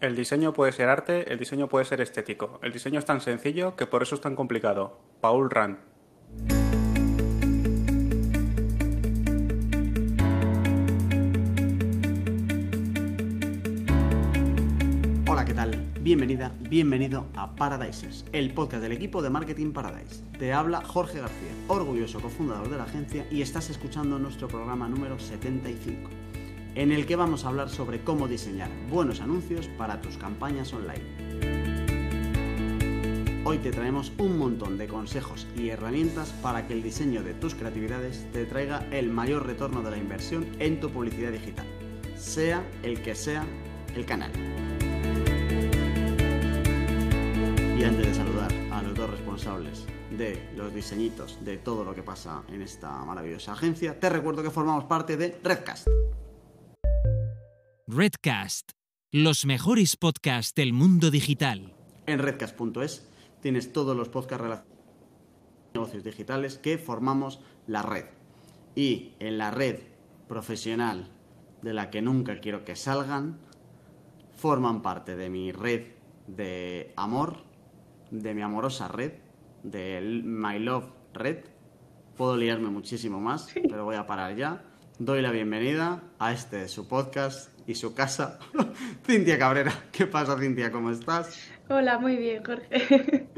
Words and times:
El 0.00 0.16
diseño 0.16 0.54
puede 0.54 0.72
ser 0.72 0.88
arte, 0.88 1.30
el 1.30 1.38
diseño 1.38 1.68
puede 1.68 1.84
ser 1.84 2.00
estético. 2.00 2.58
El 2.62 2.72
diseño 2.72 2.98
es 2.98 3.04
tan 3.04 3.20
sencillo 3.20 3.76
que 3.76 3.86
por 3.86 4.02
eso 4.02 4.14
es 4.14 4.22
tan 4.22 4.34
complicado. 4.34 4.98
Paul 5.20 5.50
Rand. 5.50 5.76
Hola, 15.28 15.44
¿qué 15.44 15.52
tal? 15.52 15.76
Bienvenida, 16.00 16.50
bienvenido 16.58 17.26
a 17.36 17.54
Paradises, 17.54 18.24
el 18.32 18.54
podcast 18.54 18.82
del 18.82 18.92
equipo 18.92 19.20
de 19.20 19.28
Marketing 19.28 19.72
Paradise. 19.72 20.24
Te 20.38 20.54
habla 20.54 20.80
Jorge 20.80 21.20
García, 21.20 21.52
orgulloso 21.68 22.22
cofundador 22.22 22.70
de 22.70 22.78
la 22.78 22.84
agencia 22.84 23.26
y 23.30 23.42
estás 23.42 23.68
escuchando 23.68 24.18
nuestro 24.18 24.48
programa 24.48 24.88
número 24.88 25.18
75 25.18 26.19
en 26.74 26.92
el 26.92 27.06
que 27.06 27.16
vamos 27.16 27.44
a 27.44 27.48
hablar 27.48 27.68
sobre 27.68 28.02
cómo 28.02 28.28
diseñar 28.28 28.70
buenos 28.88 29.20
anuncios 29.20 29.68
para 29.68 30.00
tus 30.00 30.16
campañas 30.16 30.72
online. 30.72 31.04
Hoy 33.44 33.58
te 33.58 33.70
traemos 33.70 34.12
un 34.18 34.38
montón 34.38 34.78
de 34.78 34.86
consejos 34.86 35.46
y 35.56 35.70
herramientas 35.70 36.32
para 36.42 36.66
que 36.66 36.74
el 36.74 36.82
diseño 36.82 37.22
de 37.22 37.34
tus 37.34 37.54
creatividades 37.54 38.26
te 38.32 38.44
traiga 38.44 38.86
el 38.90 39.10
mayor 39.10 39.46
retorno 39.46 39.82
de 39.82 39.90
la 39.90 39.96
inversión 39.96 40.46
en 40.58 40.78
tu 40.78 40.90
publicidad 40.90 41.32
digital, 41.32 41.66
sea 42.16 42.64
el 42.82 43.02
que 43.02 43.14
sea 43.14 43.44
el 43.96 44.04
canal. 44.04 44.30
Y 47.76 47.82
antes 47.82 48.06
de 48.06 48.14
saludar 48.14 48.52
a 48.70 48.82
los 48.82 48.94
dos 48.94 49.10
responsables 49.10 49.86
de 50.10 50.50
los 50.54 50.72
diseñitos 50.74 51.42
de 51.42 51.56
todo 51.56 51.82
lo 51.82 51.94
que 51.94 52.02
pasa 52.02 52.42
en 52.52 52.60
esta 52.60 53.04
maravillosa 53.04 53.54
agencia, 53.54 53.98
te 53.98 54.10
recuerdo 54.10 54.42
que 54.42 54.50
formamos 54.50 54.84
parte 54.84 55.16
de 55.16 55.40
Redcast. 55.42 55.88
Redcast, 57.92 58.70
los 59.10 59.46
mejores 59.46 59.96
podcasts 59.96 60.54
del 60.54 60.72
mundo 60.72 61.10
digital. 61.10 61.74
En 62.06 62.20
redcast.es 62.20 63.10
tienes 63.40 63.72
todos 63.72 63.96
los 63.96 64.08
podcasts 64.08 64.42
relacionados 64.42 64.78
con 65.72 65.82
negocios 65.82 66.04
digitales 66.04 66.58
que 66.58 66.78
formamos 66.78 67.40
la 67.66 67.82
red. 67.82 68.04
Y 68.76 69.14
en 69.18 69.38
la 69.38 69.50
red 69.50 69.80
profesional 70.28 71.08
de 71.62 71.74
la 71.74 71.90
que 71.90 72.00
nunca 72.00 72.38
quiero 72.38 72.64
que 72.64 72.76
salgan, 72.76 73.40
forman 74.36 74.82
parte 74.82 75.16
de 75.16 75.28
mi 75.28 75.50
red 75.50 75.88
de 76.28 76.92
amor, 76.96 77.38
de 78.12 78.34
mi 78.34 78.42
amorosa 78.42 78.86
red, 78.86 79.14
de 79.64 80.00
My 80.24 80.60
Love 80.60 80.92
Red. 81.12 81.44
Puedo 82.16 82.36
liarme 82.36 82.68
muchísimo 82.68 83.18
más, 83.20 83.48
pero 83.68 83.84
voy 83.84 83.96
a 83.96 84.06
parar 84.06 84.36
ya. 84.36 84.64
Doy 85.00 85.22
la 85.22 85.32
bienvenida 85.32 86.02
a 86.18 86.32
este 86.32 86.68
su 86.68 86.86
podcast 86.86 87.58
y 87.70 87.74
su 87.74 87.94
casa. 87.94 88.38
Cintia 89.06 89.38
Cabrera, 89.38 89.72
¿qué 89.92 90.06
pasa 90.06 90.36
Cintia? 90.38 90.70
¿Cómo 90.72 90.90
estás? 90.90 91.38
Hola, 91.68 91.98
muy 91.98 92.16
bien, 92.16 92.42
Jorge. 92.44 93.28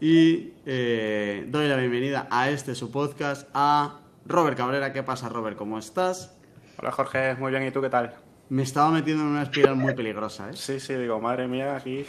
y 0.00 0.52
eh, 0.66 1.46
doy 1.48 1.68
la 1.68 1.76
bienvenida 1.76 2.28
a 2.30 2.50
este 2.50 2.74
su 2.74 2.90
podcast 2.90 3.48
a 3.54 4.00
Robert 4.26 4.56
Cabrera. 4.56 4.92
¿Qué 4.92 5.02
pasa, 5.02 5.28
Robert? 5.28 5.56
¿Cómo 5.56 5.78
estás? 5.78 6.36
Hola 6.76 6.92
Jorge, 6.92 7.34
muy 7.36 7.50
bien, 7.50 7.66
¿y 7.66 7.70
tú 7.70 7.80
qué 7.80 7.88
tal? 7.88 8.14
Me 8.50 8.62
estaba 8.62 8.90
metiendo 8.90 9.24
en 9.24 9.30
una 9.30 9.42
espiral 9.42 9.76
muy 9.76 9.94
peligrosa, 9.94 10.50
¿eh? 10.50 10.52
Sí, 10.54 10.78
sí, 10.78 10.94
digo, 10.94 11.20
madre 11.20 11.48
mía, 11.48 11.74
aquí. 11.74 12.04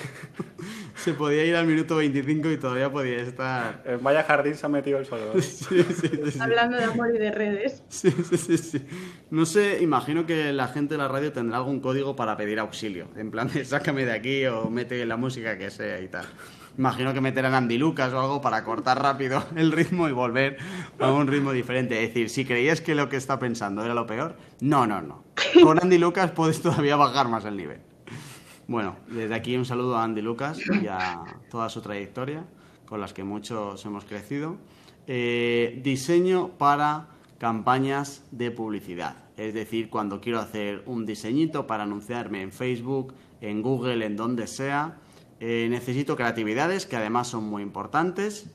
se 1.04 1.14
podía 1.14 1.46
ir 1.46 1.56
al 1.56 1.66
minuto 1.66 1.96
25 1.98 2.52
y 2.52 2.58
todavía 2.58 2.92
podía 2.92 3.22
estar. 3.22 3.82
En 3.86 4.04
vaya 4.04 4.24
jardín 4.24 4.56
se 4.56 4.66
ha 4.66 4.70
metido 4.70 5.00
el 5.00 5.06
solo. 5.06 5.34
sí, 5.42 5.84
sí, 5.84 6.40
Hablando 6.40 6.78
de 6.78 6.84
amor 6.84 7.14
y 7.16 7.18
de 7.18 7.32
redes. 7.32 7.84
Sí, 7.90 8.12
sí, 8.12 8.58
sí, 8.58 8.86
No 9.30 9.46
sé, 9.46 9.82
imagino 9.82 10.26
que 10.26 10.52
la 10.54 10.68
gente 10.68 10.96
de 10.96 10.98
la 11.00 11.08
radio 11.08 11.32
tendrá 11.32 11.58
algún 11.58 11.80
código 11.80 12.16
para 12.16 12.36
pedir 12.38 12.60
auxilio. 12.60 13.08
En 13.16 13.32
plan 13.32 13.48
de 13.48 13.66
sácame 13.66 14.06
de 14.06 14.12
aquí 14.12 14.46
o 14.46 14.70
mete 14.70 15.06
la 15.06 15.18
música 15.18 15.58
que 15.58 15.70
sea 15.70 16.02
y 16.02 16.08
tal. 16.08 16.26
Imagino 16.78 17.14
que 17.14 17.20
meterán 17.20 17.54
Andy 17.54 17.78
Lucas 17.78 18.14
o 18.14 18.20
algo 18.22 18.42
para 18.42 18.64
cortar 18.64 19.02
rápido 19.02 19.44
el 19.56 19.72
ritmo 19.72 20.08
y 20.08 20.12
volver 20.12 20.58
a 21.00 21.12
un 21.12 21.28
ritmo 21.28 21.52
diferente. 21.52 22.02
Es 22.02 22.10
decir, 22.10 22.30
si 22.30 22.46
creías 22.46 22.82
que 22.82 22.96
lo 22.96 23.10
que 23.10 23.18
está 23.18 23.40
pensando 23.40 23.84
era 23.84 23.94
lo 23.94 24.08
peor, 24.08 24.36
no, 24.62 24.88
no, 24.88 25.02
no. 25.02 25.24
Con 25.64 25.82
Andy 25.82 25.98
Lucas 25.98 26.32
puedes 26.32 26.62
todavía 26.62 26.96
bajar 26.96 27.28
más 27.28 27.46
el 27.46 27.58
nivel. 27.58 27.89
Bueno, 28.70 28.98
desde 29.08 29.34
aquí 29.34 29.58
un 29.58 29.66
saludo 29.66 29.98
a 29.98 30.04
Andy 30.04 30.22
Lucas 30.22 30.60
y 30.80 30.86
a 30.86 31.24
toda 31.50 31.70
su 31.70 31.82
trayectoria, 31.82 32.46
con 32.86 33.02
las 33.02 33.14
que 33.14 33.24
muchos 33.24 33.84
hemos 33.84 34.06
crecido. 34.06 34.58
Eh, 35.08 35.82
diseño 35.84 36.50
para 36.50 37.08
campañas 37.40 38.24
de 38.30 38.52
publicidad. 38.52 39.16
Es 39.38 39.56
decir, 39.56 39.90
cuando 39.90 40.22
quiero 40.22 40.38
hacer 40.38 40.84
un 40.86 41.08
diseñito 41.08 41.66
para 41.66 41.82
anunciarme 41.82 42.44
en 42.44 42.52
Facebook, 42.52 43.16
en 43.42 43.64
Google, 43.64 44.06
en 44.06 44.16
donde 44.16 44.46
sea, 44.46 45.00
eh, 45.40 45.66
necesito 45.72 46.16
creatividades 46.16 46.86
que 46.86 46.96
además 46.96 47.28
son 47.28 47.46
muy 47.46 47.64
importantes 47.64 48.52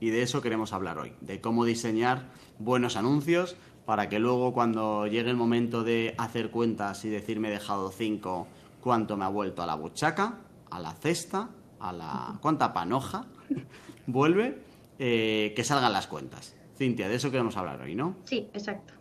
y 0.00 0.10
de 0.10 0.22
eso 0.22 0.42
queremos 0.42 0.72
hablar 0.72 0.98
hoy, 0.98 1.12
de 1.20 1.40
cómo 1.40 1.64
diseñar 1.64 2.30
buenos 2.58 2.96
anuncios 2.96 3.56
para 3.84 4.08
que 4.08 4.18
luego 4.18 4.52
cuando 4.52 5.06
llegue 5.06 5.30
el 5.30 5.36
momento 5.36 5.84
de 5.84 6.16
hacer 6.18 6.50
cuentas 6.50 7.04
y 7.04 7.10
decirme 7.10 7.46
he 7.46 7.52
dejado 7.52 7.92
cinco, 7.92 8.48
cuánto 8.86 9.16
me 9.16 9.24
ha 9.24 9.28
vuelto 9.28 9.64
a 9.64 9.66
la 9.66 9.74
buchaca, 9.74 10.34
a 10.70 10.78
la 10.78 10.92
cesta, 10.92 11.48
a 11.80 11.92
la... 11.92 12.38
cuánta 12.40 12.72
panoja 12.72 13.26
vuelve, 14.06 14.58
eh, 15.00 15.52
que 15.56 15.64
salgan 15.64 15.92
las 15.92 16.06
cuentas. 16.06 16.54
Cintia, 16.76 17.08
de 17.08 17.16
eso 17.16 17.32
queremos 17.32 17.56
hablar 17.56 17.80
hoy, 17.80 17.96
¿no? 17.96 18.14
Sí, 18.22 18.48
exacto. 18.54 18.94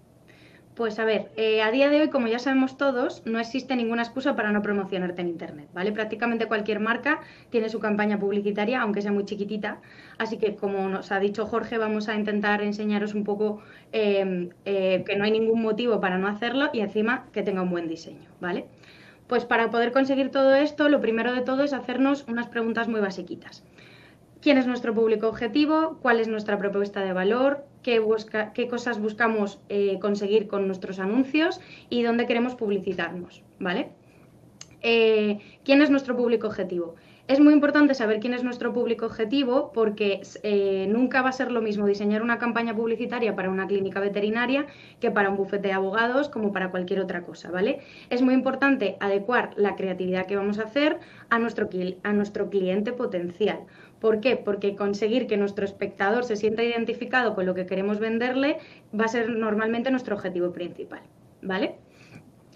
Pues 0.74 0.98
a 0.98 1.06
ver, 1.06 1.32
eh, 1.38 1.62
a 1.62 1.70
día 1.70 1.92
de 1.92 2.02
hoy, 2.02 2.10
como 2.10 2.26
ya 2.26 2.40
sabemos 2.40 2.78
todos, 2.78 3.22
no 3.28 3.38
existe 3.38 3.76
ninguna 3.76 4.02
excusa 4.02 4.36
para 4.36 4.52
no 4.52 4.64
promocionarte 4.64 5.22
en 5.22 5.28
Internet, 5.28 5.70
¿vale? 5.72 5.92
Prácticamente 5.92 6.48
cualquier 6.48 6.80
marca 6.80 7.20
tiene 7.52 7.70
su 7.70 7.80
campaña 7.80 8.18
publicitaria, 8.18 8.82
aunque 8.82 9.04
sea 9.04 9.12
muy 9.12 9.26
chiquitita. 9.26 9.82
Así 10.18 10.40
que, 10.40 10.56
como 10.56 10.90
nos 10.90 11.12
ha 11.12 11.20
dicho 11.20 11.46
Jorge, 11.46 11.78
vamos 11.78 12.10
a 12.10 12.16
intentar 12.16 12.64
enseñaros 12.64 13.14
un 13.14 13.24
poco 13.24 13.62
eh, 13.92 14.50
que 14.64 15.16
no 15.16 15.26
hay 15.26 15.32
ningún 15.32 15.62
motivo 15.62 16.00
para 16.02 16.18
no 16.18 16.28
hacerlo 16.28 16.72
y 16.74 16.80
encima 16.80 17.28
que 17.32 17.44
tenga 17.44 17.62
un 17.62 17.70
buen 17.70 17.88
diseño, 17.88 18.32
¿vale? 18.42 18.66
Pues 19.28 19.46
para 19.46 19.72
poder 19.72 19.92
conseguir 19.92 20.30
todo 20.30 20.54
esto, 20.56 20.88
lo 20.90 21.02
primero 21.02 21.34
de 21.34 21.42
todo 21.42 21.64
es 21.64 21.74
hacernos 21.74 22.26
unas 22.28 22.48
preguntas 22.48 22.88
muy 22.88 23.00
basiquitas. 23.00 23.64
Quién 24.42 24.60
es 24.60 24.68
nuestro 24.68 24.94
público 24.94 25.28
objetivo, 25.28 25.98
cuál 26.02 26.20
es 26.20 26.28
nuestra 26.28 26.60
propuesta 26.60 27.04
de 27.04 27.14
valor, 27.14 27.66
qué, 27.82 28.00
cosas 28.70 29.00
buscamos 29.00 29.60
eh, 29.70 29.98
conseguir 30.00 30.48
con 30.48 30.68
nuestros 30.68 31.00
anuncios 31.00 31.60
y 31.90 32.04
dónde 32.04 32.28
queremos 32.28 32.54
publicitarnos, 32.54 33.42
¿vale? 33.60 33.90
Eh, 34.82 35.40
¿Quién 35.64 35.82
es 35.82 35.90
nuestro 35.90 36.16
público 36.16 36.46
objetivo? 36.46 36.96
Es 37.28 37.40
muy 37.40 37.54
importante 37.54 37.96
saber 37.96 38.20
quién 38.20 38.36
es 38.36 38.44
nuestro 38.44 38.72
público 38.72 39.08
objetivo 39.08 39.72
porque 39.74 40.22
eh, 40.44 40.86
nunca 40.88 41.24
va 41.24 41.30
a 41.30 41.32
ser 41.32 41.52
lo 41.52 41.60
mismo 41.60 41.88
diseñar 41.88 42.22
una 42.22 42.38
campaña 42.38 42.76
publicitaria 42.76 43.36
para 43.36 43.50
una 43.50 43.66
clínica 43.66 44.00
veterinaria 44.00 44.68
que 45.00 45.10
para 45.10 45.32
un 45.32 45.36
bufete 45.36 45.70
de 45.70 45.74
abogados 45.74 46.30
como 46.30 46.54
para 46.54 46.70
cualquier 46.70 47.00
otra 47.00 47.24
cosa, 47.24 47.50
¿vale? 47.50 47.80
Es 48.12 48.22
muy 48.22 48.36
importante 48.36 48.96
adecuar 49.00 49.54
la 49.56 49.76
creatividad 49.76 50.28
que 50.28 50.36
vamos 50.36 50.60
a 50.60 50.66
hacer 50.66 51.00
a 51.30 51.40
nuestro, 51.40 51.68
a 52.04 52.14
nuestro 52.14 52.52
cliente 52.52 52.94
potencial. 52.94 53.62
¿Por 54.00 54.20
qué? 54.20 54.36
Porque 54.36 54.76
conseguir 54.76 55.26
que 55.26 55.36
nuestro 55.36 55.66
espectador 55.66 56.26
se 56.26 56.36
sienta 56.36 56.62
identificado 56.62 57.34
con 57.34 57.48
lo 57.48 57.56
que 57.56 57.66
queremos 57.66 57.98
venderle 57.98 58.60
va 58.94 59.06
a 59.06 59.08
ser 59.08 59.32
normalmente 59.32 59.90
nuestro 59.90 60.16
objetivo 60.16 60.52
principal, 60.52 61.02
¿vale? 61.42 61.74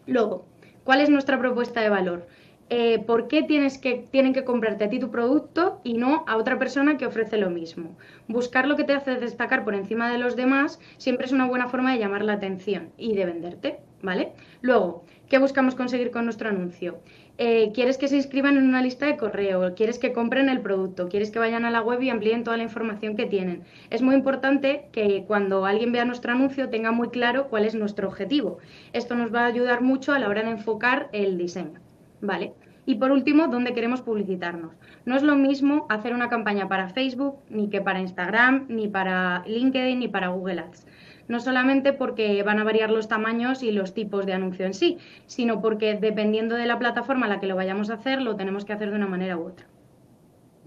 Luego, 0.06 0.46
¿cuál 0.84 1.02
es 1.02 1.10
nuestra 1.10 1.40
propuesta 1.40 1.82
de 1.82 1.90
valor? 1.90 2.28
Eh, 2.72 3.00
por 3.00 3.28
qué 3.28 3.42
tienes 3.42 3.80
que, 3.80 4.06
tienen 4.12 4.32
que 4.32 4.44
comprarte 4.44 4.84
a 4.84 4.90
ti 4.90 5.00
tu 5.00 5.10
producto 5.10 5.82
y 5.84 5.96
no 5.96 6.24
a 6.28 6.38
otra 6.38 6.60
persona 6.60 6.98
que 6.98 7.08
ofrece 7.08 7.38
lo 7.38 7.50
mismo. 7.50 7.98
Buscar 8.28 8.68
lo 8.68 8.76
que 8.76 8.84
te 8.84 8.94
hace 8.94 9.16
destacar 9.16 9.64
por 9.64 9.74
encima 9.74 10.12
de 10.12 10.20
los 10.20 10.36
demás 10.36 10.80
siempre 10.98 11.26
es 11.26 11.32
una 11.32 11.48
buena 11.48 11.68
forma 11.68 11.92
de 11.94 11.98
llamar 11.98 12.24
la 12.24 12.34
atención 12.34 12.92
y 12.96 13.16
de 13.16 13.26
venderte, 13.26 13.80
¿vale? 14.04 14.34
Luego, 14.62 15.04
¿qué 15.30 15.40
buscamos 15.40 15.74
conseguir 15.74 16.12
con 16.12 16.26
nuestro 16.26 16.50
anuncio? 16.50 17.00
Eh, 17.40 17.72
¿Quieres 17.74 17.98
que 17.98 18.08
se 18.08 18.18
inscriban 18.18 18.56
en 18.56 18.68
una 18.68 18.84
lista 18.84 19.08
de 19.08 19.18
correo? 19.18 19.74
¿Quieres 19.74 19.98
que 19.98 20.14
compren 20.14 20.48
el 20.48 20.62
producto? 20.62 21.10
¿Quieres 21.10 21.32
que 21.32 21.40
vayan 21.40 21.66
a 21.66 21.72
la 21.72 21.82
web 21.82 22.02
y 22.04 22.12
amplíen 22.12 22.44
toda 22.44 22.58
la 22.58 22.64
información 22.64 23.16
que 23.16 23.26
tienen? 23.26 23.64
Es 23.90 24.04
muy 24.04 24.14
importante 24.14 24.90
que 24.92 25.24
cuando 25.26 25.66
alguien 25.66 25.92
vea 25.92 26.06
nuestro 26.06 26.34
anuncio 26.34 26.70
tenga 26.70 26.92
muy 26.92 27.10
claro 27.10 27.48
cuál 27.48 27.66
es 27.66 27.74
nuestro 27.74 28.08
objetivo. 28.08 28.60
Esto 28.94 29.16
nos 29.16 29.34
va 29.34 29.42
a 29.42 29.48
ayudar 29.48 29.82
mucho 29.82 30.14
a 30.14 30.20
la 30.20 30.30
hora 30.30 30.44
de 30.44 30.52
enfocar 30.52 31.10
el 31.14 31.38
diseño. 31.38 31.80
¿Vale? 32.22 32.54
Y 32.86 32.96
por 32.96 33.12
último, 33.12 33.48
¿dónde 33.48 33.74
queremos 33.74 34.02
publicitarnos? 34.02 34.74
No 35.06 35.16
es 35.16 35.22
lo 35.22 35.36
mismo 35.36 35.86
hacer 35.90 36.14
una 36.14 36.30
campaña 36.30 36.68
para 36.68 36.90
Facebook, 36.90 37.38
ni 37.50 37.70
que 37.70 37.82
para 37.82 38.02
Instagram, 38.02 38.66
ni 38.70 38.88
para 38.88 39.44
LinkedIn, 39.46 40.00
ni 40.00 40.08
para 40.08 40.30
Google 40.30 40.62
Ads. 40.62 40.88
No 41.28 41.40
solamente 41.40 41.94
porque 41.94 42.42
van 42.42 42.58
a 42.58 42.64
variar 42.64 42.90
los 42.90 43.08
tamaños 43.08 43.62
y 43.62 43.72
los 43.72 43.94
tipos 43.94 44.26
de 44.26 44.34
anuncio 44.34 44.66
en 44.66 44.74
sí, 44.74 44.98
sino 45.28 45.62
porque 45.62 46.00
dependiendo 46.02 46.56
de 46.56 46.66
la 46.66 46.80
plataforma 46.80 47.28
a 47.28 47.30
la 47.30 47.40
que 47.40 47.46
lo 47.46 47.56
vayamos 47.56 47.92
a 47.92 47.96
hacer, 47.96 48.22
lo 48.22 48.36
tenemos 48.36 48.66
que 48.66 48.74
hacer 48.74 48.90
de 48.90 48.96
una 48.96 49.08
manera 49.08 49.38
u 49.38 49.46
otra. 49.46 49.68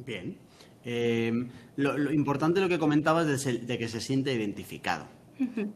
Bien. 0.07 0.39
Em, 0.85 1.49
lo, 1.75 2.13
importante 2.13 2.61
lo 2.61 2.69
que 2.69 2.79
comentabas 2.79 3.45
de 3.45 3.79
que 3.79 3.89
se 3.89 4.01
siente 4.01 4.33
identificado. 4.33 5.07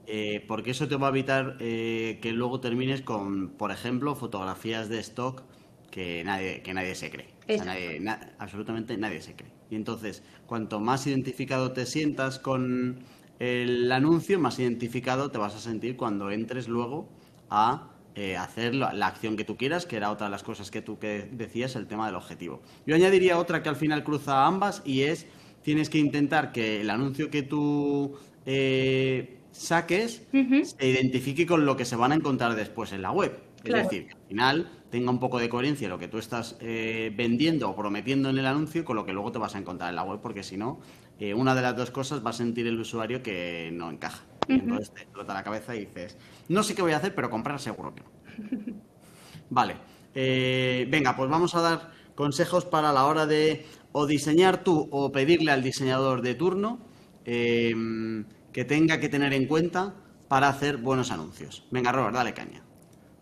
Eh, 0.06 0.44
porque 0.46 0.70
eso 0.70 0.86
te 0.86 0.96
va 0.96 1.08
a 1.08 1.10
evitar 1.10 1.56
eh, 1.60 2.18
que 2.22 2.32
luego 2.32 2.60
termines 2.60 3.02
con, 3.02 3.48
por 3.48 3.70
ejemplo, 3.70 4.14
fotografías 4.14 4.88
de 4.88 4.98
stock 5.00 5.42
que 5.90 6.22
nadie, 6.24 6.62
que 6.62 6.74
nadie 6.74 6.94
se 6.94 7.10
cree. 7.10 7.26
O 7.26 7.46
sea, 7.46 7.54
Exacto. 7.56 7.72
nadie- 7.72 8.00
na- 8.00 8.34
absolutamente 8.38 8.96
nadie 8.96 9.20
se 9.22 9.34
cree. 9.34 9.50
Y 9.70 9.76
entonces, 9.76 10.22
cuanto 10.46 10.80
más 10.80 11.06
identificado 11.06 11.72
te 11.72 11.86
sientas 11.86 12.38
con 12.38 13.00
el 13.38 13.90
anuncio, 13.92 14.38
más 14.40 14.58
identificado 14.58 15.30
te 15.30 15.38
vas 15.38 15.54
a 15.54 15.58
sentir 15.60 15.96
cuando 15.96 16.30
entres 16.30 16.68
luego 16.68 17.08
a 17.50 17.90
eh, 18.14 18.36
hacer 18.36 18.74
la, 18.74 18.94
la 18.94 19.08
acción 19.08 19.36
que 19.36 19.44
tú 19.44 19.56
quieras, 19.58 19.84
que 19.84 19.96
era 19.96 20.10
otra 20.10 20.26
de 20.28 20.30
las 20.30 20.42
cosas 20.42 20.70
que 20.70 20.80
tú 20.80 20.98
que 20.98 21.28
decías, 21.32 21.76
el 21.76 21.86
tema 21.86 22.06
del 22.06 22.14
objetivo. 22.14 22.62
Yo 22.86 22.94
añadiría 22.94 23.38
otra 23.38 23.62
que 23.62 23.68
al 23.68 23.76
final 23.76 24.04
cruza 24.04 24.46
ambas 24.46 24.80
y 24.86 25.02
es, 25.02 25.26
tienes 25.62 25.90
que 25.90 25.98
intentar 25.98 26.50
que 26.52 26.80
el 26.80 26.88
anuncio 26.88 27.30
que 27.30 27.42
tú 27.42 28.16
eh, 28.46 29.36
saques 29.50 30.22
se 30.64 30.88
identifique 30.88 31.44
con 31.46 31.66
lo 31.66 31.76
que 31.76 31.84
se 31.84 31.96
van 31.96 32.12
a 32.12 32.14
encontrar 32.14 32.54
después 32.54 32.92
en 32.92 33.02
la 33.02 33.10
web. 33.10 33.38
Es 33.66 33.74
decir, 33.74 34.06
que 34.06 34.14
al 34.14 34.28
final 34.28 34.70
tenga 34.90 35.10
un 35.10 35.18
poco 35.18 35.38
de 35.38 35.48
coherencia 35.48 35.88
lo 35.88 35.98
que 35.98 36.08
tú 36.08 36.18
estás 36.18 36.56
eh, 36.60 37.12
vendiendo 37.16 37.68
o 37.70 37.76
prometiendo 37.76 38.30
en 38.30 38.38
el 38.38 38.46
anuncio 38.46 38.84
con 38.84 38.96
lo 38.96 39.04
que 39.04 39.12
luego 39.12 39.32
te 39.32 39.38
vas 39.38 39.54
a 39.54 39.58
encontrar 39.58 39.90
en 39.90 39.96
la 39.96 40.04
web, 40.04 40.20
porque 40.22 40.42
si 40.42 40.56
no, 40.56 40.80
eh, 41.18 41.34
una 41.34 41.54
de 41.54 41.62
las 41.62 41.76
dos 41.76 41.90
cosas 41.90 42.24
va 42.24 42.30
a 42.30 42.32
sentir 42.32 42.66
el 42.66 42.78
usuario 42.78 43.22
que 43.22 43.70
no 43.72 43.90
encaja. 43.90 44.24
Ujú. 44.48 44.60
entonces 44.60 44.92
te 44.92 45.02
explota 45.02 45.34
la 45.34 45.42
cabeza 45.42 45.74
y 45.74 45.86
dices, 45.86 46.16
no 46.48 46.62
sé 46.62 46.76
qué 46.76 46.82
voy 46.82 46.92
a 46.92 46.98
hacer, 46.98 47.12
pero 47.14 47.28
comprar 47.28 47.58
seguro 47.58 47.92
que 47.94 48.02
no. 48.02 48.74
Vale, 49.50 49.76
eh, 50.14 50.86
venga, 50.88 51.16
pues 51.16 51.28
vamos 51.28 51.54
a 51.56 51.60
dar 51.60 51.90
consejos 52.14 52.64
para 52.64 52.92
la 52.92 53.06
hora 53.06 53.26
de 53.26 53.66
o 53.90 54.06
diseñar 54.06 54.62
tú 54.62 54.88
o 54.92 55.10
pedirle 55.10 55.50
al 55.50 55.62
diseñador 55.62 56.22
de 56.22 56.34
turno 56.34 56.78
que 57.24 58.64
tenga 58.64 59.00
que 59.00 59.08
tener 59.08 59.32
en 59.32 59.46
cuenta 59.46 59.94
para 60.28 60.48
hacer 60.48 60.76
buenos 60.76 61.10
anuncios. 61.10 61.66
Venga, 61.70 61.92
Robert, 61.92 62.14
dale 62.14 62.32
caña. 62.32 62.65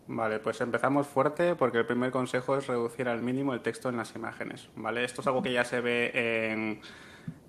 Vale, 0.07 0.39
pues 0.39 0.61
empezamos 0.61 1.07
fuerte 1.07 1.55
porque 1.55 1.79
el 1.79 1.85
primer 1.87 2.11
consejo 2.11 2.55
es 2.57 2.67
reducir 2.67 3.07
al 3.09 3.23
mínimo 3.23 3.53
el 3.55 3.61
texto 3.61 3.89
en 3.89 3.97
las 3.97 4.15
imágenes, 4.15 4.69
¿vale? 4.75 5.03
Esto 5.03 5.21
es 5.21 5.27
algo 5.27 5.41
que 5.41 5.51
ya 5.51 5.65
se 5.65 5.81
ve 5.81 6.11
en, 6.51 6.79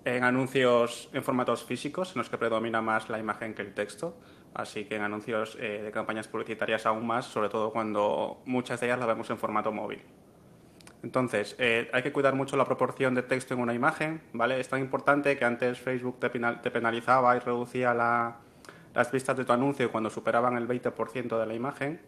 en 0.06 0.25
anuncios 0.25 1.11
en 1.12 1.23
formatos 1.23 1.64
físicos, 1.64 2.12
en 2.14 2.20
los 2.20 2.31
que 2.31 2.38
predomina 2.38 2.81
más 2.81 3.11
la 3.11 3.19
imagen 3.19 3.53
que 3.53 3.61
el 3.61 3.75
texto, 3.75 4.17
así 4.55 4.87
que 4.87 4.97
en 4.97 5.03
anuncios 5.03 5.58
eh, 5.61 5.82
de 5.85 5.91
campañas 5.93 6.29
publicitarias 6.29 6.87
aún 6.87 7.06
más, 7.06 7.26
sobre 7.26 7.50
todo 7.50 7.73
cuando 7.73 8.41
muchas 8.47 8.81
de 8.81 8.87
ellas 8.87 8.99
las 9.00 9.08
vemos 9.08 9.29
en 9.29 9.37
formato 9.37 9.70
móvil. 9.70 10.00
Entonces, 11.03 11.56
eh, 11.58 11.91
hay 11.93 12.03
que 12.03 12.11
cuidar 12.11 12.35
mucho 12.35 12.56
la 12.56 12.64
proporción 12.64 13.14
de 13.14 13.23
texto 13.23 13.53
en 13.53 13.61
una 13.61 13.75
imagen, 13.75 14.23
¿vale? 14.32 14.58
Es 14.58 14.69
tan 14.70 14.81
importante 14.81 15.37
que 15.37 15.44
antes 15.44 15.79
Facebook 15.79 16.19
te, 16.20 16.31
penal- 16.31 16.62
te 16.62 16.70
penalizaba 16.70 17.37
y 17.37 17.41
reducía 17.41 17.93
la- 17.93 18.38
las 18.94 19.12
vistas 19.12 19.37
de 19.37 19.44
tu 19.44 19.53
anuncio 19.53 19.93
cuando 19.93 20.08
superaban 20.08 20.56
el 20.56 20.67
20% 20.67 21.38
de 21.38 21.44
la 21.47 21.53
imagen. 21.53 22.00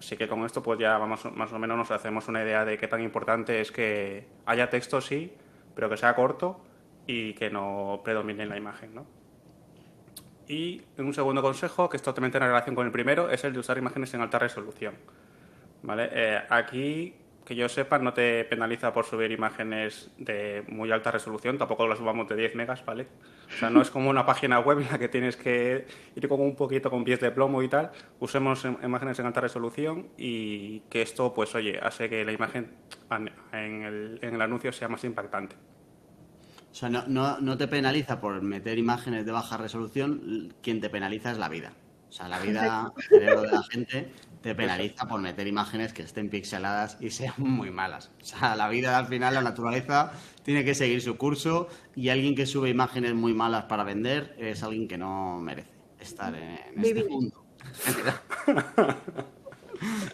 Así 0.00 0.16
que 0.16 0.26
con 0.26 0.44
esto 0.46 0.62
pues 0.62 0.80
ya 0.80 0.96
vamos, 0.96 1.30
más 1.32 1.52
o 1.52 1.58
menos 1.58 1.76
nos 1.76 1.90
hacemos 1.90 2.26
una 2.26 2.42
idea 2.42 2.64
de 2.64 2.78
qué 2.78 2.88
tan 2.88 3.02
importante 3.02 3.60
es 3.60 3.70
que 3.70 4.26
haya 4.46 4.70
texto, 4.70 5.00
sí, 5.02 5.30
pero 5.74 5.90
que 5.90 5.98
sea 5.98 6.16
corto 6.16 6.58
y 7.06 7.34
que 7.34 7.50
no 7.50 8.00
predomine 8.02 8.44
en 8.44 8.48
la 8.48 8.56
imagen, 8.56 8.94
¿no? 8.94 9.06
Y 10.48 10.82
un 10.96 11.12
segundo 11.12 11.42
consejo, 11.42 11.88
que 11.88 11.98
esto 11.98 12.14
también 12.14 12.32
tiene 12.32 12.46
relación 12.46 12.74
con 12.74 12.86
el 12.86 12.92
primero, 12.92 13.30
es 13.30 13.44
el 13.44 13.52
de 13.52 13.60
usar 13.60 13.76
imágenes 13.76 14.12
en 14.14 14.22
alta 14.22 14.38
resolución. 14.38 14.94
¿Vale? 15.82 16.08
Eh, 16.12 16.42
aquí, 16.48 17.14
que 17.50 17.56
yo 17.56 17.68
sepa, 17.68 17.98
no 17.98 18.12
te 18.14 18.44
penaliza 18.44 18.92
por 18.92 19.04
subir 19.04 19.32
imágenes 19.32 20.08
de 20.18 20.62
muy 20.68 20.92
alta 20.92 21.10
resolución, 21.10 21.58
tampoco 21.58 21.88
las 21.88 21.98
subamos 21.98 22.28
de 22.28 22.36
10 22.36 22.54
megas, 22.54 22.84
¿vale? 22.84 23.08
O 23.48 23.58
sea, 23.58 23.70
no 23.70 23.82
es 23.82 23.90
como 23.90 24.08
una 24.08 24.24
página 24.24 24.60
web 24.60 24.78
en 24.78 24.86
la 24.88 25.00
que 25.00 25.08
tienes 25.08 25.36
que 25.36 25.84
ir 26.14 26.28
como 26.28 26.44
un 26.44 26.54
poquito 26.54 26.90
con 26.90 27.02
pies 27.02 27.18
de 27.18 27.32
plomo 27.32 27.60
y 27.64 27.68
tal. 27.68 27.90
Usemos 28.20 28.64
im- 28.64 28.78
imágenes 28.84 29.18
en 29.18 29.26
alta 29.26 29.40
resolución 29.40 30.10
y 30.16 30.78
que 30.90 31.02
esto, 31.02 31.34
pues 31.34 31.52
oye, 31.56 31.76
hace 31.82 32.08
que 32.08 32.24
la 32.24 32.30
imagen 32.30 32.70
en 33.52 33.82
el, 33.82 34.20
en 34.22 34.34
el 34.36 34.42
anuncio 34.42 34.70
sea 34.70 34.86
más 34.86 35.02
impactante. 35.02 35.56
O 36.70 36.74
sea, 36.74 36.88
no, 36.88 37.02
no, 37.08 37.40
no 37.40 37.58
te 37.58 37.66
penaliza 37.66 38.20
por 38.20 38.40
meter 38.42 38.78
imágenes 38.78 39.26
de 39.26 39.32
baja 39.32 39.56
resolución, 39.56 40.54
quien 40.62 40.80
te 40.80 40.88
penaliza 40.88 41.32
es 41.32 41.38
la 41.38 41.48
vida. 41.48 41.72
O 42.08 42.12
sea, 42.12 42.28
la 42.28 42.38
vida, 42.38 42.92
el 42.96 43.02
cerebro 43.02 43.42
de 43.42 43.50
la 43.50 43.62
gente, 43.64 44.12
te 44.42 44.54
penaliza 44.54 45.06
por 45.06 45.20
meter 45.20 45.46
imágenes 45.46 45.92
que 45.92 46.02
estén 46.02 46.30
pixeladas 46.30 46.96
y 47.00 47.10
sean 47.10 47.34
muy 47.38 47.70
malas. 47.70 48.10
O 48.20 48.24
sea, 48.24 48.56
la 48.56 48.68
vida 48.68 48.98
al 48.98 49.06
final, 49.06 49.34
la 49.34 49.42
naturaleza, 49.42 50.12
tiene 50.42 50.64
que 50.64 50.74
seguir 50.74 51.02
su 51.02 51.16
curso 51.16 51.68
y 51.94 52.08
alguien 52.08 52.34
que 52.34 52.46
sube 52.46 52.70
imágenes 52.70 53.14
muy 53.14 53.34
malas 53.34 53.64
para 53.64 53.84
vender 53.84 54.34
es 54.38 54.62
alguien 54.62 54.88
que 54.88 54.98
no 54.98 55.38
merece 55.40 55.70
estar 56.00 56.34
en, 56.34 56.58
en 56.74 56.84
este 56.84 57.04
mundo. 57.08 57.44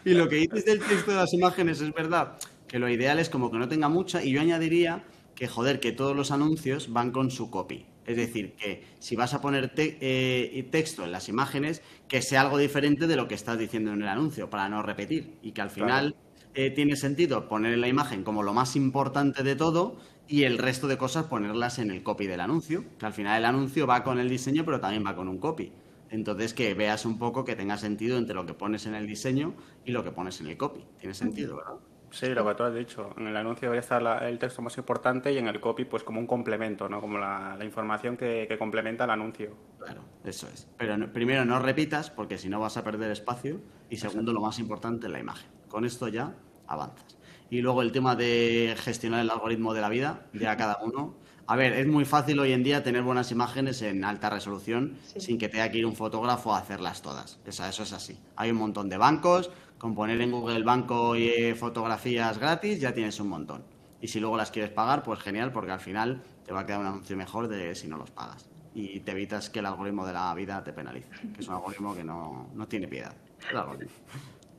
Y 0.04 0.14
lo 0.14 0.28
que 0.28 0.36
dices 0.36 0.64
del 0.64 0.78
texto 0.80 1.10
de 1.10 1.16
las 1.16 1.32
imágenes 1.32 1.80
es 1.80 1.92
verdad, 1.92 2.38
que 2.68 2.78
lo 2.78 2.88
ideal 2.88 3.18
es 3.18 3.28
como 3.28 3.50
que 3.50 3.58
no 3.58 3.68
tenga 3.68 3.88
mucha, 3.88 4.22
y 4.22 4.30
yo 4.32 4.40
añadiría 4.40 5.04
que, 5.34 5.48
joder, 5.48 5.80
que 5.80 5.92
todos 5.92 6.16
los 6.16 6.30
anuncios 6.30 6.92
van 6.92 7.10
con 7.10 7.30
su 7.30 7.50
copy. 7.50 7.86
Es 8.06 8.16
decir, 8.16 8.54
que 8.56 8.84
si 8.98 9.16
vas 9.16 9.34
a 9.34 9.40
poner 9.40 9.74
te- 9.74 9.98
eh, 10.00 10.62
texto 10.70 11.04
en 11.04 11.12
las 11.12 11.28
imágenes, 11.28 11.82
que 12.08 12.22
sea 12.22 12.42
algo 12.42 12.58
diferente 12.58 13.06
de 13.06 13.16
lo 13.16 13.28
que 13.28 13.34
estás 13.34 13.58
diciendo 13.58 13.92
en 13.92 14.02
el 14.02 14.08
anuncio, 14.08 14.48
para 14.50 14.68
no 14.68 14.82
repetir. 14.82 15.38
Y 15.42 15.52
que 15.52 15.60
al 15.62 15.70
final 15.70 16.16
eh, 16.54 16.70
tiene 16.70 16.96
sentido 16.96 17.48
poner 17.48 17.74
en 17.74 17.80
la 17.80 17.88
imagen 17.88 18.22
como 18.24 18.42
lo 18.42 18.52
más 18.54 18.76
importante 18.76 19.42
de 19.42 19.56
todo 19.56 19.96
y 20.28 20.44
el 20.44 20.58
resto 20.58 20.88
de 20.88 20.96
cosas 20.98 21.26
ponerlas 21.26 21.78
en 21.78 21.90
el 21.90 22.02
copy 22.02 22.26
del 22.26 22.40
anuncio. 22.40 22.84
Que 22.98 23.06
al 23.06 23.12
final 23.12 23.38
el 23.38 23.44
anuncio 23.44 23.86
va 23.86 24.02
con 24.04 24.18
el 24.18 24.28
diseño, 24.28 24.64
pero 24.64 24.80
también 24.80 25.04
va 25.06 25.14
con 25.16 25.28
un 25.28 25.38
copy. 25.38 25.72
Entonces 26.08 26.54
que 26.54 26.74
veas 26.74 27.04
un 27.04 27.18
poco 27.18 27.44
que 27.44 27.56
tenga 27.56 27.76
sentido 27.76 28.16
entre 28.18 28.34
lo 28.34 28.46
que 28.46 28.54
pones 28.54 28.86
en 28.86 28.94
el 28.94 29.06
diseño 29.06 29.54
y 29.84 29.90
lo 29.92 30.04
que 30.04 30.12
pones 30.12 30.40
en 30.40 30.46
el 30.48 30.56
copy. 30.56 30.84
Tiene 30.98 31.14
sentido, 31.14 31.56
¿verdad? 31.56 31.80
Sí, 32.18 32.28
lo 32.34 32.46
que 32.46 32.54
tú 32.54 32.62
has 32.62 32.74
dicho. 32.74 33.10
En 33.18 33.26
el 33.26 33.36
anuncio 33.36 33.68
va 33.68 33.76
a 33.76 33.78
estar 33.78 34.00
la- 34.00 34.26
el 34.28 34.38
texto 34.38 34.62
más 34.62 34.76
importante 34.78 35.30
y 35.32 35.38
en 35.38 35.48
el 35.48 35.60
copy 35.60 35.84
pues 35.84 36.02
como 36.02 36.18
un 36.18 36.26
complemento, 36.26 36.88
¿no? 36.88 37.00
Como 37.00 37.18
la, 37.18 37.56
la 37.58 37.64
información 37.64 38.16
que, 38.16 38.46
que 38.48 38.56
complementa 38.56 39.04
el 39.04 39.10
anuncio. 39.10 39.54
Claro, 39.78 40.00
eso 40.24 40.48
es. 40.48 40.66
Pero 40.78 40.96
no- 40.96 41.12
primero 41.12 41.44
no 41.44 41.58
repitas 41.58 42.10
porque 42.10 42.38
si 42.38 42.48
no 42.48 42.58
vas 42.58 42.76
a 42.78 42.84
perder 42.84 43.10
espacio 43.10 43.60
y 43.90 43.98
segundo 43.98 44.32
lo 44.32 44.40
más 44.40 44.58
importante 44.58 45.08
la 45.10 45.20
imagen. 45.20 45.48
Con 45.68 45.84
esto 45.84 46.08
ya 46.08 46.32
avanzas. 46.66 47.18
Y 47.50 47.60
luego 47.60 47.82
el 47.82 47.92
tema 47.92 48.16
de 48.16 48.74
gestionar 48.78 49.20
el 49.20 49.30
algoritmo 49.30 49.74
de 49.74 49.80
la 49.82 49.88
vida, 49.90 50.26
ya 50.32 50.56
cada 50.56 50.78
uno. 50.82 51.14
A 51.48 51.54
ver, 51.54 51.74
es 51.74 51.86
muy 51.86 52.04
fácil 52.04 52.40
hoy 52.40 52.52
en 52.52 52.64
día 52.64 52.82
tener 52.82 53.02
buenas 53.02 53.30
imágenes 53.30 53.80
en 53.82 54.04
alta 54.04 54.30
resolución 54.30 54.96
Sí. 55.04 55.20
sin 55.20 55.38
que 55.38 55.48
tenga 55.48 55.70
que 55.70 55.78
ir 55.78 55.86
un 55.86 55.94
fotógrafo 55.94 56.52
a 56.54 56.58
hacerlas 56.58 57.02
todas. 57.02 57.38
O 57.46 57.52
sea, 57.52 57.68
eso 57.68 57.84
es 57.84 57.92
así. 57.92 58.18
Hay 58.34 58.50
un 58.50 58.56
montón 58.56 58.88
de 58.88 58.96
bancos, 58.96 59.50
con 59.78 59.94
poner 59.94 60.20
en 60.20 60.30
Google 60.30 60.62
Banco 60.62 61.16
y 61.16 61.28
eh, 61.28 61.54
fotografías 61.54 62.38
gratis 62.38 62.80
ya 62.80 62.92
tienes 62.92 63.20
un 63.20 63.28
montón. 63.28 63.62
Y 64.00 64.08
si 64.08 64.20
luego 64.20 64.36
las 64.36 64.50
quieres 64.50 64.70
pagar, 64.70 65.02
pues 65.02 65.20
genial, 65.20 65.52
porque 65.52 65.72
al 65.72 65.80
final 65.80 66.22
te 66.44 66.52
va 66.52 66.60
a 66.60 66.66
quedar 66.66 66.80
un 66.80 66.86
anuncio 66.86 67.16
mejor 67.16 67.48
de 67.48 67.74
si 67.74 67.88
no 67.88 67.96
los 67.96 68.10
pagas. 68.10 68.48
Y 68.74 69.00
te 69.00 69.12
evitas 69.12 69.48
que 69.48 69.60
el 69.60 69.66
algoritmo 69.66 70.06
de 70.06 70.12
la 70.12 70.34
vida 70.34 70.62
te 70.62 70.72
penalice, 70.72 71.08
que 71.34 71.40
es 71.40 71.48
un 71.48 71.54
algoritmo 71.54 71.94
que 71.94 72.04
no, 72.04 72.50
no 72.54 72.68
tiene 72.68 72.86
piedad. 72.86 73.14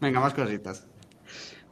Venga, 0.02 0.20
más 0.20 0.34
cositas. 0.34 0.88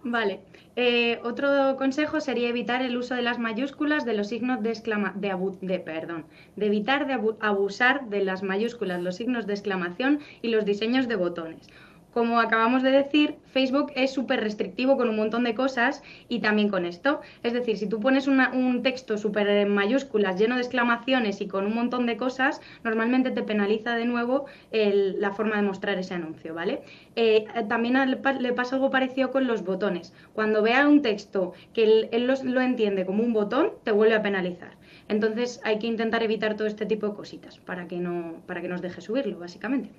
Vale. 0.03 0.41
Eh, 0.75 1.19
otro 1.23 1.75
consejo 1.77 2.19
sería 2.19 2.49
evitar 2.49 2.81
el 2.81 2.97
uso 2.97 3.15
de 3.15 3.21
las 3.21 3.39
mayúsculas, 3.39 4.05
de 4.05 4.13
los 4.13 4.27
signos 4.27 4.61
de 4.61 4.69
exclama 4.69 5.13
de, 5.15 5.33
de 5.61 5.79
perdón, 5.79 6.25
de 6.55 6.65
evitar 6.67 7.07
de 7.07 7.13
abu- 7.13 7.37
abusar 7.39 8.09
de 8.09 8.23
las 8.23 8.43
mayúsculas, 8.43 9.01
los 9.01 9.15
signos 9.15 9.47
de 9.47 9.53
exclamación 9.53 10.19
y 10.41 10.49
los 10.49 10.65
diseños 10.65 11.07
de 11.07 11.15
botones. 11.15 11.67
Como 12.15 12.39
acabamos 12.39 12.81
de 12.81 12.91
decir, 12.91 13.35
Facebook 13.47 13.91
es 13.93 14.13
súper 14.13 14.39
restrictivo 14.39 14.95
con 14.95 15.09
un 15.09 15.17
montón 15.17 15.43
de 15.43 15.53
cosas 15.53 16.01
y 16.29 16.39
también 16.39 16.69
con 16.69 16.85
esto. 16.85 17.19
Es 17.43 17.51
decir, 17.51 17.77
si 17.77 17.89
tú 17.89 17.99
pones 17.99 18.27
un 18.27 18.83
texto 18.83 19.17
súper 19.17 19.49
en 19.49 19.75
mayúsculas, 19.75 20.39
lleno 20.39 20.55
de 20.55 20.61
exclamaciones 20.61 21.41
y 21.41 21.47
con 21.49 21.65
un 21.65 21.75
montón 21.75 22.05
de 22.05 22.15
cosas, 22.15 22.61
normalmente 22.85 23.31
te 23.31 23.43
penaliza 23.43 23.97
de 23.97 24.05
nuevo 24.05 24.45
la 24.71 25.33
forma 25.33 25.57
de 25.57 25.63
mostrar 25.63 25.99
ese 25.99 26.13
anuncio, 26.13 26.53
¿vale? 26.53 26.83
Eh, 27.17 27.47
también 27.67 27.97
le 28.39 28.53
pasa 28.53 28.75
algo 28.77 28.89
parecido 28.89 29.29
con 29.31 29.45
los 29.45 29.65
botones. 29.65 30.13
Cuando 30.31 30.61
vea 30.61 30.87
un 30.87 31.01
texto 31.01 31.51
que 31.73 32.07
él, 32.13 32.27
lo 32.45 32.61
entiende 32.61 33.05
como 33.05 33.23
un 33.23 33.33
botón, 33.33 33.71
te 33.83 33.91
vuelve 33.91 34.15
a 34.15 34.21
penalizar. 34.21 34.77
Entonces 35.09 35.59
hay 35.65 35.79
que 35.79 35.87
intentar 35.87 36.23
evitar 36.23 36.55
todo 36.55 36.67
este 36.69 36.85
tipo 36.85 37.09
de 37.09 37.13
cositas 37.13 37.57
para 37.57 37.89
que 37.89 37.97
no, 37.97 38.41
para 38.47 38.61
que 38.61 38.69
nos 38.69 38.81
deje 38.81 39.01
subirlo, 39.01 39.37
básicamente. 39.37 39.89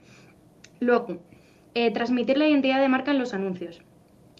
Luego, 0.80 1.20
eh, 1.78 1.90
transmitir 1.90 2.38
la 2.38 2.48
identidad 2.48 2.80
de 2.80 2.88
marca 2.88 3.10
en 3.10 3.18
los 3.18 3.34
anuncios. 3.34 3.82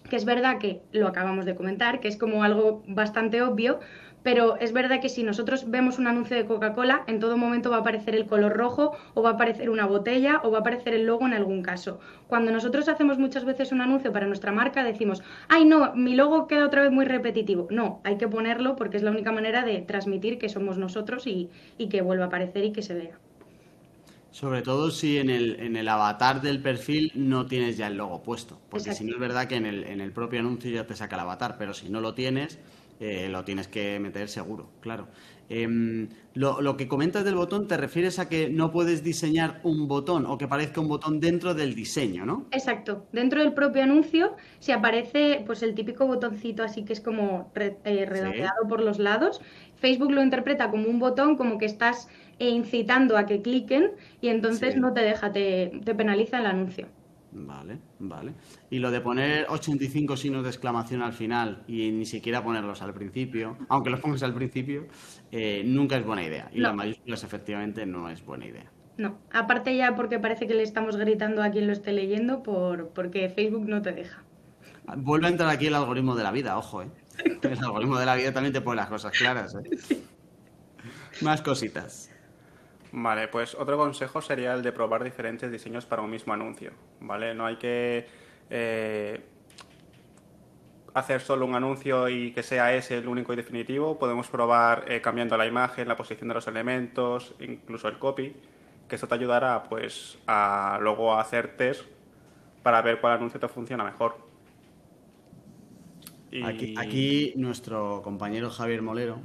Que 0.09 0.15
es 0.15 0.25
verdad 0.25 0.57
que 0.57 0.81
lo 0.91 1.07
acabamos 1.07 1.45
de 1.45 1.53
comentar, 1.53 1.99
que 1.99 2.07
es 2.07 2.17
como 2.17 2.43
algo 2.43 2.81
bastante 2.87 3.43
obvio, 3.43 3.79
pero 4.23 4.57
es 4.57 4.73
verdad 4.73 4.99
que 5.01 5.07
si 5.07 5.21
nosotros 5.21 5.69
vemos 5.69 5.99
un 5.99 6.07
anuncio 6.07 6.35
de 6.35 6.47
Coca-Cola, 6.47 7.03
en 7.05 7.19
todo 7.19 7.37
momento 7.37 7.69
va 7.69 7.77
a 7.77 7.79
aparecer 7.81 8.15
el 8.15 8.25
color 8.25 8.57
rojo, 8.57 8.97
o 9.13 9.21
va 9.21 9.29
a 9.29 9.33
aparecer 9.33 9.69
una 9.69 9.85
botella, 9.85 10.41
o 10.43 10.49
va 10.49 10.57
a 10.57 10.61
aparecer 10.61 10.95
el 10.95 11.05
logo 11.05 11.27
en 11.27 11.35
algún 11.35 11.61
caso. 11.61 11.99
Cuando 12.25 12.51
nosotros 12.51 12.89
hacemos 12.89 13.19
muchas 13.19 13.45
veces 13.45 13.71
un 13.71 13.81
anuncio 13.81 14.11
para 14.11 14.25
nuestra 14.25 14.51
marca, 14.51 14.83
decimos, 14.83 15.21
ay 15.47 15.63
no, 15.63 15.93
mi 15.93 16.15
logo 16.15 16.47
queda 16.47 16.65
otra 16.65 16.81
vez 16.81 16.91
muy 16.91 17.05
repetitivo. 17.05 17.67
No, 17.69 18.01
hay 18.03 18.17
que 18.17 18.27
ponerlo 18.27 18.75
porque 18.75 18.97
es 18.97 19.03
la 19.03 19.11
única 19.11 19.31
manera 19.31 19.63
de 19.63 19.83
transmitir 19.83 20.39
que 20.39 20.49
somos 20.49 20.79
nosotros 20.79 21.27
y, 21.27 21.51
y 21.77 21.87
que 21.87 22.01
vuelva 22.01 22.23
a 22.23 22.27
aparecer 22.29 22.63
y 22.63 22.71
que 22.71 22.81
se 22.81 22.95
vea. 22.95 23.19
Sobre 24.31 24.61
todo 24.61 24.91
si 24.91 25.17
en 25.17 25.29
el, 25.29 25.59
en 25.59 25.75
el 25.75 25.87
avatar 25.87 26.41
del 26.41 26.61
perfil 26.61 27.11
no 27.15 27.47
tienes 27.47 27.77
ya 27.77 27.87
el 27.87 27.97
logo 27.97 28.21
puesto. 28.23 28.59
Porque 28.69 28.91
Exacto. 28.91 28.97
si 28.99 29.05
no 29.05 29.13
es 29.15 29.19
verdad 29.19 29.47
que 29.47 29.55
en 29.55 29.65
el, 29.65 29.83
en 29.85 30.01
el 30.01 30.11
propio 30.11 30.39
anuncio 30.39 30.69
ya 30.71 30.85
te 30.85 30.95
saca 30.95 31.15
el 31.15 31.21
avatar, 31.21 31.55
pero 31.57 31.73
si 31.73 31.89
no 31.89 32.01
lo 32.01 32.13
tienes, 32.13 32.59
eh, 32.99 33.29
lo 33.29 33.43
tienes 33.45 33.67
que 33.67 33.99
meter 33.99 34.29
seguro, 34.29 34.69
claro. 34.81 35.07
Em, 35.49 36.09
lo, 36.33 36.61
lo 36.61 36.75
que 36.77 36.87
comentas 36.87 37.23
del 37.23 37.35
botón 37.35 37.67
te 37.67 37.77
refieres 37.77 38.19
a 38.19 38.27
que 38.29 38.49
no 38.49 38.71
puedes 38.71 39.03
diseñar 39.03 39.59
un 39.63 39.87
botón 39.87 40.25
o 40.25 40.37
que 40.37 40.47
parezca 40.47 40.81
un 40.81 40.89
botón 40.89 41.19
dentro 41.19 41.53
del 41.53 41.73
diseño, 41.73 42.25
¿no? 42.25 42.47
Exacto. 42.51 43.07
Dentro 43.11 43.41
del 43.41 43.53
propio 43.53 43.83
anuncio, 43.83 44.35
si 44.59 44.71
aparece 44.71 45.43
pues 45.45 45.61
el 45.63 45.75
típico 45.75 46.07
botoncito 46.07 46.63
así 46.63 46.85
que 46.85 46.93
es 46.93 47.01
como 47.01 47.51
re- 47.53 47.77
eh, 47.83 48.05
redondeado 48.05 48.67
por 48.69 48.79
los 48.81 48.99
lados, 48.99 49.41
Facebook 49.75 50.11
lo 50.11 50.23
interpreta 50.23 50.71
como 50.71 50.87
un 50.89 50.99
botón, 50.99 51.35
como 51.35 51.57
que 51.57 51.65
estás 51.65 52.07
eh, 52.39 52.49
incitando 52.49 53.17
a 53.17 53.25
que 53.25 53.41
cliquen 53.41 53.91
y 54.21 54.29
entonces 54.29 54.73
Sí. 54.73 54.79
no 54.79 54.93
te 54.93 55.01
deja, 55.01 55.31
te, 55.31 55.71
te 55.83 55.95
penaliza 55.95 56.39
el 56.39 56.45
anuncio. 56.47 56.87
Vale, 57.31 57.77
vale. 57.99 58.33
Y 58.69 58.79
lo 58.79 58.89
de 58.89 59.01
poner 59.01 59.45
85 59.49 60.15
signos 60.17 60.43
de 60.43 60.49
exclamación 60.49 61.01
al 61.01 61.13
final 61.13 61.63
y 61.67 61.91
ni 61.91 62.05
siquiera 62.05 62.43
ponerlos 62.43 62.81
al 62.81 62.93
principio, 62.93 63.57
aunque 63.69 63.89
los 63.89 63.99
pongas 63.99 64.23
al 64.23 64.33
principio, 64.33 64.87
eh, 65.31 65.61
nunca 65.65 65.97
es 65.97 66.05
buena 66.05 66.23
idea. 66.23 66.49
Y 66.53 66.57
No. 66.57 66.69
las 66.69 66.75
mayúsculas 66.75 67.23
efectivamente 67.23 67.85
no 67.85 68.09
es 68.09 68.25
buena 68.25 68.45
idea. 68.47 68.71
No, 68.97 69.19
aparte 69.31 69.75
ya 69.75 69.93
porque 69.95 70.17
parece 70.19 70.47
que 70.47 70.55
le 70.55 70.63
estamos 70.63 70.95
gritando 70.97 71.43
a 71.43 71.51
quien 71.51 71.67
lo 71.67 71.73
esté 71.73 71.91
leyendo 71.91 72.41
por, 72.41 72.89
porque 72.89 73.29
Facebook 73.29 73.67
no 73.67 73.81
te 73.81 73.91
deja. 73.91 74.23
Vuelve 74.95 75.27
a 75.27 75.29
entrar 75.29 75.49
aquí 75.49 75.67
el 75.67 75.75
algoritmo 75.75 76.15
de 76.15 76.23
la 76.23 76.31
vida, 76.31 76.57
ojo, 76.57 76.81
¿eh? 76.81 76.87
El 77.43 77.59
algoritmo 77.59 77.99
de 77.99 78.05
la 78.05 78.15
vida 78.15 78.31
también 78.33 78.53
te 78.53 78.61
pone 78.61 78.77
las 78.77 78.87
cosas 78.89 79.11
claras, 79.15 79.53
¿eh? 79.55 79.97
Más 81.21 81.41
cositas. 81.41 82.09
Vale, 82.91 83.27
pues 83.27 83.53
otro 83.55 83.77
consejo 83.77 84.21
sería 84.21 84.53
el 84.53 84.61
de 84.63 84.71
probar 84.71 85.03
diferentes 85.03 85.51
diseños 85.51 85.85
para 85.85 86.01
un 86.01 86.09
mismo 86.09 86.33
anuncio, 86.33 86.71
¿vale? 87.01 87.33
No 87.35 87.45
hay 87.45 87.57
que 87.57 88.07
eh, 88.49 89.21
hacer 90.93 91.21
solo 91.21 91.45
un 91.45 91.55
anuncio 91.55 92.07
y 92.09 92.31
que 92.31 92.43
sea 92.43 92.73
ese 92.73 92.97
el 92.97 93.07
único 93.07 93.33
y 93.33 93.35
definitivo. 93.35 93.99
Podemos 93.99 94.27
probar 94.29 94.85
eh, 94.87 95.01
cambiando 95.01 95.37
la 95.37 95.45
imagen, 95.45 95.87
la 95.87 95.95
posición 95.97 96.29
de 96.29 96.35
los 96.35 96.47
elementos, 96.47 97.35
incluso 97.39 97.87
el 97.87 97.99
copy, 97.99 98.35
que 98.87 98.95
esto 98.95 99.07
te 99.07 99.15
ayudará 99.15 99.63
pues 99.63 100.17
a 100.25 100.79
luego 100.81 101.13
a 101.13 101.21
hacer 101.21 101.57
test 101.57 101.83
para 102.63 102.81
ver 102.81 102.99
cuál 103.01 103.13
anuncio 103.13 103.39
te 103.39 103.47
funciona 103.49 103.83
mejor. 103.83 104.17
Y- 106.31 106.43
Aquí, 106.43 106.73
aquí 106.77 107.33
nuestro 107.35 108.01
compañero 108.01 108.49
Javier 108.49 108.81
Molero 108.81 109.19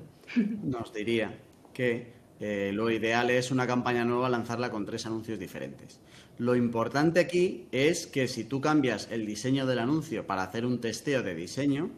nos 0.63 0.93
diría 0.93 1.39
que 1.75 2.13
eh, 2.45 2.73
lo 2.73 2.91
ideal 2.91 3.31
es 3.31 3.53
una 3.53 3.69
campaña 3.69 4.05
nueva 4.05 4.29
lanzarla 4.29 4.69
con 4.69 4.85
tres 4.85 5.07
anuncios 5.07 5.39
diferentes. 5.39 6.01
Lo 6.39 6.57
importante 6.57 7.21
aquí 7.21 7.69
es 7.71 8.09
que 8.09 8.27
si 8.27 8.43
tú 8.43 8.61
cambias 8.61 9.07
el 9.13 9.25
diseño 9.25 9.65
del 9.65 9.79
anuncio 9.79 10.27
para 10.27 10.43
hacer 10.43 10.67
un 10.67 10.81
testeo 10.81 11.23
de 11.23 11.37
diseño, 11.37 11.91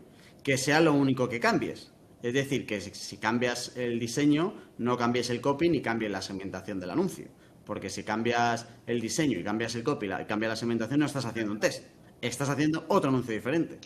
que 0.43 0.59
sea 0.59 0.83
lo 0.83 0.93
único 0.93 1.31
que 1.31 1.41
cambies. 1.41 1.91
Es 2.23 2.35
decir, 2.35 2.67
que 2.67 2.79
si, 2.83 3.17
cambias 3.17 3.75
el 3.75 3.99
diseño, 3.99 4.55
no 4.77 4.99
cambies 4.99 5.31
el 5.31 5.41
copy 5.41 5.71
ni 5.71 5.81
cambies 5.81 6.13
la 6.13 6.21
segmentación 6.21 6.79
del 6.79 6.91
anuncio. 6.91 7.29
Porque 7.65 7.89
si 7.89 8.05
cambias 8.05 8.69
el 8.87 9.01
diseño 9.01 9.39
y 9.39 9.45
cambias 9.45 9.75
el 9.75 9.83
copy 9.83 10.07
y 10.07 10.25
cambias 10.27 10.51
la 10.51 10.57
segmentación, 10.57 11.01
no 11.01 11.07
estás 11.07 11.25
haciendo 11.25 11.53
un 11.53 11.61
test. 11.61 11.85
Estás 12.21 12.51
haciendo 12.51 12.85
otro 12.89 13.09
anuncio 13.09 13.33
diferente 13.33 13.79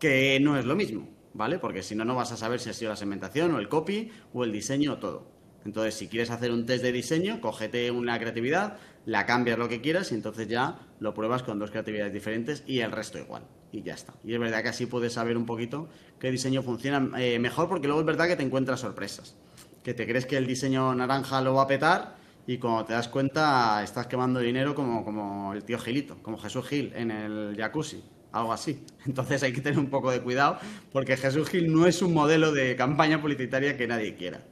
que 0.00 0.38
no 0.40 0.58
es 0.58 0.64
lo 0.64 0.76
mismo, 0.76 1.08
¿vale? 1.32 1.58
Porque 1.58 1.82
si 1.82 1.94
no, 1.94 2.04
no 2.04 2.14
vas 2.14 2.32
a 2.32 2.36
saber 2.36 2.60
si 2.60 2.68
ha 2.68 2.74
sido 2.74 2.90
la 2.90 2.96
segmentación 2.96 3.52
o 3.52 3.58
el 3.58 3.68
copy 3.68 4.10
o 4.32 4.44
el 4.44 4.52
diseño 4.52 4.94
o 4.94 4.98
todo. 4.98 5.33
Entonces, 5.64 5.94
si 5.94 6.08
quieres 6.08 6.30
hacer 6.30 6.52
un 6.52 6.66
test 6.66 6.82
de 6.82 6.92
diseño, 6.92 7.40
cógete 7.40 7.90
una 7.90 8.18
creatividad, 8.18 8.76
la 9.06 9.26
cambias 9.26 9.58
lo 9.58 9.68
que 9.68 9.80
quieras 9.80 10.12
y 10.12 10.14
entonces 10.14 10.48
ya 10.48 10.78
lo 11.00 11.14
pruebas 11.14 11.42
con 11.42 11.58
dos 11.58 11.70
creatividades 11.70 12.12
diferentes 12.12 12.64
y 12.66 12.80
el 12.80 12.92
resto 12.92 13.18
igual. 13.18 13.42
Y 13.72 13.82
ya 13.82 13.94
está. 13.94 14.14
Y 14.24 14.34
es 14.34 14.40
verdad 14.40 14.62
que 14.62 14.68
así 14.68 14.86
puedes 14.86 15.14
saber 15.14 15.36
un 15.36 15.46
poquito 15.46 15.88
qué 16.20 16.30
diseño 16.30 16.62
funciona 16.62 17.10
eh, 17.20 17.38
mejor 17.38 17.68
porque 17.68 17.86
luego 17.86 18.00
es 18.00 18.06
verdad 18.06 18.28
que 18.28 18.36
te 18.36 18.42
encuentras 18.42 18.80
sorpresas. 18.80 19.36
Que 19.82 19.94
te 19.94 20.06
crees 20.06 20.26
que 20.26 20.36
el 20.36 20.46
diseño 20.46 20.94
naranja 20.94 21.40
lo 21.40 21.54
va 21.54 21.62
a 21.62 21.66
petar 21.66 22.16
y 22.46 22.58
cuando 22.58 22.84
te 22.84 22.92
das 22.92 23.08
cuenta 23.08 23.82
estás 23.82 24.06
quemando 24.06 24.40
dinero 24.40 24.74
como, 24.74 25.04
como 25.04 25.54
el 25.54 25.64
tío 25.64 25.78
Gilito, 25.78 26.18
como 26.22 26.38
Jesús 26.38 26.66
Gil 26.66 26.92
en 26.94 27.10
el 27.10 27.56
jacuzzi 27.56 28.02
algo 28.34 28.52
así. 28.52 28.84
Entonces 29.06 29.42
hay 29.42 29.52
que 29.52 29.60
tener 29.60 29.78
un 29.78 29.88
poco 29.88 30.10
de 30.10 30.20
cuidado 30.20 30.58
porque 30.92 31.16
Jesús 31.16 31.48
Gil 31.48 31.72
no 31.72 31.86
es 31.86 32.02
un 32.02 32.12
modelo 32.12 32.52
de 32.52 32.76
campaña 32.76 33.20
publicitaria 33.20 33.76
que 33.76 33.86
nadie 33.86 34.14
quiera. 34.16 34.42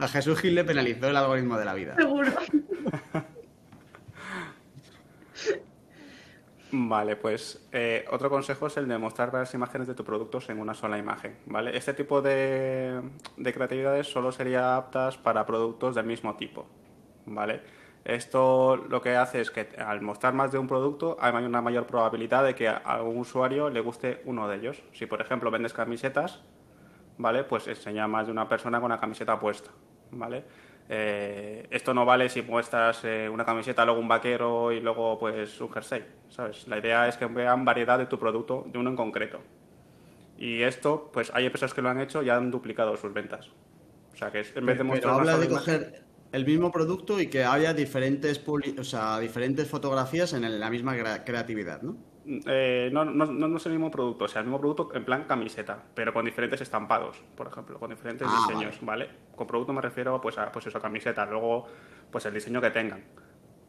A 0.00 0.08
Jesús 0.08 0.40
Gil 0.40 0.54
le 0.54 0.64
penalizó 0.64 1.08
el 1.08 1.16
algoritmo 1.16 1.58
de 1.58 1.64
la 1.64 1.74
vida. 1.74 1.94
Seguro. 1.94 2.32
Vale, 6.72 7.16
pues 7.16 7.68
eh, 7.72 8.04
otro 8.10 8.30
consejo 8.30 8.68
es 8.68 8.76
el 8.76 8.86
de 8.88 8.96
mostrar 8.96 9.30
varias 9.30 9.52
imágenes 9.54 9.88
de 9.88 9.94
tus 9.94 10.06
productos 10.06 10.48
en 10.50 10.60
una 10.60 10.72
sola 10.72 10.98
imagen, 10.98 11.36
¿vale? 11.46 11.76
Este 11.76 11.94
tipo 11.94 12.22
de, 12.22 13.00
de 13.36 13.52
creatividades 13.52 14.06
solo 14.06 14.30
sería 14.30 14.76
aptas 14.76 15.18
para 15.18 15.44
productos 15.44 15.96
del 15.96 16.06
mismo 16.06 16.36
tipo, 16.36 16.66
¿vale? 17.26 17.60
Esto 18.04 18.76
lo 18.76 19.02
que 19.02 19.16
hace 19.16 19.40
es 19.40 19.50
que 19.50 19.68
al 19.78 20.00
mostrar 20.00 20.32
más 20.32 20.52
de 20.52 20.58
un 20.58 20.68
producto 20.68 21.16
hay 21.20 21.34
una 21.44 21.60
mayor 21.60 21.86
probabilidad 21.86 22.44
de 22.44 22.54
que 22.54 22.68
a 22.68 22.76
algún 22.76 23.18
usuario 23.18 23.68
le 23.68 23.80
guste 23.80 24.22
uno 24.24 24.48
de 24.48 24.56
ellos. 24.56 24.82
Si, 24.92 25.06
por 25.06 25.20
ejemplo, 25.20 25.50
vendes 25.50 25.74
camisetas, 25.74 26.40
¿vale? 27.18 27.44
Pues 27.44 27.66
enseña 27.68 28.06
más 28.06 28.26
de 28.26 28.32
una 28.32 28.48
persona 28.48 28.80
con 28.80 28.90
la 28.90 29.00
camiseta 29.00 29.38
puesta, 29.38 29.70
¿vale? 30.12 30.44
Eh, 30.88 31.66
esto 31.70 31.94
no 31.94 32.04
vale 32.04 32.28
si 32.28 32.42
muestras 32.42 33.04
eh, 33.04 33.28
una 33.28 33.44
camiseta, 33.44 33.84
luego 33.84 34.00
un 34.00 34.08
vaquero 34.08 34.72
y 34.72 34.80
luego 34.80 35.18
pues 35.18 35.60
un 35.60 35.70
jersey, 35.70 36.04
¿sabes? 36.28 36.66
La 36.66 36.78
idea 36.78 37.06
es 37.08 37.16
que 37.16 37.26
vean 37.26 37.64
variedad 37.64 37.96
de 37.98 38.06
tu 38.06 38.18
producto, 38.18 38.66
de 38.72 38.78
uno 38.78 38.90
en 38.90 38.96
concreto. 38.96 39.40
Y 40.36 40.62
esto, 40.62 41.10
pues 41.12 41.30
hay 41.34 41.46
empresas 41.46 41.74
que 41.74 41.82
lo 41.82 41.90
han 41.90 42.00
hecho 42.00 42.22
y 42.22 42.30
han 42.30 42.50
duplicado 42.50 42.96
sus 42.96 43.12
ventas. 43.12 43.48
O 44.12 44.16
sea 44.16 44.32
que 44.32 44.40
es- 44.40 44.56
en 44.56 44.66
vez 44.66 44.78
de 44.78 44.84
Pero 44.84 44.92
mostrar 44.94 45.12
una 45.14 45.20
habla 45.20 45.38
de 45.38 45.46
imagen- 45.46 45.78
coger 45.84 46.02
el 46.32 46.44
mismo 46.46 46.72
producto 46.72 47.20
y 47.20 47.28
que 47.28 47.44
haya 47.44 47.72
diferentes, 47.74 48.42
o 48.78 48.84
sea, 48.84 49.18
diferentes 49.20 49.68
fotografías 49.68 50.32
en 50.32 50.58
la 50.58 50.70
misma 50.70 50.96
crea- 50.96 51.24
creatividad, 51.24 51.82
¿no? 51.82 51.96
Eh, 52.24 52.90
no, 52.92 53.04
no, 53.04 53.24
no, 53.26 53.56
es 53.56 53.66
el 53.66 53.72
mismo 53.72 53.90
producto, 53.90 54.26
o 54.26 54.28
sea, 54.28 54.40
el 54.40 54.46
mismo 54.46 54.60
producto 54.60 54.90
en 54.94 55.04
plan 55.04 55.24
camiseta, 55.24 55.82
pero 55.94 56.12
con 56.12 56.24
diferentes 56.26 56.60
estampados, 56.60 57.16
por 57.34 57.46
ejemplo, 57.48 57.78
con 57.78 57.90
diferentes 57.90 58.28
Ah, 58.30 58.46
diseños, 58.46 58.78
¿vale? 58.82 59.08
Con 59.34 59.46
producto 59.46 59.72
me 59.72 59.80
refiero 59.80 60.20
pues 60.20 60.36
a 60.38 60.52
pues 60.52 60.66
eso, 60.66 60.80
camiseta, 60.80 61.24
luego 61.26 61.66
pues 62.10 62.26
el 62.26 62.34
diseño 62.34 62.60
que 62.60 62.70
tengan. 62.70 63.04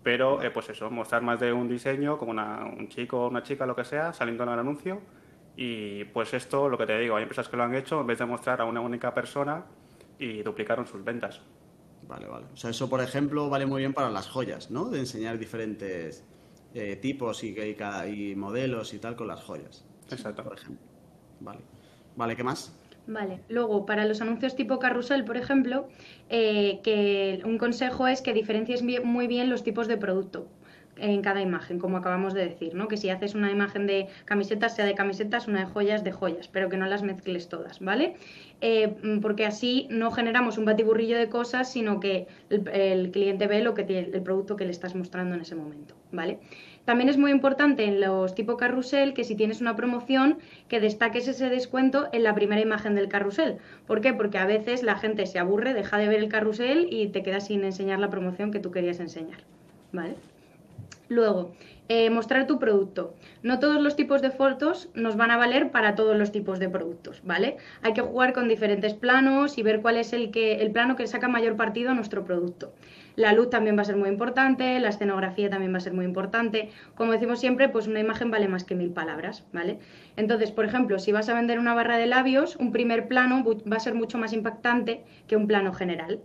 Pero 0.03 0.41
eh, 0.41 0.51
pues 0.51 0.69
eso, 0.69 0.89
mostrar 0.91 1.21
más 1.21 1.39
de 1.39 1.53
un 1.53 1.67
diseño, 1.69 2.17
como 2.17 2.31
una- 2.31 2.65
un 2.65 2.87
chico 2.89 3.25
o 3.25 3.29
una 3.29 3.43
chica, 3.43 3.65
lo 3.65 3.75
que 3.75 3.85
sea, 3.85 4.13
saliendo 4.13 4.43
en 4.43 4.49
el 4.49 4.59
anuncio. 4.59 5.01
Y 5.55 6.05
pues 6.05 6.33
esto, 6.33 6.69
lo 6.69 6.77
que 6.77 6.85
te 6.87 6.97
digo, 6.99 7.15
hay 7.15 7.23
empresas 7.23 7.47
que 7.49 7.57
lo 7.57 7.63
han 7.63 7.75
hecho 7.75 8.01
en 8.01 8.07
vez 8.07 8.19
de 8.19 8.25
mostrar 8.25 8.61
a 8.61 8.65
una 8.65 8.81
única 8.81 9.13
persona 9.13 9.65
y 10.17 10.41
duplicaron 10.43 10.87
sus 10.87 11.03
ventas. 11.03 11.41
Vale, 12.01 12.27
vale. 12.27 12.47
O 12.53 12.55
sea, 12.57 12.71
eso, 12.71 12.89
por 12.89 13.01
ejemplo, 13.01 13.49
vale 13.49 13.65
muy 13.65 13.79
bien 13.81 13.93
para 13.93 14.09
las 14.09 14.27
joyas, 14.27 14.71
¿no? 14.71 14.89
De 14.89 14.99
enseñar 14.99 15.37
diferentes 15.37 16.25
eh, 16.73 16.95
tipos 16.95 17.43
y, 17.43 17.55
y 17.57 17.75
y 18.31 18.35
modelos 18.35 18.93
y 18.93 18.99
tal 18.99 19.15
con 19.15 19.27
las 19.27 19.41
joyas. 19.41 19.85
Exacto. 20.09 20.43
Por 20.43 20.53
ejemplo. 20.57 20.85
Vale. 21.39 21.59
Vale, 22.15 22.35
¿qué 22.35 22.43
más? 22.43 22.73
Vale, 23.07 23.39
luego 23.49 23.85
para 23.85 24.05
los 24.05 24.21
anuncios 24.21 24.55
tipo 24.55 24.77
carrusel, 24.77 25.25
por 25.25 25.35
ejemplo, 25.35 25.87
eh, 26.29 26.79
que 26.83 27.41
un 27.43 27.57
consejo 27.57 28.07
es 28.07 28.21
que 28.21 28.31
diferencies 28.33 28.83
bien- 28.85 29.05
muy 29.07 29.27
bien 29.27 29.49
los 29.49 29.63
tipos 29.63 29.87
de 29.87 29.97
producto 29.97 30.47
en 30.97 31.21
cada 31.21 31.41
imagen, 31.41 31.79
como 31.79 31.97
acabamos 31.97 32.33
de 32.33 32.45
decir, 32.47 32.75
¿no? 32.75 32.87
Que 32.87 32.97
si 32.97 33.09
haces 33.09 33.35
una 33.35 33.51
imagen 33.51 33.87
de 33.87 34.07
camisetas, 34.25 34.75
sea 34.75 34.85
de 34.85 34.95
camisetas, 34.95 35.47
una 35.47 35.61
de 35.61 35.65
joyas, 35.65 36.03
de 36.03 36.11
joyas, 36.11 36.47
pero 36.47 36.69
que 36.69 36.77
no 36.77 36.85
las 36.85 37.03
mezcles 37.03 37.49
todas, 37.49 37.79
¿vale? 37.79 38.15
Eh, 38.61 38.95
mm, 39.01 39.19
porque 39.19 39.45
así 39.45 39.87
no 39.89 40.11
generamos 40.11 40.57
un 40.57 40.65
batiburrillo 40.65 41.17
de 41.17 41.29
cosas, 41.29 41.71
sino 41.71 41.99
que 41.99 42.27
el, 42.49 43.11
cliente 43.11 43.47
ve 43.47 43.61
lo 43.61 43.73
que 43.73 43.83
tiene, 43.83 44.09
el 44.13 44.21
producto 44.21 44.55
que 44.55 44.65
le 44.65 44.71
estás 44.71 44.95
mostrando 44.95 45.35
en 45.35 45.41
ese 45.41 45.55
momento, 45.55 45.95
¿vale? 46.11 46.39
También 46.85 47.09
es 47.09 47.17
muy 47.17 47.31
importante 47.31 47.85
en 47.85 48.01
los 48.01 48.33
tipo 48.33 48.57
carrusel 48.57 49.13
que 49.13 49.23
si 49.23 49.35
tienes 49.35 49.61
una 49.61 49.75
promoción 49.75 50.39
que 50.67 50.79
destaques 50.79 51.27
ese 51.27 51.49
descuento 51.49 52.09
en 52.11 52.23
la 52.23 52.33
primera 52.33 52.61
imagen 52.61 52.95
del 52.95 53.07
carrusel. 53.07 53.57
¿Por 53.85 54.01
qué? 54.01 54.13
Porque 54.13 54.39
a 54.39 54.45
veces 54.45 54.81
la 54.81 54.95
gente 54.95 55.27
se 55.27 55.37
aburre, 55.37 55.75
deja 55.75 55.97
de 55.97 56.07
ver 56.07 56.19
el 56.19 56.29
carrusel 56.29 56.87
y 56.91 57.07
te 57.07 57.21
quedas 57.21 57.47
sin 57.47 57.63
enseñar 57.63 57.99
la 57.99 58.09
promoción 58.09 58.51
que 58.51 58.59
tú 58.59 58.71
querías 58.71 58.99
enseñar. 58.99 59.39
¿Vale? 59.91 60.15
Luego, 61.11 61.51
eh, 61.89 62.09
mostrar 62.09 62.47
tu 62.47 62.57
producto. 62.57 63.15
No 63.43 63.59
todos 63.59 63.81
los 63.81 63.97
tipos 63.97 64.21
de 64.21 64.31
fotos 64.31 64.89
nos 64.93 65.17
van 65.17 65.29
a 65.29 65.35
valer 65.35 65.69
para 65.69 65.93
todos 65.93 66.15
los 66.17 66.31
tipos 66.31 66.57
de 66.57 66.69
productos, 66.69 67.21
¿vale? 67.25 67.57
Hay 67.81 67.91
que 67.91 67.99
jugar 67.99 68.31
con 68.31 68.47
diferentes 68.47 68.93
planos 68.93 69.57
y 69.57 69.61
ver 69.61 69.81
cuál 69.81 69.97
es 69.97 70.13
el, 70.13 70.31
que, 70.31 70.61
el 70.61 70.71
plano 70.71 70.95
que 70.95 71.05
saca 71.07 71.27
mayor 71.27 71.57
partido 71.57 71.91
a 71.91 71.95
nuestro 71.95 72.23
producto. 72.23 72.73
La 73.17 73.33
luz 73.33 73.49
también 73.49 73.77
va 73.77 73.81
a 73.81 73.91
ser 73.91 73.97
muy 73.97 74.07
importante, 74.07 74.79
la 74.79 74.87
escenografía 74.87 75.49
también 75.49 75.73
va 75.73 75.79
a 75.79 75.81
ser 75.81 75.91
muy 75.91 76.05
importante. 76.05 76.69
Como 76.95 77.11
decimos 77.11 77.41
siempre, 77.41 77.67
pues 77.67 77.87
una 77.87 77.99
imagen 77.99 78.31
vale 78.31 78.47
más 78.47 78.63
que 78.63 78.75
mil 78.75 78.91
palabras, 78.91 79.43
¿vale? 79.51 79.79
Entonces, 80.15 80.53
por 80.53 80.63
ejemplo, 80.63 80.97
si 80.97 81.11
vas 81.11 81.27
a 81.27 81.33
vender 81.33 81.59
una 81.59 81.73
barra 81.73 81.97
de 81.97 82.05
labios, 82.05 82.55
un 82.55 82.71
primer 82.71 83.09
plano 83.09 83.43
va 83.69 83.75
a 83.75 83.81
ser 83.81 83.95
mucho 83.95 84.17
más 84.17 84.31
impactante 84.31 85.03
que 85.27 85.35
un 85.35 85.45
plano 85.45 85.73
general. 85.73 86.21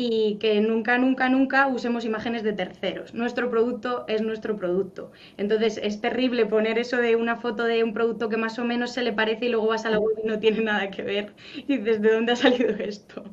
Y 0.00 0.36
que 0.36 0.60
nunca, 0.60 0.96
nunca, 0.96 1.28
nunca 1.28 1.66
usemos 1.66 2.04
imágenes 2.04 2.44
de 2.44 2.52
terceros. 2.52 3.14
Nuestro 3.14 3.50
producto 3.50 4.04
es 4.06 4.22
nuestro 4.22 4.56
producto. 4.56 5.10
Entonces 5.36 5.80
es 5.82 6.00
terrible 6.00 6.46
poner 6.46 6.78
eso 6.78 6.98
de 6.98 7.16
una 7.16 7.34
foto 7.34 7.64
de 7.64 7.82
un 7.82 7.92
producto 7.92 8.28
que 8.28 8.36
más 8.36 8.60
o 8.60 8.64
menos 8.64 8.92
se 8.92 9.02
le 9.02 9.12
parece 9.12 9.46
y 9.46 9.48
luego 9.48 9.66
vas 9.66 9.84
a 9.86 9.90
la 9.90 9.98
web 9.98 10.14
y 10.22 10.26
no 10.28 10.38
tiene 10.38 10.60
nada 10.60 10.88
que 10.88 11.02
ver. 11.02 11.34
Y 11.56 11.78
dices, 11.78 12.00
¿de 12.00 12.12
dónde 12.12 12.30
ha 12.30 12.36
salido 12.36 12.70
esto? 12.78 13.24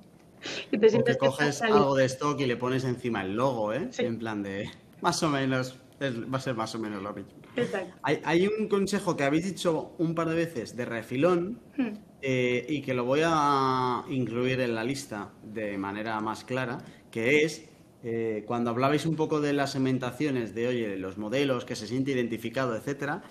Y 0.71 0.79
te 0.79 1.03
que 1.03 1.17
coges 1.17 1.61
algo 1.61 1.93
de 1.93 2.05
stock 2.05 2.39
y 2.39 2.47
le 2.47 2.57
pones 2.57 2.83
encima 2.83 3.21
el 3.21 3.35
logo, 3.35 3.71
¿eh? 3.71 3.87
En 3.99 4.17
plan 4.17 4.41
de, 4.41 4.67
más 5.01 5.21
o 5.21 5.29
menos, 5.29 5.77
va 6.01 6.37
a 6.37 6.41
ser 6.41 6.55
más 6.55 6.75
o 6.75 6.79
menos 6.79 7.01
lo 7.01 7.13
mismo. 7.13 7.31
Exacto. 7.55 7.95
Hay, 8.03 8.47
un 8.47 8.67
consejo 8.67 9.15
que 9.15 9.23
habéis 9.23 9.45
dicho 9.45 9.93
un 9.97 10.15
par 10.15 10.29
de 10.29 10.35
veces 10.35 10.75
de 10.75 10.85
refilón 10.85 11.59
hmm. 11.77 11.87
eh, 12.21 12.65
y 12.67 12.81
que 12.81 12.93
lo 12.93 13.05
voy 13.05 13.21
a 13.23 14.03
incluir 14.09 14.59
en 14.59 14.75
la 14.75 14.83
lista 14.83 15.31
de 15.43 15.77
manera 15.77 16.19
más 16.21 16.43
clara, 16.43 16.79
que 17.11 17.43
es 17.43 17.69
eh, 18.03 18.43
cuando 18.45 18.69
hablabais 18.69 19.05
un 19.05 19.15
poco 19.15 19.41
de 19.41 19.53
las 19.53 19.71
segmentaciones, 19.71 20.53
de 20.53 20.67
oye, 20.67 20.97
los 20.97 21.17
modelos, 21.17 21.65
que 21.65 21.75
se 21.75 21.87
siente 21.87 22.11
identificado, 22.11 22.75
etcétera, 22.75 23.23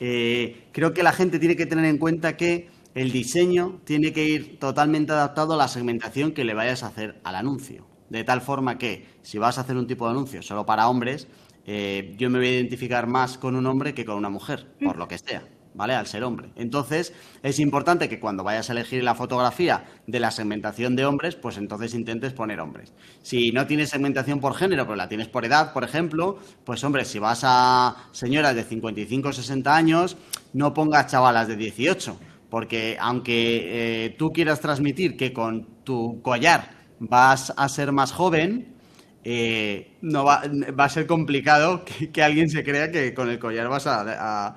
eh, 0.00 0.68
creo 0.72 0.94
que 0.94 1.02
la 1.02 1.12
gente 1.12 1.38
tiene 1.38 1.54
que 1.54 1.66
tener 1.66 1.84
en 1.84 1.98
cuenta 1.98 2.36
que 2.36 2.68
el 2.94 3.12
diseño 3.12 3.80
tiene 3.84 4.12
que 4.12 4.24
ir 4.24 4.58
totalmente 4.58 5.12
adaptado 5.12 5.54
a 5.54 5.56
la 5.56 5.68
segmentación 5.68 6.32
que 6.32 6.44
le 6.44 6.54
vayas 6.54 6.82
a 6.82 6.88
hacer 6.88 7.20
al 7.24 7.34
anuncio. 7.34 7.86
De 8.08 8.24
tal 8.24 8.40
forma 8.40 8.78
que 8.78 9.06
si 9.22 9.38
vas 9.38 9.58
a 9.58 9.62
hacer 9.62 9.76
un 9.76 9.86
tipo 9.86 10.06
de 10.06 10.12
anuncio 10.12 10.42
solo 10.42 10.66
para 10.66 10.88
hombres, 10.88 11.28
eh, 11.66 12.14
yo 12.18 12.30
me 12.30 12.38
voy 12.38 12.48
a 12.48 12.54
identificar 12.54 13.06
más 13.06 13.38
con 13.38 13.56
un 13.56 13.66
hombre 13.66 13.94
que 13.94 14.04
con 14.04 14.16
una 14.16 14.28
mujer, 14.28 14.66
por 14.82 14.96
lo 14.96 15.08
que 15.08 15.18
sea, 15.18 15.44
¿vale? 15.74 15.94
Al 15.94 16.06
ser 16.06 16.24
hombre. 16.24 16.50
Entonces, 16.56 17.12
es 17.42 17.58
importante 17.60 18.08
que 18.08 18.18
cuando 18.18 18.44
vayas 18.44 18.68
a 18.68 18.72
elegir 18.72 19.04
la 19.04 19.14
fotografía 19.14 19.84
de 20.06 20.20
la 20.20 20.30
segmentación 20.30 20.96
de 20.96 21.06
hombres, 21.06 21.36
pues 21.36 21.56
entonces 21.56 21.94
intentes 21.94 22.32
poner 22.32 22.60
hombres. 22.60 22.92
Si 23.22 23.52
no 23.52 23.66
tienes 23.66 23.90
segmentación 23.90 24.40
por 24.40 24.54
género, 24.54 24.84
pero 24.84 24.96
la 24.96 25.08
tienes 25.08 25.28
por 25.28 25.44
edad, 25.44 25.72
por 25.72 25.84
ejemplo, 25.84 26.38
pues 26.64 26.82
hombre, 26.84 27.04
si 27.04 27.18
vas 27.18 27.42
a 27.44 28.08
señoras 28.12 28.54
de 28.54 28.64
55 28.64 29.28
o 29.28 29.32
60 29.32 29.74
años, 29.74 30.16
no 30.52 30.74
pongas 30.74 31.06
chavalas 31.06 31.48
de 31.48 31.56
18 31.56 32.18
porque 32.52 32.98
aunque 33.00 34.04
eh, 34.04 34.10
tú 34.18 34.30
quieras 34.30 34.60
transmitir 34.60 35.16
que 35.16 35.32
con 35.32 35.64
tu 35.84 36.20
collar 36.20 36.72
vas 36.98 37.50
a 37.56 37.66
ser 37.70 37.92
más 37.92 38.12
joven, 38.12 38.71
eh, 39.24 39.96
no 40.00 40.24
va, 40.24 40.42
a 40.76 40.88
ser 40.88 41.06
complicado 41.06 41.84
que, 42.12 42.22
alguien 42.22 42.48
se 42.50 42.64
crea 42.64 42.90
que 42.90 43.14
con 43.14 43.30
el 43.30 43.38
collar 43.38 43.68
vas 43.68 43.86
a, 43.86 44.56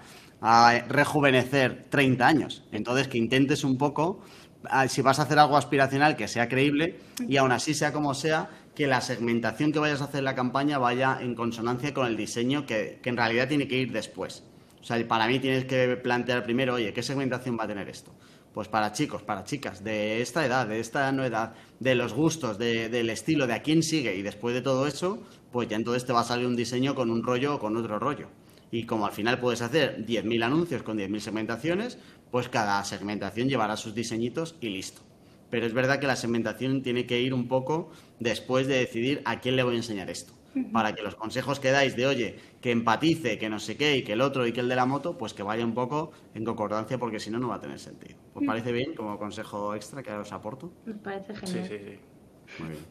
rejuvenecer 0.90 1.86
30 1.90 2.28
años. 2.28 2.64
Entonces, 2.72 3.08
que 3.08 3.18
intentes 3.18 3.64
un 3.64 3.78
poco, 3.78 4.22
ah, 4.66 4.88
si 4.88 5.02
vas 5.02 5.20
a 5.20 5.24
hacer 5.24 5.40
algo 5.40 5.58
aspiracional, 5.58 6.16
que 6.16 6.28
sea 6.28 6.48
creíble 6.48 7.00
y 7.28 7.38
aún 7.38 7.52
así 7.52 7.74
sea 7.74 7.92
como 7.92 8.14
sea, 8.14 8.50
que 8.76 8.88
la 8.88 9.02
segmentación 9.02 9.72
que 9.72 9.80
vayas 9.80 10.02
a 10.02 10.06
hacer 10.06 10.20
en 10.20 10.26
la 10.26 10.36
campaña 10.36 10.78
vaya 10.78 11.18
en 11.22 11.34
consonancia 11.34 11.94
con 11.94 12.08
el 12.08 12.18
diseño 12.18 12.66
que 12.66 13.00
en 13.04 13.18
realidad 13.18 13.48
tiene 13.48 13.68
que 13.68 13.78
ir 13.78 13.92
después. 13.92 14.44
O 14.86 14.88
sea, 14.88 15.08
para 15.08 15.26
mí 15.28 15.40
tienes 15.40 15.66
que 15.66 15.98
plantear 15.98 16.44
primero, 16.44 16.76
oye, 16.76 16.94
¿qué 16.94 17.02
segmentación 17.02 17.58
va 17.58 17.64
a 17.64 17.68
tener 17.68 17.90
esto? 17.90 18.12
Pues 18.56 18.70
para 18.70 18.94
chicos, 18.94 19.22
para 19.22 19.44
chicas, 19.44 19.84
de 19.84 20.22
esta 20.22 20.46
edad, 20.46 20.66
de 20.66 20.80
esta 20.80 21.12
no 21.12 21.26
edad, 21.26 21.56
de 21.82 21.94
los 21.94 22.14
gustos, 22.14 22.58
del 22.58 23.10
estilo, 23.10 23.48
de 23.48 23.54
a 23.54 23.62
quién 23.62 23.84
sigue. 23.84 24.16
Y 24.16 24.22
después 24.22 24.56
de 24.56 24.62
todo 24.62 24.88
eso, 24.88 25.22
pues 25.52 25.68
ya 25.68 25.76
entonces 25.76 26.06
te 26.06 26.14
va 26.14 26.22
a 26.22 26.24
salir 26.24 26.48
un 26.48 26.56
diseño 26.56 26.96
con 26.96 27.12
un 27.12 27.22
rollo 27.22 27.56
o 27.56 27.60
con 27.60 27.76
otro 27.76 28.00
rollo. 28.00 28.30
Y 28.72 28.86
como 28.86 29.08
al 29.08 29.12
final 29.12 29.42
puedes 29.42 29.62
hacer 29.62 30.06
10.000 30.06 30.42
anuncios 30.42 30.84
con 30.84 30.98
10.000 30.98 31.20
segmentaciones, 31.20 31.98
pues 32.32 32.48
cada 32.48 32.82
segmentación 32.86 33.50
llevará 33.50 33.76
sus 33.76 33.94
diseñitos 33.94 34.56
y 34.62 34.70
listo. 34.70 35.02
Pero 35.50 35.66
es 35.66 35.74
verdad 35.74 36.00
que 36.00 36.08
la 36.08 36.16
segmentación 36.16 36.82
tiene 36.82 37.06
que 37.06 37.20
ir 37.20 37.34
un 37.34 37.50
poco 37.50 37.92
después 38.22 38.68
de 38.68 38.76
decidir 38.76 39.22
a 39.26 39.42
quién 39.42 39.58
le 39.58 39.64
voy 39.64 39.74
a 39.74 39.80
enseñar 39.80 40.10
esto 40.10 40.35
para 40.72 40.94
que 40.96 41.02
los 41.02 41.16
consejos 41.16 41.60
que 41.60 41.72
dais 41.72 41.96
de, 41.96 42.06
oye, 42.08 42.40
que 42.62 42.72
empatice, 42.72 43.38
que 43.38 43.50
no 43.50 43.60
sé 43.60 43.78
qué, 43.78 43.98
y 43.98 44.04
que 44.04 44.14
el 44.14 44.22
otro 44.22 44.48
y 44.48 44.54
que 44.54 44.62
el 44.62 44.70
de 44.70 44.76
la 44.76 44.86
moto, 44.86 45.18
pues 45.18 45.34
que 45.34 45.44
vaya 45.44 45.66
un 45.66 45.74
poco 45.74 46.12
en 46.34 46.46
concordancia, 46.46 46.98
porque 46.98 47.20
si 47.20 47.30
no, 47.30 47.40
no 47.40 47.48
va 47.50 47.56
a 47.56 47.62
tener 47.62 47.80
sentido. 47.80 48.18
¿Os 48.34 48.44
mm. 48.44 48.46
parece 48.46 48.72
bien 48.72 48.96
como 48.96 49.18
consejo 49.18 49.76
extra 49.76 50.04
que 50.04 50.12
os 50.12 50.32
aporto? 50.32 50.72
Me 50.86 50.94
parece 50.94 51.36
genial. 51.36 51.68
Sí, 51.68 51.78
sí, 51.78 51.84
sí. 51.84 52.64
Muy 52.64 52.70
bien. 52.70 52.84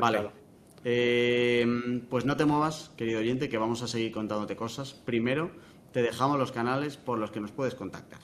Vale. 0.00 0.30
Eh, 0.84 2.02
pues 2.08 2.24
no 2.24 2.36
te 2.36 2.44
muevas, 2.44 2.90
querido 2.96 3.20
oyente, 3.20 3.48
que 3.48 3.58
vamos 3.58 3.82
a 3.82 3.88
seguir 3.88 4.12
contándote 4.12 4.56
cosas. 4.56 4.94
Primero, 4.94 5.50
te 5.92 6.02
dejamos 6.02 6.38
los 6.38 6.52
canales 6.52 6.96
por 6.96 7.18
los 7.18 7.30
que 7.30 7.40
nos 7.40 7.50
puedes 7.50 7.74
contactar. 7.74 8.20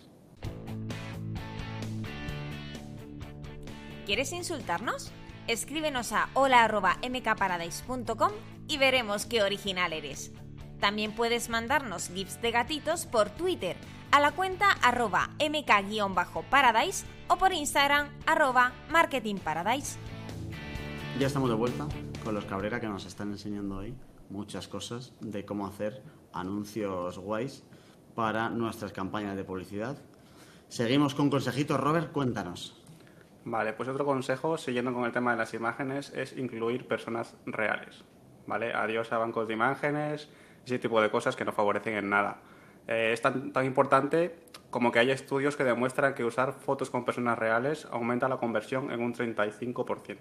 ¿Quieres 4.06 4.32
insultarnos? 4.32 5.12
Escríbenos 5.48 6.12
a 6.12 6.28
hola.mkparadise.com 6.34 8.32
y 8.66 8.78
veremos 8.78 9.26
qué 9.26 9.42
original 9.42 9.92
eres. 9.92 10.32
También 10.80 11.12
puedes 11.12 11.48
mandarnos 11.48 12.08
gifs 12.08 12.42
de 12.42 12.50
gatitos 12.50 13.06
por 13.06 13.30
Twitter 13.30 13.76
a 14.10 14.18
la 14.18 14.32
cuenta 14.32 14.72
arroba 14.82 15.30
mk-paradise 15.38 17.06
o 17.28 17.36
por 17.36 17.52
Instagram 17.52 18.08
arroba 18.26 18.72
marketingparadise. 18.90 19.98
Ya 21.20 21.28
estamos 21.28 21.48
de 21.48 21.54
vuelta 21.54 21.86
con 22.24 22.34
los 22.34 22.44
Cabrera 22.44 22.80
que 22.80 22.88
nos 22.88 23.06
están 23.06 23.30
enseñando 23.30 23.76
hoy 23.76 23.94
muchas 24.28 24.66
cosas 24.66 25.12
de 25.20 25.44
cómo 25.44 25.68
hacer 25.68 26.02
anuncios 26.32 27.18
guays 27.18 27.62
para 28.16 28.50
nuestras 28.50 28.92
campañas 28.92 29.36
de 29.36 29.44
publicidad. 29.44 29.96
Seguimos 30.68 31.14
con 31.14 31.30
consejitos, 31.30 31.78
Robert, 31.78 32.10
cuéntanos. 32.10 32.74
Vale, 33.46 33.74
pues 33.74 33.88
otro 33.88 34.04
consejo, 34.04 34.58
siguiendo 34.58 34.92
con 34.92 35.04
el 35.04 35.12
tema 35.12 35.30
de 35.30 35.36
las 35.36 35.54
imágenes, 35.54 36.12
es 36.12 36.36
incluir 36.36 36.88
personas 36.88 37.36
reales. 37.46 38.04
¿Vale? 38.44 38.74
Adiós 38.74 39.12
a 39.12 39.18
bancos 39.18 39.46
de 39.46 39.54
imágenes, 39.54 40.28
ese 40.64 40.80
tipo 40.80 41.00
de 41.00 41.12
cosas 41.12 41.36
que 41.36 41.44
no 41.44 41.52
favorecen 41.52 41.94
en 41.94 42.10
nada. 42.10 42.38
Eh, 42.88 43.10
es 43.12 43.22
tan, 43.22 43.52
tan, 43.52 43.64
importante 43.64 44.34
como 44.70 44.90
que 44.90 44.98
hay 44.98 45.12
estudios 45.12 45.56
que 45.56 45.62
demuestran 45.62 46.14
que 46.14 46.24
usar 46.24 46.54
fotos 46.54 46.90
con 46.90 47.04
personas 47.04 47.38
reales 47.38 47.86
aumenta 47.92 48.28
la 48.28 48.38
conversión 48.38 48.90
en 48.90 49.00
un 49.00 49.14
35%. 49.14 50.16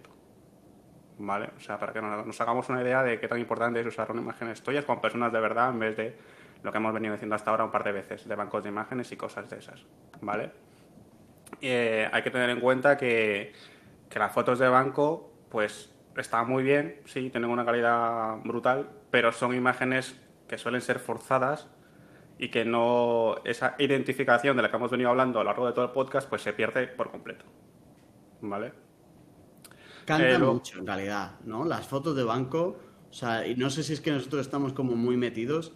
¿Vale? 1.17 1.49
O 1.57 1.59
sea, 1.59 1.79
para 1.79 1.93
que 1.93 2.01
nos, 2.03 2.39
hagamos 2.39 2.69
una 2.69 2.83
idea 2.83 3.01
de 3.01 3.19
qué 3.19 3.27
tan 3.27 3.39
importante 3.39 3.79
es 3.79 3.87
usar 3.87 4.07
imágenes 4.13 4.61
tuyas 4.61 4.85
con 4.85 5.01
personas 5.01 5.33
de 5.33 5.39
verdad 5.39 5.71
en 5.71 5.79
vez 5.79 5.97
de 5.97 6.15
lo 6.61 6.71
que 6.71 6.77
hemos 6.77 6.93
venido 6.93 7.13
diciendo 7.13 7.35
hasta 7.35 7.49
ahora 7.49 7.63
un 7.65 7.71
par 7.71 7.83
de 7.83 7.91
veces, 7.91 8.27
de 8.27 8.35
bancos 8.35 8.61
de 8.61 8.69
imágenes 8.69 9.11
y 9.11 9.17
cosas 9.17 9.49
de 9.49 9.57
esas. 9.57 9.83
¿Vale? 10.21 10.74
Eh, 11.67 12.07
hay 12.11 12.21
que 12.21 12.29
tener 12.29 12.51
en 12.51 12.59
cuenta 12.59 12.95
que, 12.95 13.53
las 14.13 14.31
fotos 14.31 14.59
de 14.59 14.69
banco, 14.69 15.33
pues 15.49 15.91
están 16.15 16.47
muy 16.47 16.63
bien, 16.63 17.01
sí, 17.05 17.31
tienen 17.31 17.49
una 17.49 17.65
calidad 17.65 18.37
brutal, 18.43 18.87
pero 19.09 19.31
son 19.31 19.55
imágenes 19.55 20.15
que 20.47 20.59
suelen 20.59 20.81
ser 20.81 20.99
forzadas 20.99 21.67
y 22.37 22.49
que 22.49 22.65
no 22.65 23.37
esa 23.45 23.75
identificación 23.79 24.55
de 24.55 24.61
la 24.61 24.69
que 24.69 24.77
hemos 24.77 24.91
venido 24.91 25.09
hablando 25.09 25.39
a 25.39 25.43
lo 25.43 25.49
largo 25.49 25.65
de 25.65 25.73
todo 25.73 25.85
el 25.85 25.91
podcast 25.91 26.29
pues 26.29 26.41
se 26.41 26.51
pierde 26.51 26.85
por 26.85 27.09
completo 27.09 27.45
vale 28.41 28.73
canta 30.03 30.37
mucho 30.37 30.79
en 30.79 30.85
realidad 30.85 31.39
no 31.45 31.63
las 31.63 31.87
fotos 31.87 32.13
de 32.13 32.25
banco 32.25 32.77
o 33.09 33.13
sea 33.13 33.47
y 33.47 33.55
no 33.55 33.69
sé 33.69 33.83
si 33.83 33.93
es 33.93 34.01
que 34.01 34.11
nosotros 34.11 34.41
estamos 34.41 34.73
como 34.73 34.97
muy 34.97 35.15
metidos 35.15 35.71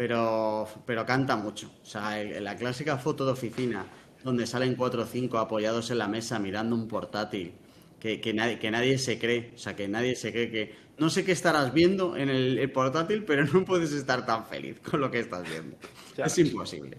pero 0.00 0.66
pero 0.86 1.04
canta 1.04 1.36
mucho. 1.36 1.70
O 1.82 1.84
sea 1.84 2.16
la 2.24 2.56
clásica 2.56 2.96
foto 2.96 3.26
de 3.26 3.32
oficina 3.32 3.84
donde 4.24 4.46
salen 4.46 4.74
cuatro 4.74 5.02
o 5.02 5.06
cinco 5.06 5.38
apoyados 5.38 5.90
en 5.90 5.98
la 5.98 6.08
mesa 6.08 6.38
mirando 6.38 6.74
un 6.74 6.88
portátil, 6.88 7.52
que, 7.98 8.20
que, 8.20 8.32
nadie, 8.32 8.58
que 8.58 8.70
nadie 8.70 8.98
se 8.98 9.18
cree, 9.18 9.52
o 9.54 9.58
sea, 9.58 9.76
que 9.76 9.88
nadie 9.88 10.16
se 10.16 10.32
cree 10.32 10.50
que... 10.50 10.90
No 10.98 11.08
sé 11.08 11.24
qué 11.24 11.32
estarás 11.32 11.72
viendo 11.72 12.16
en 12.16 12.28
el, 12.28 12.70
portátil, 12.72 13.24
pero 13.24 13.44
no 13.52 13.64
puedes 13.64 13.92
estar 13.92 14.26
tan 14.26 14.46
feliz 14.46 14.80
con 14.80 15.00
lo 15.00 15.10
que 15.10 15.20
estás 15.20 15.48
viendo. 15.48 15.76
Es 16.16 16.38
imposible. 16.38 16.98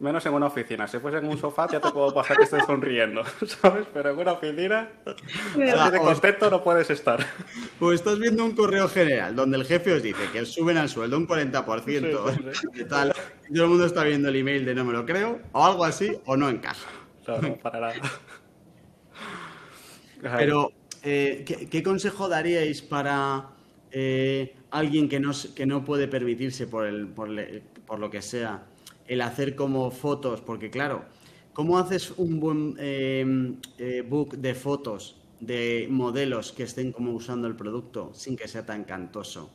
Menos 0.00 0.24
en 0.26 0.34
una 0.34 0.46
oficina. 0.46 0.86
Si 0.88 0.98
fuese 0.98 1.18
en 1.18 1.28
un 1.28 1.38
sofá, 1.38 1.68
ya 1.70 1.80
te 1.80 1.90
puedo 1.90 2.12
pasar 2.12 2.36
que 2.36 2.44
estés 2.44 2.64
sonriendo, 2.66 3.22
¿sabes? 3.46 3.86
Pero 3.92 4.10
en 4.10 4.18
una 4.18 4.32
oficina, 4.32 4.90
así 5.04 5.90
de 5.90 5.98
contento 5.98 6.50
no 6.50 6.62
puedes 6.62 6.90
estar. 6.90 7.24
Pues 7.78 8.00
estás 8.00 8.18
viendo 8.18 8.44
un 8.44 8.54
correo 8.54 8.88
general 8.88 9.34
donde 9.36 9.58
el 9.58 9.64
jefe 9.64 9.92
os 9.92 10.02
dice 10.02 10.22
que 10.32 10.40
os 10.42 10.52
suben 10.52 10.76
al 10.76 10.88
sueldo 10.88 11.16
un 11.16 11.26
40% 11.26 12.88
tal. 12.88 13.12
todo 13.12 13.62
el 13.64 13.68
mundo 13.68 13.86
está 13.86 14.04
viendo 14.04 14.28
el 14.28 14.36
email 14.36 14.64
de 14.64 14.74
no 14.74 14.84
me 14.84 14.92
lo 14.92 15.06
creo, 15.06 15.40
o 15.52 15.64
algo 15.64 15.84
así, 15.84 16.18
o 16.26 16.36
no 16.36 16.48
encaja. 16.48 16.88
Claro, 17.24 17.56
para 17.62 17.80
nada. 17.80 17.94
Pero, 20.22 20.72
eh, 21.02 21.44
¿qué, 21.70 21.82
consejo 21.82 22.28
daríais 22.28 22.80
para 22.82 23.48
eh, 23.90 24.54
alguien 24.70 25.08
que 25.08 25.18
no, 25.18 25.32
que 25.54 25.66
no 25.66 25.84
puede 25.84 26.06
permitirse 26.06 26.66
por, 26.66 26.86
el, 26.86 27.08
por, 27.08 27.28
por 27.86 27.98
lo 27.98 28.08
que 28.08 28.22
sea 28.22 28.64
el 29.12 29.20
hacer 29.20 29.54
como 29.54 29.90
fotos, 29.90 30.40
porque 30.40 30.70
claro, 30.70 31.04
¿cómo 31.52 31.78
haces 31.78 32.12
un 32.16 32.40
buen 32.40 32.76
eh, 32.78 33.54
eh, 33.76 34.02
book 34.08 34.38
de 34.38 34.54
fotos 34.54 35.20
de 35.38 35.86
modelos 35.90 36.52
que 36.52 36.62
estén 36.62 36.92
como 36.92 37.12
usando 37.12 37.46
el 37.46 37.54
producto 37.54 38.10
sin 38.14 38.36
que 38.36 38.48
sea 38.48 38.64
tan 38.64 38.84
cantoso, 38.84 39.50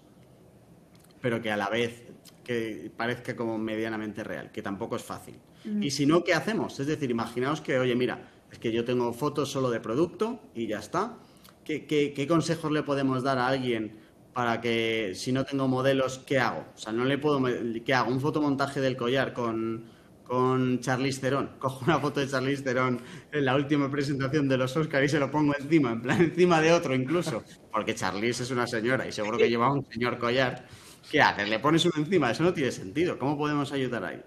pero 1.22 1.42
que 1.42 1.50
a 1.50 1.58
la 1.58 1.70
vez 1.70 2.04
que 2.44 2.92
parezca 2.96 3.36
como 3.36 3.58
medianamente 3.58 4.24
real, 4.24 4.52
que 4.52 4.62
tampoco 4.62 4.96
es 4.96 5.04
fácil? 5.04 5.36
Mm. 5.66 5.82
Y 5.82 5.90
si 5.90 6.06
no, 6.06 6.24
¿qué 6.24 6.36
hacemos? 6.36 6.80
Es 6.80 6.86
decir, 6.86 7.10
imaginaos 7.10 7.60
que, 7.60 7.80
oye, 7.80 7.96
mira, 7.96 8.30
es 8.52 8.60
que 8.60 8.72
yo 8.72 8.86
tengo 8.86 9.12
fotos 9.12 9.50
solo 9.50 9.72
de 9.72 9.80
producto 9.80 10.40
y 10.54 10.68
ya 10.68 10.78
está. 10.78 11.18
¿qué, 11.64 11.88
qué, 11.88 12.14
qué 12.14 12.28
consejos 12.28 12.72
le 12.72 12.84
podemos 12.84 13.24
dar 13.24 13.40
a 13.40 13.48
alguien 13.48 13.98
para 14.38 14.62
que 14.62 15.14
si 15.16 15.32
no 15.32 15.44
tengo 15.46 15.68
modelos, 15.68 16.20
¿qué 16.20 16.38
hago? 16.38 16.64
O 16.76 16.78
sea, 16.78 16.94
no 16.94 17.06
le 17.06 17.18
puedo... 17.18 17.42
¿Qué 17.84 17.92
hago? 17.96 18.12
¿Un 18.12 18.22
fotomontaje 18.22 18.80
del 18.80 18.96
collar 18.96 19.34
con, 19.34 19.86
con 20.24 20.80
Charlize 20.80 21.22
Theron? 21.22 21.56
Cojo 21.60 21.84
una 21.86 21.98
foto 22.00 22.20
de 22.20 22.28
Charlize 22.28 22.62
Theron 22.62 23.02
en 23.32 23.46
la 23.46 23.56
última 23.56 23.90
presentación 23.90 24.48
de 24.48 24.58
los 24.58 24.78
Oscars 24.78 25.06
y 25.06 25.10
se 25.10 25.18
lo 25.20 25.32
pongo 25.32 25.56
encima, 25.58 25.92
en 25.94 26.04
plan 26.04 26.22
encima 26.30 26.62
de 26.62 26.72
otro 26.72 26.94
incluso, 26.94 27.44
porque 27.72 27.96
Charlize 27.96 28.44
es 28.44 28.52
una 28.52 28.68
señora 28.68 29.08
y 29.08 29.12
seguro 29.12 29.40
que 29.40 29.50
lleva 29.50 29.74
un 29.74 29.84
señor 29.90 30.20
collar. 30.20 30.68
¿Qué 31.10 31.20
haces? 31.20 31.50
¿Le 31.50 31.58
pones 31.58 31.84
uno 31.86 31.96
encima? 31.98 32.30
Eso 32.30 32.44
no 32.44 32.54
tiene 32.54 32.72
sentido. 32.72 33.18
¿Cómo 33.18 33.40
podemos 33.40 33.72
ayudar 33.72 34.04
ahí? 34.06 34.22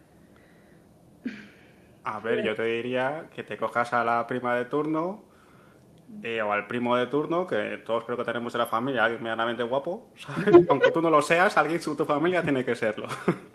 A 2.02 2.18
ver, 2.20 2.42
yo 2.42 2.56
te 2.56 2.64
diría 2.64 3.30
que 3.34 3.44
te 3.44 3.56
cojas 3.56 3.92
a 3.92 4.04
la 4.04 4.26
prima 4.26 4.56
de 4.56 4.64
turno 4.64 5.29
eh, 6.22 6.42
o 6.42 6.52
al 6.52 6.66
primo 6.66 6.96
de 6.96 7.06
turno, 7.06 7.46
que 7.46 7.78
todos 7.84 8.04
creo 8.04 8.16
que 8.16 8.24
tenemos 8.24 8.54
en 8.54 8.58
la 8.58 8.66
familia, 8.66 9.04
alguien 9.04 9.22
medianamente 9.22 9.62
guapo, 9.62 10.08
¿sabes? 10.16 10.54
Aunque 10.68 10.90
tú 10.90 11.00
no 11.00 11.10
lo 11.10 11.22
seas, 11.22 11.56
alguien 11.56 11.80
de 11.80 11.96
tu 11.96 12.04
familia 12.04 12.42
tiene 12.42 12.64
que 12.64 12.74
serlo. 12.74 13.06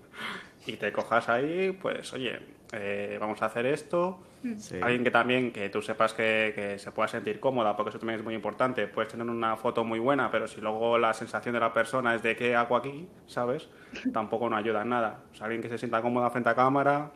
y 0.66 0.74
te 0.74 0.92
cojas 0.92 1.30
ahí, 1.30 1.78
pues, 1.80 2.12
oye, 2.14 2.40
eh, 2.72 3.18
vamos 3.20 3.42
a 3.42 3.46
hacer 3.48 3.66
esto. 3.66 4.20
Sí. 4.58 4.78
Alguien 4.82 5.04
que 5.04 5.10
también, 5.10 5.52
que 5.52 5.70
tú 5.70 5.82
sepas 5.82 6.14
que, 6.14 6.54
que 6.56 6.78
se 6.78 6.92
pueda 6.92 7.08
sentir 7.08 7.40
cómoda, 7.40 7.76
porque 7.76 7.90
eso 7.90 8.00
también 8.00 8.20
es 8.20 8.26
muy 8.26 8.36
importante. 8.36 8.88
Puedes 8.88 9.12
tener 9.12 9.28
una 9.28 9.58
foto 9.58 9.84
muy 9.84 9.98
buena, 9.98 10.30
pero 10.30 10.48
si 10.48 10.62
luego 10.62 11.00
la 11.00 11.14
sensación 11.14 11.54
de 11.54 11.60
la 11.60 11.74
persona 11.74 12.14
es 12.14 12.22
de 12.22 12.36
qué 12.36 12.56
hago 12.56 12.76
aquí, 12.76 13.08
¿sabes? 13.26 13.70
Tampoco 14.14 14.48
nos 14.50 14.60
ayuda 14.60 14.84
en 14.84 14.90
nada. 14.90 15.24
O 15.32 15.36
sea, 15.36 15.46
alguien 15.46 15.64
que 15.64 15.70
se 15.70 15.80
sienta 15.80 16.00
cómoda 16.02 16.30
frente 16.30 16.50
a 16.50 16.56
cámara, 16.56 17.12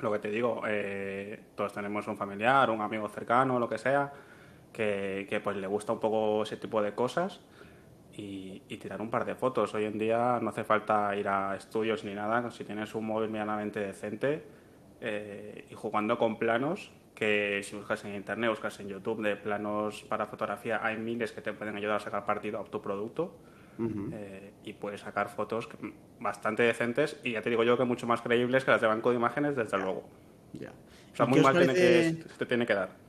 lo 0.00 0.12
que 0.12 0.18
te 0.18 0.30
digo, 0.30 0.62
eh, 0.66 1.40
todos 1.54 1.72
tenemos 1.72 2.06
un 2.06 2.16
familiar, 2.16 2.70
un 2.70 2.80
amigo 2.80 3.08
cercano, 3.08 3.58
lo 3.58 3.68
que 3.68 3.78
sea, 3.78 4.12
que, 4.78 5.26
que, 5.28 5.40
pues 5.40 5.56
le 5.56 5.66
gusta 5.66 5.92
un 5.92 5.98
poco 5.98 6.44
ese 6.44 6.56
tipo 6.56 6.80
de 6.80 6.92
cosas 6.94 7.40
y, 8.16 8.62
y, 8.68 8.76
tirar 8.76 9.00
un 9.00 9.10
par 9.10 9.24
de 9.24 9.34
fotos. 9.34 9.74
Hoy 9.74 9.86
en 9.86 9.98
día 9.98 10.38
no 10.40 10.50
hace 10.50 10.62
falta 10.62 11.16
ir 11.16 11.26
a 11.26 11.56
estudios 11.56 12.04
ni 12.04 12.14
nada, 12.14 12.48
si 12.52 12.62
tienes 12.62 12.94
un 12.94 13.04
móvil 13.04 13.28
medianamente 13.28 13.80
decente 13.80 14.44
eh, 15.00 15.66
y 15.68 15.74
jugando 15.74 16.16
con 16.16 16.38
planos, 16.38 16.92
que 17.16 17.60
si 17.64 17.74
buscas 17.74 18.04
en 18.04 18.14
internet, 18.14 18.50
buscas 18.50 18.78
en 18.78 18.86
YouTube 18.86 19.20
de 19.20 19.34
planos 19.34 20.04
para 20.04 20.26
fotografía, 20.26 20.78
hay 20.80 20.96
miles 20.96 21.32
que 21.32 21.40
te 21.40 21.52
pueden 21.52 21.74
ayudar 21.74 21.96
a 21.96 22.00
sacar 22.00 22.24
partido 22.24 22.60
a 22.60 22.64
tu 22.64 22.80
producto. 22.80 23.34
Uh 23.78 23.82
-huh. 23.82 24.10
eh, 24.12 24.52
y 24.64 24.72
puedes 24.72 25.02
sacar 25.02 25.28
fotos 25.28 25.68
bastante 26.18 26.64
decentes 26.64 27.20
y 27.22 27.32
ya 27.34 27.42
te 27.42 27.50
digo 27.50 27.62
yo 27.62 27.78
que 27.78 27.84
mucho 27.84 28.08
más 28.08 28.20
creíbles 28.22 28.64
que 28.64 28.72
las 28.72 28.80
de 28.80 28.88
banco 28.88 29.10
de 29.10 29.16
imágenes, 29.16 29.54
desde 29.54 29.78
luego. 29.78 30.02
Ya. 30.52 30.72
O 31.12 31.16
sea, 31.16 31.26
muy 31.26 31.40
mal 31.40 31.54
parece... 31.54 32.18
que, 32.18 32.24
te 32.38 32.46
tiene 32.46 32.66
que 32.66 32.74
dar. 32.74 33.07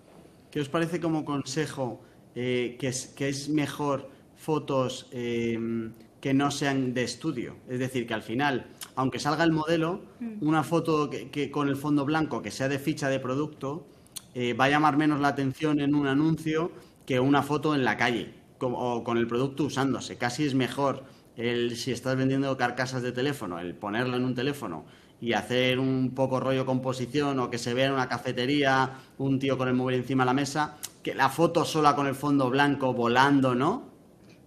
¿Qué 0.51 0.59
os 0.59 0.69
parece 0.69 0.99
como 0.99 1.25
consejo 1.25 2.01
eh, 2.35 2.77
que, 2.79 2.87
es, 2.87 3.07
que 3.07 3.29
es 3.29 3.49
mejor 3.49 4.09
fotos 4.35 5.07
eh, 5.11 5.91
que 6.19 6.33
no 6.33 6.49
sean 6.49 6.93
de 6.93 7.03
estudio? 7.03 7.55
Es 7.67 7.79
decir, 7.79 8.07
que 8.07 8.13
al 8.13 8.23
final, 8.23 8.67
aunque 8.95 9.19
salga 9.19 9.43
el 9.43 9.51
modelo, 9.51 10.01
una 10.41 10.63
foto 10.63 11.09
que, 11.09 11.29
que 11.29 11.51
con 11.51 11.69
el 11.69 11.75
fondo 11.75 12.03
blanco 12.03 12.41
que 12.41 12.51
sea 12.51 12.67
de 12.67 12.79
ficha 12.79 13.09
de 13.09 13.19
producto 13.19 13.85
eh, 14.33 14.53
va 14.53 14.65
a 14.65 14.69
llamar 14.69 14.97
menos 14.97 15.19
la 15.19 15.29
atención 15.29 15.79
en 15.79 15.95
un 15.95 16.07
anuncio 16.07 16.71
que 17.05 17.19
una 17.19 17.41
foto 17.41 17.75
en 17.75 17.83
la 17.83 17.97
calle 17.97 18.33
con, 18.57 18.73
o 18.75 19.03
con 19.03 19.17
el 19.17 19.27
producto 19.27 19.65
usándose. 19.65 20.17
Casi 20.17 20.45
es 20.45 20.55
mejor 20.55 21.03
el, 21.35 21.75
si 21.77 21.91
estás 21.91 22.15
vendiendo 22.15 22.55
carcasas 22.57 23.01
de 23.01 23.11
teléfono, 23.11 23.59
el 23.59 23.75
ponerlo 23.75 24.17
en 24.17 24.25
un 24.25 24.35
teléfono 24.35 24.85
y 25.21 25.33
hacer 25.33 25.79
un 25.79 26.11
poco 26.15 26.39
rollo 26.39 26.65
composición 26.65 27.39
o 27.39 27.49
que 27.49 27.57
se 27.57 27.73
vea 27.73 27.87
en 27.87 27.93
una 27.93 28.07
cafetería 28.07 28.91
un 29.17 29.39
tío 29.39 29.57
con 29.57 29.67
el 29.67 29.73
móvil 29.73 29.95
encima 29.95 30.23
de 30.23 30.27
la 30.27 30.33
mesa, 30.33 30.77
que 31.03 31.13
la 31.13 31.29
foto 31.29 31.65
sola 31.65 31.95
con 31.95 32.07
el 32.07 32.15
fondo 32.15 32.49
blanco 32.49 32.93
volando, 32.93 33.55
¿no? 33.55 33.89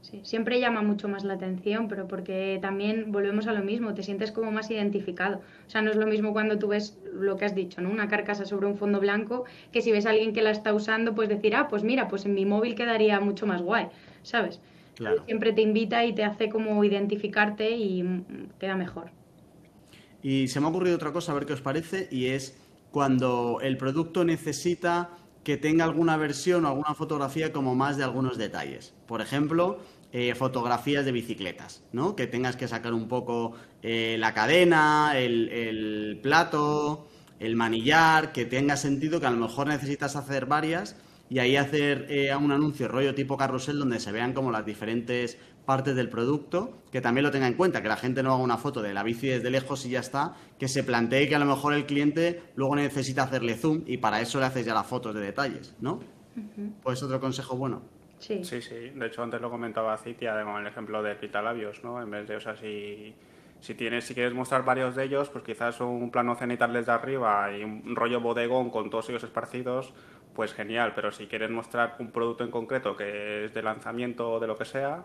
Sí, 0.00 0.20
siempre 0.24 0.58
llama 0.58 0.82
mucho 0.82 1.08
más 1.08 1.24
la 1.24 1.34
atención, 1.34 1.88
pero 1.88 2.08
porque 2.08 2.58
también 2.60 3.12
volvemos 3.12 3.46
a 3.46 3.52
lo 3.52 3.62
mismo, 3.62 3.94
te 3.94 4.02
sientes 4.02 4.32
como 4.32 4.50
más 4.50 4.70
identificado. 4.70 5.40
O 5.66 5.70
sea, 5.70 5.80
no 5.80 5.90
es 5.90 5.96
lo 5.96 6.06
mismo 6.06 6.32
cuando 6.32 6.58
tú 6.58 6.68
ves 6.68 6.98
lo 7.12 7.36
que 7.36 7.44
has 7.44 7.54
dicho, 7.54 7.80
¿no? 7.80 7.88
Una 7.88 8.08
carcasa 8.08 8.44
sobre 8.44 8.66
un 8.66 8.76
fondo 8.76 8.98
blanco, 8.98 9.44
que 9.70 9.80
si 9.80 9.92
ves 9.92 10.04
a 10.06 10.10
alguien 10.10 10.32
que 10.32 10.42
la 10.42 10.50
está 10.50 10.74
usando, 10.74 11.14
pues 11.14 11.28
decir, 11.28 11.54
ah, 11.54 11.68
pues 11.68 11.84
mira, 11.84 12.08
pues 12.08 12.26
en 12.26 12.34
mi 12.34 12.44
móvil 12.44 12.74
quedaría 12.74 13.20
mucho 13.20 13.46
más 13.46 13.62
guay, 13.62 13.86
¿sabes? 14.22 14.60
Claro. 14.96 15.24
Siempre 15.24 15.52
te 15.52 15.62
invita 15.62 16.04
y 16.04 16.12
te 16.14 16.24
hace 16.24 16.48
como 16.48 16.82
identificarte 16.84 17.70
y 17.70 18.04
queda 18.58 18.76
mejor. 18.76 19.10
Y 20.22 20.48
se 20.48 20.60
me 20.60 20.66
ha 20.66 20.70
ocurrido 20.70 20.96
otra 20.96 21.12
cosa, 21.12 21.32
a 21.32 21.34
ver 21.34 21.46
qué 21.46 21.52
os 21.52 21.60
parece, 21.60 22.08
y 22.10 22.26
es 22.26 22.56
cuando 22.90 23.58
el 23.62 23.76
producto 23.76 24.24
necesita 24.24 25.10
que 25.44 25.56
tenga 25.56 25.84
alguna 25.84 26.16
versión 26.16 26.64
o 26.64 26.68
alguna 26.68 26.94
fotografía 26.94 27.52
como 27.52 27.74
más 27.74 27.96
de 27.96 28.04
algunos 28.04 28.38
detalles. 28.38 28.94
Por 29.06 29.20
ejemplo, 29.20 29.80
eh, 30.12 30.34
fotografías 30.34 31.04
de 31.04 31.12
bicicletas, 31.12 31.82
¿no? 31.92 32.14
Que 32.14 32.26
tengas 32.26 32.54
que 32.56 32.68
sacar 32.68 32.92
un 32.92 33.08
poco 33.08 33.54
eh, 33.82 34.16
la 34.18 34.34
cadena, 34.34 35.18
el, 35.18 35.48
el, 35.48 36.20
plato, 36.22 37.08
el 37.40 37.56
manillar, 37.56 38.32
que 38.32 38.44
tenga 38.44 38.76
sentido 38.76 39.20
que 39.20 39.26
a 39.26 39.30
lo 39.30 39.38
mejor 39.38 39.66
necesitas 39.66 40.14
hacer 40.14 40.46
varias 40.46 40.96
y 41.32 41.38
ahí 41.38 41.56
hacer 41.56 42.06
eh, 42.10 42.36
un 42.36 42.52
anuncio 42.52 42.88
rollo 42.88 43.14
tipo 43.14 43.38
carrusel 43.38 43.78
donde 43.78 44.00
se 44.00 44.12
vean 44.12 44.34
como 44.34 44.52
las 44.52 44.66
diferentes 44.66 45.38
partes 45.64 45.94
del 45.94 46.08
producto, 46.08 46.78
que 46.90 47.00
también 47.00 47.24
lo 47.24 47.30
tenga 47.30 47.46
en 47.46 47.54
cuenta, 47.54 47.82
que 47.82 47.88
la 47.88 47.96
gente 47.96 48.22
no 48.22 48.32
haga 48.32 48.42
una 48.42 48.58
foto 48.58 48.82
de 48.82 48.92
la 48.92 49.02
bici 49.02 49.28
desde 49.28 49.50
lejos 49.50 49.86
y 49.86 49.90
ya 49.90 50.00
está, 50.00 50.34
que 50.58 50.68
se 50.68 50.82
plantee 50.82 51.28
que 51.28 51.36
a 51.36 51.38
lo 51.38 51.46
mejor 51.46 51.74
el 51.74 51.86
cliente 51.86 52.42
luego 52.56 52.76
necesita 52.76 53.22
hacerle 53.22 53.54
zoom 53.54 53.82
y 53.86 53.98
para 53.98 54.20
eso 54.20 54.40
le 54.40 54.46
haces 54.46 54.66
ya 54.66 54.74
las 54.74 54.86
fotos 54.86 55.14
de 55.14 55.20
detalles, 55.20 55.74
¿no? 55.80 55.94
Uh 56.36 56.40
-huh. 56.40 56.72
Pues 56.82 57.02
otro 57.02 57.20
consejo 57.20 57.56
bueno. 57.56 57.82
Sí. 58.18 58.44
sí, 58.44 58.62
sí. 58.62 58.90
De 58.94 59.06
hecho, 59.06 59.22
antes 59.22 59.40
lo 59.40 59.50
comentaba 59.50 59.96
Citia 59.98 60.44
con 60.44 60.60
el 60.60 60.66
ejemplo 60.66 61.02
de 61.02 61.16
pitalabios, 61.16 61.82
¿no? 61.82 62.00
En 62.00 62.08
vez 62.08 62.28
de, 62.28 62.36
o 62.36 62.40
sea, 62.40 62.54
si, 62.56 63.14
si, 63.60 63.74
tienes, 63.74 64.04
si 64.04 64.14
quieres 64.14 64.32
mostrar 64.32 64.64
varios 64.64 64.94
de 64.94 65.04
ellos, 65.04 65.28
pues 65.28 65.42
quizás 65.42 65.80
un 65.80 66.10
plano 66.12 66.36
cenital 66.36 66.72
desde 66.72 66.92
arriba 66.92 67.50
y 67.52 67.64
un 67.64 67.96
rollo 67.96 68.20
bodegón 68.20 68.70
con 68.70 68.90
todos 68.90 69.08
ellos 69.08 69.24
esparcidos, 69.24 69.92
pues 70.34 70.54
genial. 70.54 70.92
Pero 70.94 71.10
si 71.10 71.26
quieres 71.26 71.50
mostrar 71.50 71.96
un 71.98 72.12
producto 72.12 72.44
en 72.44 72.52
concreto 72.52 72.96
que 72.96 73.46
es 73.46 73.54
de 73.54 73.62
lanzamiento 73.62 74.30
o 74.34 74.38
de 74.38 74.46
lo 74.46 74.56
que 74.56 74.66
sea, 74.66 75.02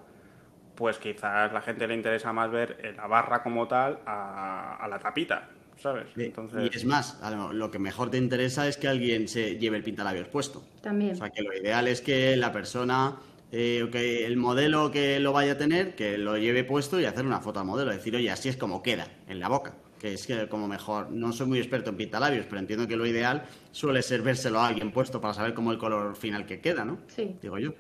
pues 0.78 1.00
quizás 1.00 1.52
la 1.52 1.62
gente 1.62 1.88
le 1.88 1.96
interesa 1.96 2.32
más 2.32 2.52
ver 2.52 2.94
la 2.96 3.08
barra 3.08 3.42
como 3.42 3.68
tal 3.68 4.00
a, 4.06 4.78
a 4.78 4.88
la 4.88 5.00
tapita, 5.00 5.50
¿sabes? 5.82 6.06
Entonces... 6.16 6.70
Y 6.72 6.78
es 6.78 6.86
más, 6.86 7.20
lo 7.52 7.72
que 7.72 7.80
mejor 7.80 8.12
te 8.12 8.18
interesa 8.18 8.68
es 8.68 8.78
que 8.78 8.88
alguien 8.88 9.28
se 9.28 9.58
lleve 9.58 9.78
el 9.78 9.84
pintalabios 9.84 10.28
puesto. 10.28 10.64
También. 10.82 11.14
O 11.14 11.16
sea, 11.16 11.32
que 11.32 11.42
lo 11.42 11.54
ideal 11.58 11.88
es 11.88 12.02
que 12.02 12.38
la 12.38 12.52
persona, 12.52 13.16
eh, 13.52 13.90
que 13.92 14.26
el 14.26 14.38
modelo 14.38 14.92
que 14.92 15.20
lo 15.20 15.34
vaya 15.34 15.54
a 15.54 15.58
tener, 15.58 15.96
que 15.96 16.18
lo 16.18 16.38
lleve 16.38 16.64
puesto 16.64 17.00
y 17.00 17.06
hacer 17.06 17.26
una 17.26 17.42
foto 17.42 17.60
al 17.60 17.66
modelo. 17.66 17.92
Decir, 17.92 18.16
oye, 18.16 18.30
así 18.30 18.48
es 18.48 18.56
como 18.56 18.84
queda 18.84 19.08
en 19.28 19.40
la 19.40 19.50
boca. 19.50 19.74
Que 20.00 20.14
es 20.14 20.28
que 20.28 20.48
como 20.48 20.68
mejor, 20.68 21.10
no 21.10 21.34
soy 21.34 21.48
muy 21.48 21.58
experto 21.58 21.90
en 21.90 21.98
pintalabios, 21.98 22.46
pero 22.46 22.60
entiendo 22.60 22.88
que 22.88 22.96
lo 22.96 23.08
ideal 23.08 23.46
suele 23.72 24.04
ser 24.04 24.22
vérselo 24.22 24.60
a 24.60 24.68
alguien 24.68 24.92
puesto 24.92 25.20
para 25.20 25.34
saber 25.34 25.56
cómo 25.56 25.72
el 25.72 25.80
color 25.80 26.16
final 26.16 26.46
que 26.46 26.60
queda, 26.60 26.86
¿no? 26.86 27.00
Sí. 27.08 27.36
Digo 27.42 27.58
yo 27.58 27.74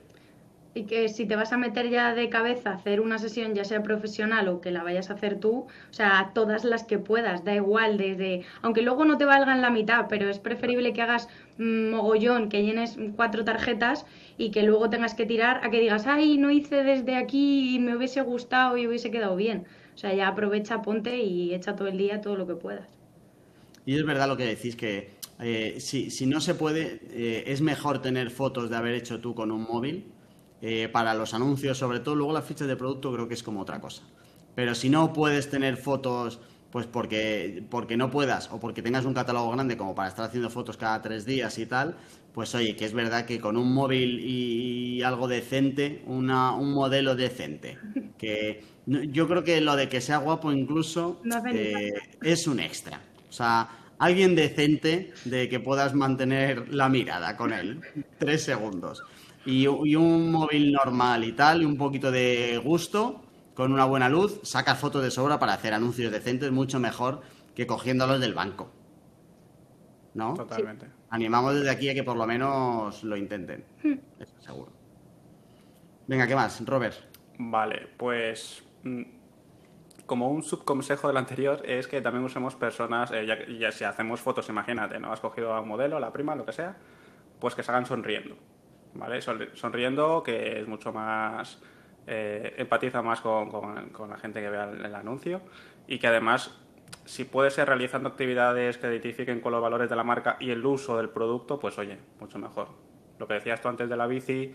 y 0.77 0.83
que 0.85 1.09
si 1.09 1.25
te 1.25 1.35
vas 1.35 1.51
a 1.51 1.57
meter 1.57 1.89
ya 1.89 2.13
de 2.13 2.29
cabeza 2.29 2.69
a 2.69 2.73
hacer 2.75 3.01
una 3.01 3.17
sesión, 3.17 3.55
ya 3.55 3.65
sea 3.65 3.81
profesional 3.81 4.47
o 4.47 4.61
que 4.61 4.71
la 4.71 4.83
vayas 4.83 5.09
a 5.09 5.13
hacer 5.13 5.39
tú, 5.39 5.61
o 5.61 5.93
sea, 5.93 6.31
todas 6.33 6.63
las 6.63 6.83
que 6.83 6.99
puedas, 6.99 7.43
da 7.43 7.55
igual, 7.55 7.97
desde, 7.97 8.43
aunque 8.61 8.83
luego 8.83 9.03
no 9.03 9.17
te 9.17 9.25
valgan 9.25 9.61
la 9.61 9.71
mitad, 9.71 10.05
pero 10.07 10.29
es 10.29 10.37
preferible 10.37 10.93
que 10.93 11.01
hagas 11.01 11.29
mmm, 11.57 11.89
mogollón, 11.89 12.49
que 12.49 12.63
llenes 12.63 12.97
cuatro 13.15 13.43
tarjetas 13.43 14.05
y 14.37 14.51
que 14.51 14.61
luego 14.63 14.89
tengas 14.89 15.15
que 15.15 15.25
tirar 15.25 15.65
a 15.65 15.71
que 15.71 15.79
digas, 15.79 16.05
ay, 16.05 16.37
no 16.37 16.51
hice 16.51 16.83
desde 16.83 17.15
aquí 17.15 17.75
y 17.75 17.79
me 17.79 17.95
hubiese 17.95 18.21
gustado 18.21 18.77
y 18.77 18.87
hubiese 18.87 19.09
quedado 19.09 19.35
bien. 19.35 19.65
O 19.95 19.97
sea, 19.97 20.13
ya 20.13 20.27
aprovecha, 20.27 20.83
ponte 20.83 21.17
y 21.17 21.55
echa 21.55 21.75
todo 21.75 21.87
el 21.87 21.97
día 21.97 22.21
todo 22.21 22.35
lo 22.35 22.45
que 22.45 22.53
puedas. 22.53 22.87
Y 23.87 23.95
es 23.95 24.05
verdad 24.05 24.27
lo 24.27 24.37
que 24.37 24.45
decís, 24.45 24.75
que 24.75 25.09
eh, 25.39 25.77
si, 25.79 26.11
si, 26.11 26.27
no 26.27 26.39
se 26.39 26.53
puede, 26.53 26.99
eh, 27.09 27.45
es 27.47 27.61
mejor 27.61 28.01
tener 28.01 28.29
fotos 28.29 28.69
de 28.69 28.75
haber 28.75 28.93
hecho 28.93 29.19
tú 29.19 29.33
con 29.33 29.51
un 29.51 29.63
móvil 29.63 30.05
eh, 30.61 30.89
para 30.91 31.13
los 31.13 31.33
anuncios, 31.33 31.77
sobre 31.77 31.99
todo. 31.99 32.15
Luego 32.15 32.33
las 32.33 32.45
fichas 32.45 32.67
de 32.67 32.75
producto 32.75 33.13
creo 33.13 33.27
que 33.27 33.35
es 33.35 33.43
como 33.43 33.61
otra 33.61 33.79
cosa. 33.79 34.03
Pero 34.55 34.73
si 34.73 34.89
no 34.89 35.13
puedes 35.13 35.49
tener 35.49 35.77
fotos, 35.77 36.39
pues 36.71 36.87
porque, 36.87 37.63
porque 37.69 37.95
no 37.95 38.09
puedas 38.09 38.49
o 38.51 38.59
porque 38.59 38.81
tengas 38.81 39.05
un 39.05 39.13
catálogo 39.13 39.51
grande 39.51 39.77
como 39.77 39.93
para 39.93 40.09
estar 40.09 40.25
haciendo 40.25 40.49
fotos 40.49 40.75
cada 40.77 41.01
tres 41.01 41.25
días 41.25 41.57
y 41.59 41.65
tal, 41.67 41.95
pues 42.33 42.53
oye, 42.55 42.75
que 42.75 42.85
es 42.85 42.93
verdad 42.93 43.25
que 43.25 43.39
con 43.39 43.55
un 43.55 43.71
móvil 43.71 44.19
y, 44.19 45.01
algo 45.03 45.27
decente, 45.27 46.01
una, 46.07 46.53
un 46.53 46.73
modelo 46.73 47.15
decente, 47.15 47.77
que 48.17 48.63
yo 48.85 49.27
creo 49.27 49.43
que 49.43 49.61
lo 49.61 49.75
de 49.75 49.89
que 49.89 50.01
sea 50.01 50.17
guapo 50.17 50.51
incluso 50.51 51.21
no 51.23 51.41
eh, 51.51 51.93
es 52.23 52.47
un 52.47 52.59
extra. 52.59 52.99
O 53.29 53.31
sea, 53.31 53.69
alguien 53.99 54.35
decente 54.35 55.13
de 55.25 55.49
que 55.49 55.59
puedas 55.59 55.93
mantener 55.93 56.73
la 56.73 56.89
mirada 56.89 57.37
con 57.37 57.53
él. 57.53 57.79
Tres 58.17 58.43
segundos 58.43 59.03
y, 59.45 59.63
y, 59.63 59.95
un 59.95 60.31
móvil 60.31 60.71
normal 60.71 61.23
y 61.23 61.31
tal, 61.33 61.61
y 61.61 61.65
un 61.65 61.77
poquito 61.77 62.11
de 62.11 62.59
gusto, 62.63 63.21
con 63.53 63.71
una 63.71 63.85
buena 63.85 64.09
luz, 64.09 64.39
sacas 64.43 64.77
fotos 64.79 65.03
de 65.03 65.11
sobra 65.11 65.39
para 65.39 65.53
hacer 65.53 65.73
anuncios 65.73 66.11
decentes, 66.11 66.51
mucho 66.51 66.79
mejor 66.79 67.21
que 67.55 67.65
cogiéndolos 67.65 68.19
del 68.19 68.33
banco. 68.33 68.69
¿No? 70.13 70.33
Totalmente. 70.33 70.85
Sí. 70.85 70.91
Animamos 71.09 71.55
desde 71.55 71.69
aquí 71.69 71.89
a 71.89 71.93
que 71.93 72.03
por 72.03 72.17
lo 72.17 72.25
menos 72.25 73.03
lo 73.03 73.17
intenten. 73.17 73.63
Hmm. 73.83 73.93
Eso 74.19 74.33
seguro. 74.39 74.71
Venga, 76.07 76.27
¿qué 76.27 76.35
más? 76.35 76.63
Robert. 76.65 76.95
Vale, 77.39 77.87
pues 77.97 78.63
mm, 78.83 79.01
como 80.05 80.29
un 80.29 80.41
subconsejo 80.41 81.07
del 81.07 81.17
anterior 81.17 81.61
es 81.65 81.87
que 81.87 82.01
también 82.01 82.23
usemos 82.23 82.55
personas, 82.55 83.11
eh, 83.11 83.25
ya, 83.25 83.45
ya 83.47 83.71
si 83.71 83.83
hacemos 83.83 84.21
fotos, 84.21 84.49
imagínate, 84.49 84.99
¿no? 84.99 85.11
Has 85.11 85.19
cogido 85.19 85.53
a 85.53 85.61
un 85.61 85.67
modelo, 85.67 85.97
a 85.97 85.99
la 85.99 86.11
prima, 86.11 86.35
lo 86.35 86.45
que 86.45 86.53
sea, 86.53 86.77
pues 87.39 87.55
que 87.55 87.63
se 87.63 87.71
hagan 87.71 87.85
sonriendo, 87.85 88.37
¿vale? 88.97 89.19
Sonri- 89.21 89.53
Sonriendo, 89.55 90.23
que 90.23 90.59
es 90.59 90.67
mucho 90.67 90.91
más, 90.93 91.61
eh, 92.07 92.53
empatiza 92.57 93.01
más 93.01 93.21
con, 93.21 93.49
con- 93.49 93.89
con 93.89 94.09
la 94.09 94.17
gente 94.17 94.41
que 94.41 94.49
vea 94.49 94.65
el, 94.69 94.85
el 94.85 94.95
anuncio 94.95 95.41
y 95.87 95.99
que 95.99 96.07
además, 96.07 96.57
si 97.05 97.23
puede 97.25 97.51
ser 97.51 97.67
realizando 97.67 98.09
actividades 98.09 98.77
que 98.77 98.87
identifiquen 98.87 99.41
con 99.41 99.51
los 99.51 99.61
valores 99.61 99.89
de 99.89 99.95
la 99.95 100.03
marca 100.03 100.37
y 100.39 100.51
el 100.51 100.65
uso 100.65 100.97
del 100.97 101.09
producto, 101.09 101.59
pues 101.59 101.77
oye, 101.77 101.97
mucho 102.19 102.39
mejor. 102.39 102.69
Lo 103.19 103.27
que 103.27 103.35
decías 103.35 103.61
tú 103.61 103.67
antes 103.67 103.89
de 103.89 103.97
la 103.97 104.07
bici, 104.07 104.53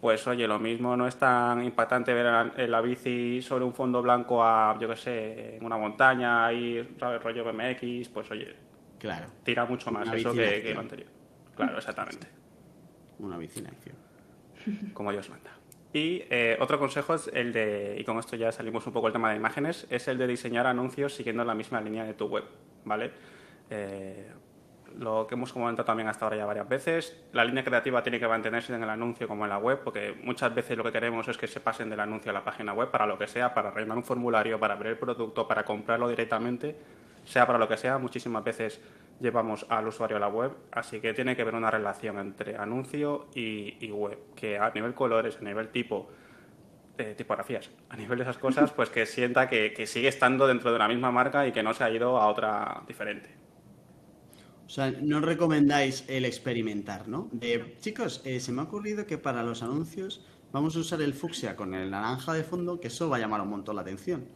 pues 0.00 0.26
oye, 0.26 0.46
lo 0.46 0.58
mismo 0.58 0.96
no 0.96 1.06
es 1.06 1.16
tan 1.16 1.64
impactante 1.64 2.12
ver 2.12 2.26
a- 2.26 2.52
en 2.56 2.70
la 2.70 2.80
bici 2.82 3.40
sobre 3.40 3.64
un 3.64 3.72
fondo 3.72 4.02
blanco 4.02 4.44
a, 4.44 4.76
yo 4.78 4.88
qué 4.88 4.96
sé, 4.96 5.56
en 5.56 5.64
una 5.64 5.78
montaña, 5.78 6.44
ahí, 6.46 6.94
¿sabes? 7.00 7.22
Rollo 7.22 7.44
BMX, 7.44 8.08
pues 8.10 8.30
oye, 8.30 8.54
Claro, 8.98 9.26
tira 9.44 9.64
mucho 9.66 9.90
más 9.90 10.08
Una 10.08 10.16
eso 10.16 10.32
que 10.32 10.72
lo 10.74 10.80
anterior. 10.80 11.08
Claro, 11.54 11.78
exactamente, 11.78 12.26
una 13.18 13.38
bici 13.38 13.60
en 13.60 13.66
acción. 13.66 13.96
como 14.94 15.12
Dios 15.12 15.28
manda. 15.30 15.50
Y 15.92 16.24
eh, 16.28 16.58
otro 16.60 16.78
consejo 16.78 17.14
es 17.14 17.30
el 17.32 17.52
de, 17.52 17.96
y 17.98 18.04
con 18.04 18.18
esto 18.18 18.36
ya 18.36 18.52
salimos 18.52 18.86
un 18.86 18.92
poco 18.92 19.06
del 19.06 19.14
tema 19.14 19.30
de 19.30 19.36
imágenes, 19.36 19.86
es 19.88 20.08
el 20.08 20.18
de 20.18 20.26
diseñar 20.26 20.66
anuncios 20.66 21.14
siguiendo 21.14 21.44
la 21.44 21.54
misma 21.54 21.80
línea 21.80 22.04
de 22.04 22.14
tu 22.14 22.26
web, 22.26 22.44
¿vale? 22.84 23.12
Eh, 23.70 24.30
lo 24.98 25.26
que 25.26 25.34
hemos 25.34 25.52
comentado 25.52 25.84
también 25.84 26.08
hasta 26.08 26.24
ahora 26.24 26.36
ya 26.36 26.46
varias 26.46 26.68
veces, 26.68 27.24
la 27.32 27.44
línea 27.44 27.64
creativa 27.64 28.02
tiene 28.02 28.18
que 28.18 28.28
mantenerse 28.28 28.74
en 28.74 28.82
el 28.82 28.90
anuncio 28.90 29.28
como 29.28 29.44
en 29.44 29.50
la 29.50 29.58
web, 29.58 29.80
porque 29.84 30.14
muchas 30.22 30.54
veces 30.54 30.76
lo 30.76 30.84
que 30.84 30.92
queremos 30.92 31.28
es 31.28 31.36
que 31.36 31.46
se 31.46 31.60
pasen 31.60 31.88
del 31.88 32.00
anuncio 32.00 32.30
a 32.30 32.34
la 32.34 32.44
página 32.44 32.72
web 32.72 32.90
para 32.90 33.06
lo 33.06 33.18
que 33.18 33.26
sea, 33.26 33.54
para 33.54 33.70
rellenar 33.70 33.96
un 33.96 34.04
formulario, 34.04 34.58
para 34.58 34.74
ver 34.74 34.88
el 34.88 34.98
producto, 34.98 35.46
para 35.46 35.64
comprarlo 35.64 36.08
directamente, 36.08 36.76
sea 37.24 37.46
para 37.46 37.58
lo 37.58 37.68
que 37.68 37.76
sea, 37.76 37.98
muchísimas 37.98 38.44
veces 38.44 38.80
llevamos 39.20 39.66
al 39.68 39.88
usuario 39.88 40.16
a 40.16 40.20
la 40.20 40.28
web, 40.28 40.52
así 40.72 41.00
que 41.00 41.14
tiene 41.14 41.36
que 41.36 41.42
haber 41.42 41.54
una 41.54 41.70
relación 41.70 42.18
entre 42.18 42.56
anuncio 42.56 43.28
y, 43.34 43.90
web, 43.90 44.18
que 44.34 44.58
a 44.58 44.70
nivel 44.70 44.94
colores, 44.94 45.38
a 45.40 45.44
nivel 45.44 45.68
tipo, 45.68 46.08
eh, 46.98 47.14
tipografías, 47.16 47.70
a 47.88 47.96
nivel 47.96 48.18
de 48.18 48.24
esas 48.24 48.38
cosas, 48.38 48.72
pues 48.72 48.90
que 48.90 49.06
sienta 49.06 49.48
que, 49.48 49.86
sigue 49.86 50.08
estando 50.08 50.46
dentro 50.46 50.72
de 50.72 50.78
la 50.78 50.88
misma 50.88 51.10
marca 51.10 51.46
y 51.46 51.52
que 51.52 51.62
no 51.62 51.74
se 51.74 51.84
ha 51.84 51.90
ido 51.90 52.18
a 52.18 52.28
otra 52.28 52.82
diferente. 52.86 53.30
O 54.66 54.68
sea, 54.68 54.90
no 54.90 55.20
recomendáis 55.20 56.04
el 56.08 56.24
experimentar, 56.24 57.06
¿no? 57.06 57.28
De, 57.30 57.76
chicos, 57.80 58.20
eh, 58.24 58.40
se 58.40 58.50
me 58.50 58.62
ha 58.62 58.64
ocurrido 58.64 59.06
que 59.06 59.16
para 59.16 59.44
los 59.44 59.62
anuncios 59.62 60.24
vamos 60.52 60.74
a 60.74 60.80
usar 60.80 61.00
el 61.02 61.14
fucsia 61.14 61.54
con 61.54 61.74
el 61.74 61.90
naranja 61.90 62.32
de 62.32 62.42
fondo, 62.42 62.80
que 62.80 62.88
eso 62.88 63.08
va 63.08 63.16
a 63.16 63.20
llamar 63.20 63.40
un 63.42 63.48
montón 63.48 63.76
la 63.76 63.82
atención. 63.82 64.26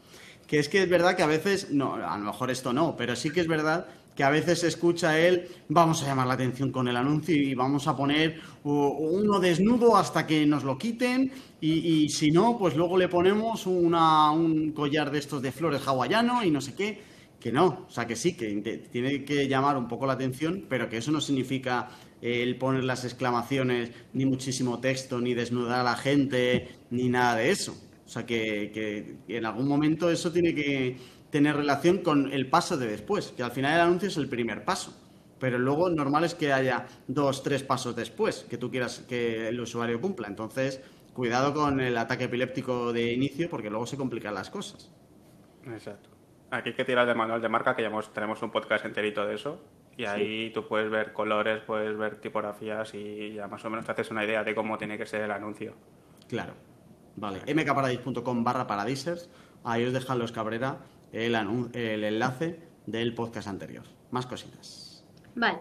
Que 0.46 0.58
es 0.58 0.68
que 0.68 0.82
es 0.82 0.88
verdad 0.88 1.16
que 1.16 1.22
a 1.22 1.26
veces, 1.26 1.70
no, 1.70 1.94
a 1.94 2.16
lo 2.18 2.24
mejor 2.24 2.50
esto 2.50 2.72
no, 2.72 2.96
pero 2.96 3.16
sí 3.16 3.30
que 3.30 3.40
es 3.40 3.48
verdad 3.48 3.86
que 4.20 4.24
a 4.24 4.28
veces 4.28 4.62
escucha 4.64 5.18
el 5.18 5.48
vamos 5.70 6.02
a 6.02 6.06
llamar 6.06 6.26
la 6.26 6.35
atención 6.35 6.70
con 6.70 6.87
el 6.88 6.96
anuncio 6.96 7.35
y 7.35 7.54
vamos 7.54 7.88
a 7.88 7.96
poner 7.96 8.38
uno 8.64 9.40
desnudo 9.40 9.96
hasta 9.96 10.26
que 10.26 10.44
nos 10.44 10.62
lo 10.62 10.76
quiten 10.76 11.33
y, 11.59 12.06
si 12.11 12.30
no, 12.30 12.59
pues 12.59 12.76
luego 12.76 12.98
le 12.98 13.09
ponemos 13.09 13.66
una- 13.66 14.30
un 14.33 14.72
collar 14.72 15.11
de 15.11 15.20
estos 15.20 15.40
de 15.40 15.52
flores 15.52 15.80
hawaiano 15.87 16.44
y 16.44 16.50
no 16.50 16.61
sé 16.61 16.74
qué. 16.74 17.00
Que 17.40 17.50
no, 17.50 17.87
o 17.88 17.90
sea 17.90 18.06
que 18.06 18.14
sí, 18.14 18.37
que 18.37 18.46
tiene 18.92 19.24
que 19.24 19.48
llamar 19.48 19.78
un 19.78 19.88
poco 19.88 20.04
la 20.06 20.12
atención, 20.12 20.66
pero 20.68 20.90
que 20.90 20.98
eso 20.98 21.11
no 21.11 21.22
significa 21.22 21.88
eh, 22.20 22.42
el 22.42 22.59
poner 22.59 22.85
las 22.85 23.06
exclamaciones, 23.06 23.90
ni 24.12 24.26
muchísimo 24.26 24.80
texto, 24.80 25.18
ni 25.22 25.33
desnudar 25.33 25.80
a 25.80 25.85
la 25.85 25.96
gente, 25.96 26.68
ni 26.90 27.09
nada 27.09 27.37
de 27.37 27.50
eso. 27.50 27.72
O 28.04 28.09
sea 28.12 28.26
que 28.26 29.16
en 29.28 29.46
algún 29.46 29.66
momento 29.68 30.11
eso 30.11 30.30
tiene 30.30 30.54
que 30.54 30.98
tener 31.30 31.56
relación 31.56 31.98
con 31.98 32.32
el 32.32 32.48
paso 32.48 32.76
de 32.76 32.86
después, 32.86 33.32
que 33.36 33.42
al 33.42 33.50
final 33.52 33.74
el 33.74 33.80
anuncio 33.80 34.08
es 34.08 34.16
el 34.16 34.28
primer 34.28 34.64
paso. 34.64 34.96
Pero 35.38 35.58
luego 35.58 35.88
normal 35.88 36.24
es 36.24 36.34
que 36.34 36.52
haya 36.52 36.86
dos, 37.08 37.42
tres 37.42 37.62
pasos 37.62 37.96
después 37.96 38.44
que 38.50 38.58
tú 38.58 38.70
quieras 38.70 38.98
que 39.08 39.48
el 39.48 39.58
usuario 39.60 40.00
cumpla. 40.00 40.28
Entonces, 40.28 40.80
cuidado 41.14 41.54
con 41.54 41.80
el 41.80 41.96
ataque 41.96 42.24
epiléptico 42.24 42.92
de 42.92 43.12
inicio 43.12 43.48
porque 43.48 43.70
luego 43.70 43.86
se 43.86 43.96
complican 43.96 44.34
las 44.34 44.50
cosas. 44.50 44.90
Exacto. 45.66 46.10
Aquí 46.50 46.70
hay 46.70 46.74
que 46.74 46.84
tirar 46.84 47.06
del 47.06 47.16
manual 47.16 47.40
de 47.40 47.48
marca, 47.48 47.74
que 47.76 47.82
ya 47.82 47.88
hemos- 47.88 48.12
tenemos 48.12 48.42
un 48.42 48.50
podcast 48.50 48.84
enterito 48.84 49.24
de 49.24 49.34
eso. 49.36 49.60
Y 49.96 50.04
ahí 50.04 50.50
tú 50.52 50.66
puedes 50.66 50.90
ver 50.90 51.12
colores, 51.12 51.60
puedes 51.66 51.96
ver 51.96 52.20
tipografías 52.20 52.92
y 52.94 53.34
ya 53.34 53.46
más 53.48 53.64
o 53.64 53.70
menos 53.70 53.84
te 53.84 53.92
haces 53.92 54.10
una 54.10 54.24
idea 54.24 54.42
de 54.44 54.54
cómo 54.54 54.76
tiene 54.78 54.96
que 54.98 55.06
ser 55.06 55.22
el 55.22 55.30
anuncio. 55.30 55.74
Claro. 56.28 56.54
Vale. 57.16 57.40
mkparadise.com 57.54 58.44
barra 58.44 58.66
paradisers. 58.66 59.28
Ahí 59.64 59.84
os 59.84 59.92
dejan 59.92 60.18
los 60.18 60.32
Cabrera 60.32 60.78
el, 61.12 61.34
enlace 62.04 62.60
del 62.86 63.14
podcast 63.14 63.48
anterior. 63.48 63.84
Más 64.10 64.26
cositas. 64.26 65.04
Vale. 65.34 65.58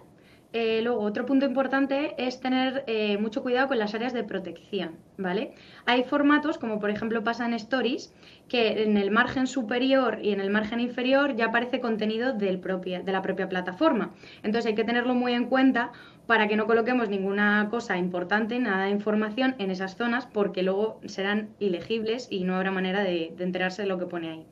Eh, 0.51 0.81
luego, 0.81 1.01
otro 1.01 1.27
punto 1.27 1.45
importante 1.45 2.15
es 2.17 2.39
tener 2.39 2.83
eh, 2.87 3.19
mucho 3.19 3.43
cuidado 3.43 3.67
con 3.67 3.77
las 3.77 3.93
áreas 3.93 4.13
de 4.13 4.23
protección, 4.23 4.95
¿vale? 5.15 5.53
Hay 5.85 6.03
formatos, 6.05 6.57
como 6.57 6.79
por 6.79 6.89
ejemplo 6.89 7.23
pasa 7.23 7.45
en 7.45 7.53
Stories, 7.53 8.11
que 8.47 8.81
en 8.81 8.97
el 8.97 9.11
margen 9.11 9.45
superior 9.45 10.17
y 10.23 10.31
en 10.31 10.39
el 10.39 10.49
margen 10.49 10.79
inferior 10.79 11.35
ya 11.35 11.45
aparece 11.45 11.79
contenido 11.79 12.33
del 12.33 12.59
propia, 12.59 13.01
de 13.01 13.11
la 13.11 13.21
propia 13.21 13.47
plataforma. 13.47 14.15
Entonces 14.41 14.65
hay 14.65 14.73
que 14.73 14.83
tenerlo 14.83 15.13
muy 15.13 15.33
en 15.33 15.45
cuenta 15.45 15.91
para 16.25 16.47
que 16.47 16.55
no 16.55 16.65
coloquemos 16.65 17.09
ninguna 17.09 17.67
cosa 17.69 17.99
importante, 17.99 18.57
nada 18.57 18.85
de 18.85 18.91
información 18.91 19.55
en 19.59 19.69
esas 19.69 19.97
zonas, 19.97 20.25
porque 20.25 20.63
luego 20.63 20.99
serán 21.05 21.49
ilegibles 21.59 22.27
y 22.31 22.43
no 22.43 22.55
habrá 22.55 22.71
manera 22.71 23.03
de 23.03 23.35
enterarse 23.37 23.83
de 23.83 23.87
lo 23.87 23.99
que 23.99 24.07
pone 24.07 24.31
ahí, 24.31 24.45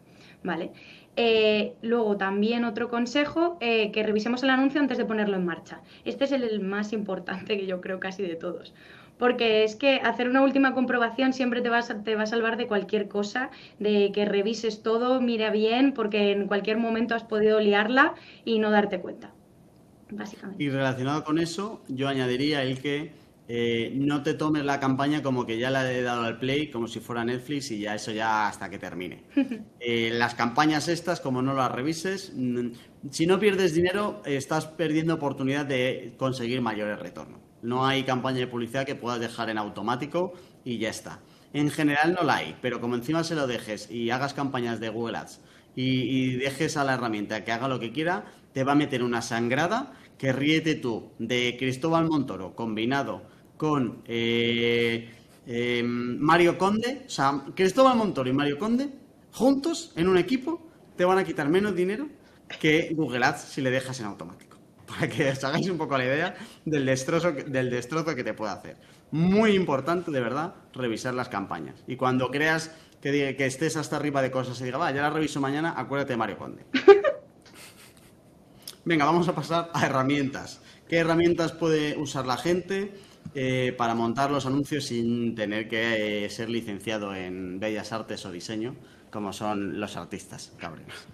¿vale? 0.43 0.71
Eh, 1.19 1.73
luego 1.81 2.15
también 2.15 2.63
otro 2.63 2.89
consejo, 2.89 3.57
eh, 3.59 3.91
que 3.91 4.03
revisemos 4.03 4.43
el 4.43 4.51
anuncio 4.51 4.79
antes 4.79 4.99
de 4.99 5.05
ponerlo 5.05 5.35
en 5.35 5.45
marcha. 5.45 5.81
Este 6.05 6.25
es 6.25 6.31
el, 6.31 6.61
más 6.61 6.93
importante 6.93 7.57
que 7.57 7.65
yo 7.65 7.81
creo 7.81 7.99
casi 7.99 8.21
de 8.21 8.35
todos. 8.35 8.73
Porque 9.17 9.63
es 9.63 9.75
que 9.75 9.95
hacer 9.95 10.29
una 10.29 10.43
última 10.43 10.75
comprobación 10.75 11.33
siempre 11.33 11.61
te 11.61 11.69
va, 11.69 11.79
a, 11.79 12.03
te 12.03 12.15
va 12.15 12.23
a 12.23 12.27
salvar 12.27 12.55
de 12.55 12.67
cualquier 12.67 13.07
cosa, 13.07 13.49
de 13.79 14.11
que 14.13 14.25
revises 14.25 14.83
todo, 14.83 15.19
mira 15.19 15.49
bien, 15.49 15.93
porque 15.93 16.31
en 16.31 16.47
cualquier 16.47 16.77
momento 16.77 17.15
has 17.15 17.23
podido 17.23 17.59
liarla 17.59 18.13
y 18.45 18.59
no 18.59 18.69
darte 18.69 18.99
cuenta. 18.99 19.31
Básicamente. 20.11 20.63
Y 20.63 20.69
relacionado 20.69 21.23
con 21.23 21.39
eso, 21.39 21.81
yo 21.87 22.07
añadiría 22.07 22.61
el 22.61 22.79
que 22.79 23.11
eh, 23.49 23.93
no 23.95 24.23
te 24.23 24.33
tomes 24.33 24.65
la 24.65 24.79
campaña 24.79 25.23
como 25.23 25.45
que 25.45 25.57
ya 25.57 25.71
la 25.71 25.89
he 25.89 26.01
dado 26.01 26.23
al 26.23 26.37
play, 26.37 26.69
como 26.69 26.87
si 26.87 26.99
fuera 26.99 27.23
Netflix 27.23 27.71
y 27.71 27.79
ya 27.79 27.95
eso 27.95 28.11
ya 28.11 28.47
hasta 28.47 28.69
que 28.69 28.77
termine. 28.77 29.23
Eh, 29.79 30.09
las 30.11 30.35
campañas 30.35 30.89
estas, 30.89 31.21
como 31.21 31.41
no 31.41 31.53
las 31.53 31.71
revises, 31.71 32.33
mm, 32.35 32.71
si 33.09 33.25
no 33.25 33.39
pierdes 33.39 33.73
dinero, 33.73 34.21
estás 34.25 34.65
perdiendo 34.65 35.13
oportunidad 35.13 35.65
de 35.65 36.13
conseguir 36.17 36.61
mayores 36.61 36.99
retornos. 36.99 37.39
No 37.61 37.85
hay 37.85 38.03
campaña 38.03 38.39
de 38.39 38.47
publicidad 38.47 38.85
que 38.85 38.95
puedas 38.95 39.19
dejar 39.19 39.49
en 39.49 39.57
automático 39.57 40.33
y 40.65 40.77
ya 40.77 40.89
está. 40.89 41.21
En 41.53 41.69
general 41.69 42.13
no 42.13 42.23
la 42.23 42.37
hay, 42.37 42.55
pero 42.61 42.81
como 42.81 42.95
encima 42.95 43.23
se 43.23 43.35
lo 43.35 43.47
dejes 43.47 43.89
y 43.89 44.09
hagas 44.09 44.33
campañas 44.33 44.79
de 44.79 44.89
Google 44.89 45.17
Ads 45.17 45.39
y, 45.75 46.01
y 46.01 46.35
dejes 46.35 46.75
a 46.75 46.83
la 46.83 46.95
herramienta 46.95 47.45
que 47.45 47.51
haga 47.53 47.69
lo 47.69 47.79
que 47.79 47.93
quiera, 47.93 48.25
te 48.51 48.63
va 48.63 48.73
a 48.73 48.75
meter 48.75 49.03
una 49.03 49.21
sangrada 49.21 49.93
que 50.17 50.33
ríete 50.33 50.75
tú 50.75 51.11
de 51.19 51.55
Cristóbal 51.57 52.07
Montoro 52.09 52.55
combinado 52.55 53.21
con 53.57 54.01
eh, 54.05 55.09
eh, 55.45 55.83
Mario 55.85 56.57
Conde. 56.57 57.03
O 57.07 57.09
sea, 57.09 57.43
Cristóbal 57.55 57.97
Montoro 57.97 58.29
y 58.29 58.33
Mario 58.33 58.57
Conde 58.59 58.89
juntos 59.31 59.91
en 59.95 60.07
un 60.07 60.17
equipo 60.17 60.67
te 60.95 61.05
van 61.05 61.17
a 61.19 61.23
quitar 61.23 61.47
menos 61.49 61.75
dinero 61.75 62.07
que 62.59 62.91
Google 62.95 63.25
Ads 63.25 63.41
si 63.41 63.61
le 63.61 63.69
dejas 63.71 63.99
en 63.99 64.05
automático. 64.07 64.57
Para 64.87 65.09
que 65.09 65.29
os 65.29 65.43
hagáis 65.43 65.69
un 65.69 65.77
poco 65.77 65.97
la 65.97 66.05
idea 66.05 66.35
del 66.65 66.85
destrozo, 66.85 67.31
del 67.33 67.69
destrozo 67.69 68.15
que 68.15 68.23
te 68.23 68.33
puede 68.33 68.51
hacer. 68.53 68.77
Muy 69.11 69.51
importante, 69.51 70.11
de 70.11 70.19
verdad, 70.21 70.55
revisar 70.73 71.13
las 71.13 71.29
campañas. 71.29 71.83
Y 71.87 71.95
cuando 71.97 72.29
creas 72.29 72.71
que, 73.01 73.11
diga- 73.11 73.35
que 73.37 73.45
estés 73.45 73.77
hasta 73.77 73.95
arriba 73.97 74.21
de 74.21 74.31
cosas 74.31 74.59
y 74.61 74.65
diga, 74.65 74.77
va, 74.77 74.91
ya 74.91 75.01
las 75.01 75.13
reviso 75.13 75.39
mañana, 75.41 75.73
acuérdate 75.77 76.13
de 76.13 76.17
Mario 76.17 76.37
Conde. 76.37 76.65
Venga, 78.85 79.05
vamos 79.05 79.27
a 79.27 79.35
pasar 79.35 79.69
a 79.73 79.85
herramientas. 79.85 80.61
¿Qué 80.87 80.97
herramientas 80.97 81.51
puede 81.51 81.97
usar 81.97 82.25
la 82.25 82.37
gente 82.37 82.93
eh, 83.35 83.73
para 83.77 83.95
montar 83.95 84.31
los 84.31 84.45
anuncios 84.45 84.85
sin 84.85 85.35
tener 85.35 85.67
que 85.67 86.25
eh, 86.25 86.29
ser 86.29 86.49
licenciado 86.49 87.13
en 87.15 87.59
bellas 87.59 87.91
artes 87.91 88.25
o 88.25 88.31
diseño, 88.31 88.75
como 89.11 89.33
son 89.33 89.79
los 89.79 89.97
artistas 89.97 90.53
cabreros? 90.57 91.07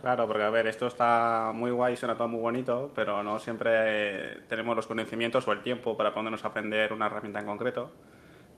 Claro, 0.00 0.26
porque 0.26 0.42
a 0.42 0.50
ver, 0.50 0.66
esto 0.66 0.88
está 0.88 1.52
muy 1.54 1.70
guay, 1.70 1.96
suena 1.96 2.16
todo 2.16 2.26
muy 2.26 2.40
bonito, 2.40 2.90
pero 2.94 3.22
no 3.22 3.38
siempre 3.38 3.70
eh, 3.74 4.38
tenemos 4.48 4.74
los 4.74 4.86
conocimientos 4.86 5.46
o 5.46 5.52
el 5.52 5.62
tiempo 5.62 5.96
para 5.96 6.12
ponernos 6.12 6.44
a 6.44 6.48
aprender 6.48 6.92
una 6.92 7.06
herramienta 7.06 7.38
en 7.38 7.46
concreto, 7.46 7.92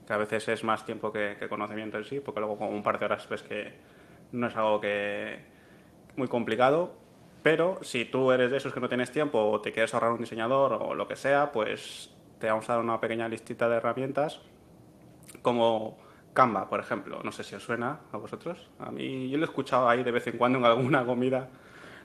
que 0.07 0.13
a 0.13 0.17
veces 0.17 0.47
es 0.47 0.63
más 0.63 0.85
tiempo 0.85 1.11
que, 1.11 1.35
que 1.39 1.47
conocimiento 1.47 1.97
en 1.97 2.05
sí, 2.05 2.19
porque 2.19 2.39
luego 2.39 2.57
con 2.57 2.69
un 2.69 2.81
par 2.81 2.97
de 2.97 3.05
horas 3.05 3.29
ves 3.29 3.43
que 3.43 3.73
no 4.31 4.47
es 4.47 4.55
algo 4.55 4.81
que 4.81 5.39
muy 6.15 6.27
complicado, 6.27 6.95
pero 7.43 7.77
si 7.83 8.05
tú 8.05 8.31
eres 8.31 8.49
de 8.49 8.57
esos 8.57 8.73
que 8.73 8.79
no 8.79 8.89
tienes 8.89 9.11
tiempo 9.11 9.39
o 9.39 9.61
te 9.61 9.71
quieres 9.71 9.93
ahorrar 9.93 10.13
un 10.13 10.17
diseñador 10.19 10.73
o 10.73 10.95
lo 10.95 11.07
que 11.07 11.15
sea, 11.15 11.51
pues 11.51 12.09
te 12.39 12.47
vamos 12.47 12.69
a 12.69 12.73
dar 12.73 12.83
una 12.83 12.99
pequeña 12.99 13.27
listita 13.27 13.67
de 13.69 13.77
herramientas 13.77 14.41
como 15.41 15.97
Canva, 16.33 16.69
por 16.69 16.79
ejemplo. 16.79 17.21
No 17.23 17.31
sé 17.31 17.43
si 17.43 17.55
os 17.55 17.63
suena 17.63 17.99
a 18.11 18.17
vosotros. 18.17 18.69
A 18.79 18.91
mí 18.91 19.29
yo 19.29 19.37
lo 19.37 19.43
he 19.45 19.47
escuchado 19.47 19.87
ahí 19.89 20.03
de 20.03 20.11
vez 20.11 20.27
en 20.27 20.37
cuando 20.37 20.59
en 20.59 20.65
alguna 20.65 21.05
comida. 21.05 21.49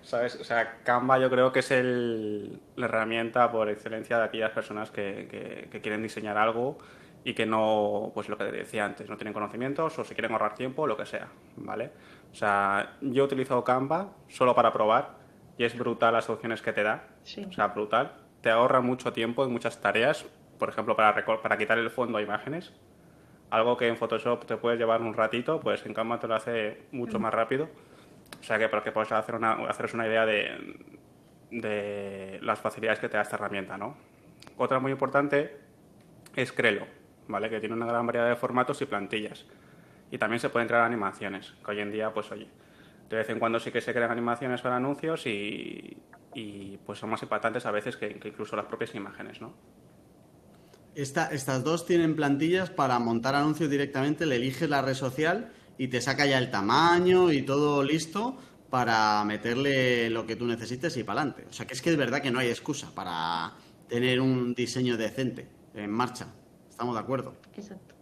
¿Sabes? 0.02 0.36
O 0.40 0.44
sea, 0.44 0.78
Canva 0.82 1.18
yo 1.18 1.28
creo 1.28 1.52
que 1.52 1.58
es 1.60 1.70
el, 1.72 2.60
la 2.76 2.86
herramienta 2.86 3.50
por 3.52 3.68
excelencia 3.68 4.18
de 4.18 4.24
aquellas 4.24 4.50
personas 4.52 4.90
que, 4.90 5.28
que- 5.30 5.68
que 5.70 5.80
quieren 5.82 6.02
diseñar 6.02 6.38
algo 6.38 6.78
y 7.22 7.34
que 7.34 7.44
no, 7.44 8.10
pues 8.14 8.30
lo 8.30 8.38
que 8.38 8.44
decía 8.44 8.86
antes, 8.86 9.10
no 9.10 9.18
tienen 9.18 9.34
conocimientos 9.34 9.98
o 9.98 10.04
se 10.04 10.14
quieren 10.14 10.32
ahorrar 10.32 10.54
tiempo, 10.54 10.86
lo 10.86 10.96
que 10.96 11.04
sea, 11.04 11.28
¿vale? 11.56 11.90
O 12.32 12.34
sea, 12.34 12.96
yo 13.02 13.24
he 13.24 13.26
utilizado 13.26 13.62
Canva 13.62 14.12
solo 14.28 14.54
para 14.54 14.72
probar 14.72 15.16
y 15.58 15.64
es 15.64 15.76
brutal 15.76 16.14
las 16.14 16.30
opciones 16.30 16.62
que 16.62 16.72
te 16.72 16.82
da. 16.82 17.04
Sí. 17.22 17.44
O 17.46 17.52
sea, 17.52 17.66
brutal. 17.66 18.12
Te 18.40 18.50
ahorra 18.50 18.80
mucho 18.80 19.12
tiempo 19.12 19.44
en 19.44 19.52
muchas 19.52 19.80
tareas, 19.80 20.24
por 20.58 20.68
ejemplo, 20.68 20.96
para, 20.96 21.24
para 21.24 21.58
quitar 21.58 21.78
el 21.78 21.90
fondo 21.90 22.18
a 22.18 22.22
imágenes. 22.22 22.72
Algo 23.50 23.76
que 23.76 23.88
en 23.88 23.96
Photoshop 23.96 24.46
te 24.46 24.56
puedes 24.56 24.78
llevar 24.78 25.02
un 25.02 25.14
ratito, 25.14 25.60
pues 25.60 25.84
en 25.84 25.92
Canva 25.92 26.18
te 26.20 26.28
lo 26.28 26.34
hace 26.34 26.82
mucho 26.92 27.18
más 27.18 27.34
rápido. 27.34 27.68
O 28.40 28.42
sea 28.42 28.58
que 28.58 28.68
para 28.68 28.82
que 28.82 28.92
puedas 28.92 29.10
hacer 29.12 29.34
una, 29.34 29.52
haceros 29.68 29.94
una 29.94 30.06
idea 30.06 30.24
de, 30.24 30.76
de 31.50 32.38
las 32.42 32.60
facilidades 32.60 33.00
que 33.00 33.08
te 33.08 33.16
da 33.16 33.22
esta 33.22 33.36
herramienta, 33.36 33.76
¿no? 33.76 33.96
Otra 34.56 34.78
muy 34.78 34.92
importante 34.92 35.58
es 36.36 36.52
Crelo, 36.52 36.86
¿vale? 37.28 37.50
Que 37.50 37.60
tiene 37.60 37.74
una 37.74 37.86
gran 37.86 38.06
variedad 38.06 38.28
de 38.28 38.36
formatos 38.36 38.80
y 38.82 38.86
plantillas. 38.86 39.46
Y 40.10 40.18
también 40.18 40.40
se 40.40 40.48
pueden 40.48 40.68
crear 40.68 40.82
animaciones, 40.82 41.54
que 41.64 41.70
hoy 41.70 41.80
en 41.80 41.92
día, 41.92 42.12
pues 42.12 42.30
oye, 42.32 42.48
de 43.08 43.16
vez 43.16 43.28
en 43.30 43.38
cuando 43.38 43.58
sí 43.58 43.72
que 43.72 43.80
se 43.80 43.92
crean 43.92 44.10
animaciones 44.10 44.60
para 44.60 44.76
anuncios 44.76 45.26
y, 45.26 45.96
y, 46.34 46.76
pues 46.78 46.98
son 46.98 47.10
más 47.10 47.22
impactantes 47.22 47.66
a 47.66 47.70
veces 47.70 47.96
que, 47.96 48.18
que 48.18 48.28
incluso 48.28 48.56
las 48.56 48.66
propias 48.66 48.94
imágenes, 48.94 49.40
¿no? 49.40 49.52
Esta- 50.94 51.28
estas 51.28 51.62
dos 51.64 51.86
tienen 51.86 52.16
plantillas 52.16 52.70
para 52.70 52.98
montar 52.98 53.34
anuncios 53.34 53.70
directamente, 53.70 54.26
le 54.26 54.36
eliges 54.36 54.68
la 54.68 54.82
red 54.82 54.94
social 54.94 55.52
y 55.78 55.88
te 55.88 56.00
saca 56.00 56.26
ya 56.26 56.38
el 56.38 56.50
tamaño 56.50 57.32
y 57.32 57.42
todo 57.42 57.82
listo 57.82 58.36
para 58.70 59.24
meterle 59.24 60.10
lo 60.10 60.26
que 60.26 60.36
tú 60.36 60.46
necesites 60.46 60.96
y 60.96 61.04
para 61.04 61.22
adelante. 61.22 61.46
O 61.48 61.52
sea 61.52 61.66
que 61.66 61.74
es 61.74 61.82
que 61.82 61.90
es 61.90 61.96
verdad 61.96 62.20
que 62.20 62.30
no 62.30 62.38
hay 62.40 62.48
excusa 62.48 62.92
para 62.94 63.52
tener 63.88 64.20
un 64.20 64.54
diseño 64.54 64.96
decente 64.96 65.48
en 65.74 65.90
marcha. 65.90 66.26
Estamos 66.68 66.94
de 66.94 67.00
acuerdo. 67.00 67.34
Exacto. 67.56 67.94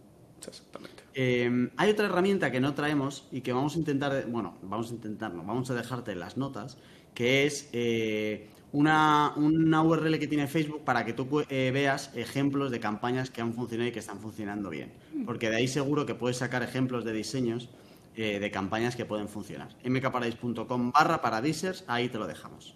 Exactamente. 0.47 1.03
Eh, 1.13 1.69
hay 1.77 1.89
otra 1.91 2.05
herramienta 2.05 2.49
que 2.49 2.59
no 2.59 2.73
traemos 2.73 3.27
y 3.31 3.41
que 3.41 3.51
vamos 3.53 3.75
a 3.75 3.79
intentar, 3.79 4.25
bueno, 4.27 4.57
vamos 4.61 4.89
a 4.91 4.93
intentar, 4.95 5.33
no, 5.33 5.43
vamos 5.43 5.69
a 5.69 5.73
dejarte 5.75 6.13
en 6.13 6.19
las 6.19 6.37
notas, 6.37 6.77
que 7.13 7.45
es 7.45 7.69
eh, 7.73 8.49
una, 8.71 9.33
una 9.35 9.81
URL 9.83 10.19
que 10.19 10.27
tiene 10.27 10.47
Facebook 10.47 10.83
para 10.83 11.05
que 11.05 11.13
tú 11.13 11.43
eh, 11.49 11.71
veas 11.73 12.11
ejemplos 12.15 12.71
de 12.71 12.79
campañas 12.79 13.29
que 13.29 13.41
han 13.41 13.53
funcionado 13.53 13.89
y 13.89 13.91
que 13.91 13.99
están 13.99 14.19
funcionando 14.19 14.69
bien. 14.69 14.91
Porque 15.25 15.49
de 15.49 15.57
ahí 15.57 15.67
seguro 15.67 16.05
que 16.05 16.15
puedes 16.15 16.37
sacar 16.37 16.63
ejemplos 16.63 17.03
de 17.03 17.13
diseños 17.13 17.69
eh, 18.15 18.39
de 18.39 18.51
campañas 18.51 18.95
que 18.95 19.05
pueden 19.05 19.27
funcionar. 19.27 19.69
mkparadise.com 19.83 20.91
barra 20.91 21.21
paradisers, 21.21 21.83
ahí 21.87 22.09
te 22.09 22.17
lo 22.17 22.27
dejamos. 22.27 22.75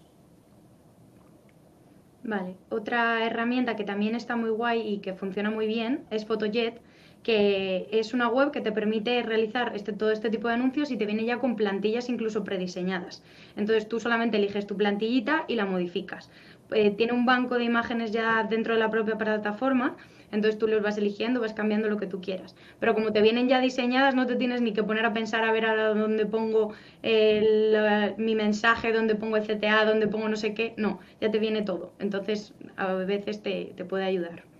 Vale, 2.23 2.55
otra 2.69 3.25
herramienta 3.25 3.75
que 3.75 3.83
también 3.83 4.15
está 4.15 4.37
muy 4.37 4.49
guay 4.49 4.81
y 4.81 4.99
que 4.99 5.13
funciona 5.13 5.51
muy 5.51 5.67
bien 5.67 6.05
es 6.09 6.25
Photojet, 6.25 6.81
que 7.23 7.87
es 7.91 8.13
una 8.13 8.27
web 8.27 8.51
que 8.51 8.61
te 8.61 8.71
permite 8.71 9.23
realizar 9.23 9.71
este, 9.75 9.93
todo 9.93 10.11
este 10.11 10.29
tipo 10.29 10.49
de 10.49 10.55
anuncios 10.55 10.91
y 10.91 10.97
te 10.97 11.05
viene 11.05 11.25
ya 11.25 11.39
con 11.39 11.55
plantillas 11.55 12.09
incluso 12.09 12.43
prediseñadas. 12.43 13.23
Entonces 13.55 13.87
tú 13.87 13.99
solamente 13.99 14.37
eliges 14.37 14.67
tu 14.67 14.75
plantillita 14.75 15.45
y 15.47 15.55
la 15.55 15.65
modificas. 15.65 16.29
Eh, 16.71 16.91
tiene 16.91 17.13
un 17.13 17.25
banco 17.25 17.57
de 17.57 17.63
imágenes 17.63 18.11
ya 18.11 18.43
dentro 18.43 18.73
de 18.73 18.79
la 18.79 18.89
propia 18.89 19.17
plataforma, 19.17 19.95
entonces 20.31 20.57
tú 20.59 20.67
los 20.67 20.81
vas 20.81 20.97
eligiendo, 20.97 21.39
vas 21.41 21.53
cambiando 21.53 21.87
lo 21.89 21.97
que 21.97 22.07
tú 22.07 22.19
quieras. 22.19 22.55
Pero 22.79 22.93
como 22.95 23.13
te 23.13 23.21
vienen 23.21 23.47
ya 23.47 23.59
diseñadas, 23.61 24.15
no 24.15 24.25
te 24.25 24.35
tienes 24.35 24.61
ni 24.61 24.73
que 24.73 24.83
poner 24.83 25.05
a 25.05 25.13
pensar 25.13 25.43
a 25.43 25.51
ver 25.51 25.65
ahora 25.65 25.93
dónde 25.93 26.25
pongo 26.25 26.73
el, 27.03 27.75
mi 28.17 28.35
mensaje, 28.35 28.91
dónde 28.91 29.15
pongo 29.15 29.37
el 29.37 29.43
CTA, 29.43 29.85
dónde 29.85 30.07
pongo 30.07 30.27
no 30.29 30.35
sé 30.35 30.53
qué. 30.53 30.73
No, 30.77 30.99
ya 31.21 31.29
te 31.31 31.39
viene 31.39 31.61
todo. 31.61 31.93
Entonces 31.99 32.53
a 32.75 32.93
veces 32.93 33.43
te, 33.43 33.73
te 33.75 33.85
puede 33.85 34.05
ayudar. 34.05 34.52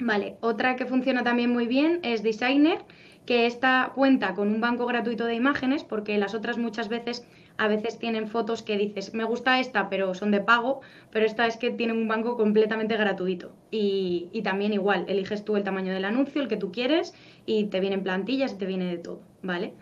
Vale, 0.00 0.36
otra 0.40 0.76
que 0.76 0.86
funciona 0.86 1.22
también 1.22 1.50
muy 1.50 1.66
bien 1.66 2.00
es 2.02 2.22
Designer, 2.22 2.78
que 3.26 3.46
esta 3.46 3.92
cuenta 3.94 4.34
con 4.34 4.48
un 4.48 4.60
banco 4.60 4.86
gratuito 4.86 5.26
de 5.26 5.34
imágenes, 5.34 5.84
porque 5.84 6.16
las 6.18 6.34
otras 6.34 6.56
muchas 6.58 6.88
veces 6.88 7.24
a 7.58 7.68
veces 7.68 7.98
tienen 7.98 8.26
fotos 8.26 8.62
que 8.62 8.78
dices, 8.78 9.12
me 9.12 9.24
gusta 9.24 9.60
esta, 9.60 9.90
pero 9.90 10.14
son 10.14 10.30
de 10.30 10.40
pago, 10.40 10.80
pero 11.10 11.26
esta 11.26 11.46
es 11.46 11.58
que 11.58 11.70
tiene 11.70 11.92
un 11.92 12.08
banco 12.08 12.36
completamente 12.38 12.96
gratuito. 12.96 13.52
Y, 13.70 14.30
y 14.32 14.42
también 14.42 14.72
igual, 14.72 15.04
eliges 15.06 15.44
tú 15.44 15.56
el 15.56 15.64
tamaño 15.64 15.92
del 15.92 16.06
anuncio, 16.06 16.40
el 16.40 16.48
que 16.48 16.56
tú 16.56 16.72
quieres, 16.72 17.14
y 17.44 17.64
te 17.66 17.78
vienen 17.80 18.02
plantillas 18.02 18.54
y 18.54 18.56
te 18.56 18.64
viene 18.66 18.86
de 18.86 18.96
todo, 18.98 19.20
¿vale? 19.42 19.74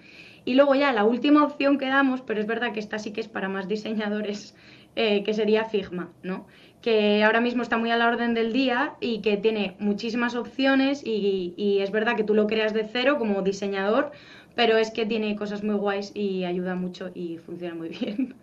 Y 0.44 0.54
luego 0.54 0.74
ya 0.74 0.92
la 0.92 1.04
última 1.04 1.44
opción 1.44 1.78
que 1.78 1.86
damos, 1.86 2.22
pero 2.22 2.40
es 2.40 2.46
verdad 2.46 2.72
que 2.72 2.80
esta 2.80 2.98
sí 2.98 3.12
que 3.12 3.20
es 3.20 3.28
para 3.28 3.48
más 3.48 3.68
diseñadores, 3.68 4.56
eh, 4.96 5.22
que 5.22 5.34
sería 5.34 5.64
Figma, 5.64 6.10
¿no? 6.22 6.46
Que 6.82 7.24
ahora 7.24 7.40
mismo 7.40 7.62
está 7.62 7.76
muy 7.76 7.90
a 7.90 7.96
la 7.96 8.06
orden 8.08 8.34
del 8.34 8.52
día 8.52 8.94
y 9.00 9.20
que 9.20 9.36
tiene 9.36 9.76
muchísimas 9.80 10.34
opciones 10.36 11.02
y, 11.04 11.54
y 11.56 11.80
es 11.80 11.90
verdad 11.90 12.16
que 12.16 12.24
tú 12.24 12.34
lo 12.34 12.46
creas 12.46 12.72
de 12.72 12.84
cero 12.84 13.16
como 13.18 13.42
diseñador, 13.42 14.12
pero 14.54 14.76
es 14.76 14.90
que 14.90 15.04
tiene 15.04 15.34
cosas 15.36 15.64
muy 15.64 15.74
guays 15.74 16.12
y 16.14 16.44
ayuda 16.44 16.74
mucho 16.76 17.10
y 17.14 17.38
funciona 17.38 17.74
muy 17.74 17.88
bien. 18.00 18.34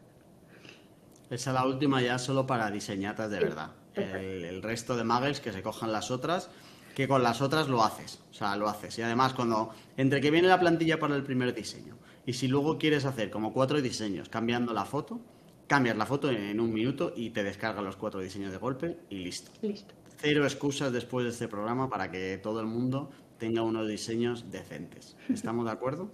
Esa 1.29 1.49
es 1.51 1.53
la 1.55 1.65
última 1.65 2.01
ya 2.01 2.19
solo 2.19 2.45
para 2.45 2.69
diseñatas 2.71 3.29
de 3.31 3.37
Sí, 3.37 3.43
verdad. 3.43 3.71
el 3.95 4.61
resto 4.61 4.95
de 4.95 5.03
muggles 5.03 5.39
que 5.39 5.51
se 5.51 5.61
cojan 5.61 5.91
las 5.91 6.11
otras, 6.11 6.49
que 6.93 7.07
con 7.07 7.23
las 7.23 7.41
otras 7.41 7.67
lo 7.67 7.83
haces. 7.83 8.21
O 8.31 8.33
sea, 8.33 8.55
lo 8.57 8.69
haces. 8.69 8.97
Y 8.99 9.01
además, 9.01 9.33
cuando 9.33 9.71
entre 9.97 10.21
que 10.21 10.29
viene 10.31 10.47
la 10.47 10.59
plantilla 10.59 10.99
para 10.99 11.15
el 11.15 11.23
primer 11.23 11.53
diseño 11.53 11.95
y 12.25 12.33
si 12.33 12.47
luego 12.47 12.77
quieres 12.77 13.05
hacer 13.05 13.29
como 13.31 13.53
cuatro 13.53 13.81
diseños 13.81 14.29
cambiando 14.29 14.73
la 14.73 14.85
foto, 14.85 15.19
cambias 15.67 15.97
la 15.97 16.05
foto 16.05 16.29
en 16.29 16.59
un 16.59 16.73
minuto 16.73 17.13
y 17.15 17.31
te 17.31 17.43
descarga 17.43 17.81
los 17.81 17.95
cuatro 17.95 18.19
diseños 18.19 18.51
de 18.51 18.57
golpe 18.57 18.97
y 19.09 19.19
listo. 19.19 19.51
Listo. 19.61 19.93
Cero 20.17 20.43
excusas 20.43 20.91
después 20.91 21.25
de 21.25 21.31
este 21.31 21.47
programa 21.47 21.89
para 21.89 22.09
que 22.11 22.37
todo 22.37 22.59
el 22.59 22.67
mundo 22.67 23.11
tenga 23.37 23.61
unos 23.61 23.87
diseños 23.87 24.49
decentes. 24.51 25.17
¿Estamos 25.29 25.65
de 25.65 25.71
acuerdo? 25.71 26.09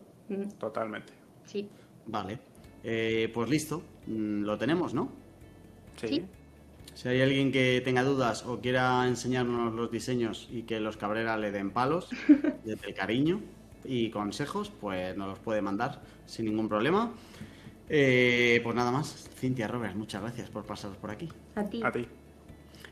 Totalmente. 0.59 1.13
Sí. 1.45 1.67
Vale. 2.07 2.39
Eh, 2.83 3.29
pues 3.33 3.49
listo. 3.49 3.83
Mm, 4.07 4.43
Lo 4.43 4.57
tenemos, 4.57 4.93
¿no? 4.93 5.11
Sí. 5.99 6.07
Sí. 6.07 6.25
Si 6.93 7.07
hay 7.07 7.21
alguien 7.21 7.51
que 7.51 7.81
tenga 7.83 8.03
dudas 8.03 8.45
o 8.45 8.59
quiera 8.59 9.07
enseñarnos 9.07 9.73
los 9.73 9.91
diseños 9.91 10.49
y 10.51 10.63
que 10.63 10.79
los 10.79 10.97
Cabrera 10.97 11.37
le 11.37 11.51
den 11.51 11.71
palos, 11.71 12.09
desde 12.65 12.87
el 12.87 12.93
cariño 12.93 13.41
y 13.85 14.09
consejos, 14.09 14.71
pues 14.79 15.15
nos 15.15 15.29
los 15.29 15.39
puede 15.39 15.61
mandar 15.61 16.01
sin 16.25 16.45
ningún 16.45 16.67
problema. 16.67 17.11
Eh, 17.93 18.61
pues 18.63 18.73
nada 18.73 18.89
más. 18.89 19.29
Cintia 19.37 19.67
Robert, 19.67 19.95
muchas 19.95 20.21
gracias 20.21 20.49
por 20.49 20.63
pasaros 20.63 20.95
por 20.95 21.11
aquí. 21.11 21.27
A 21.55 21.65
ti. 21.65 21.81
A 21.83 21.91
ti. 21.91 22.07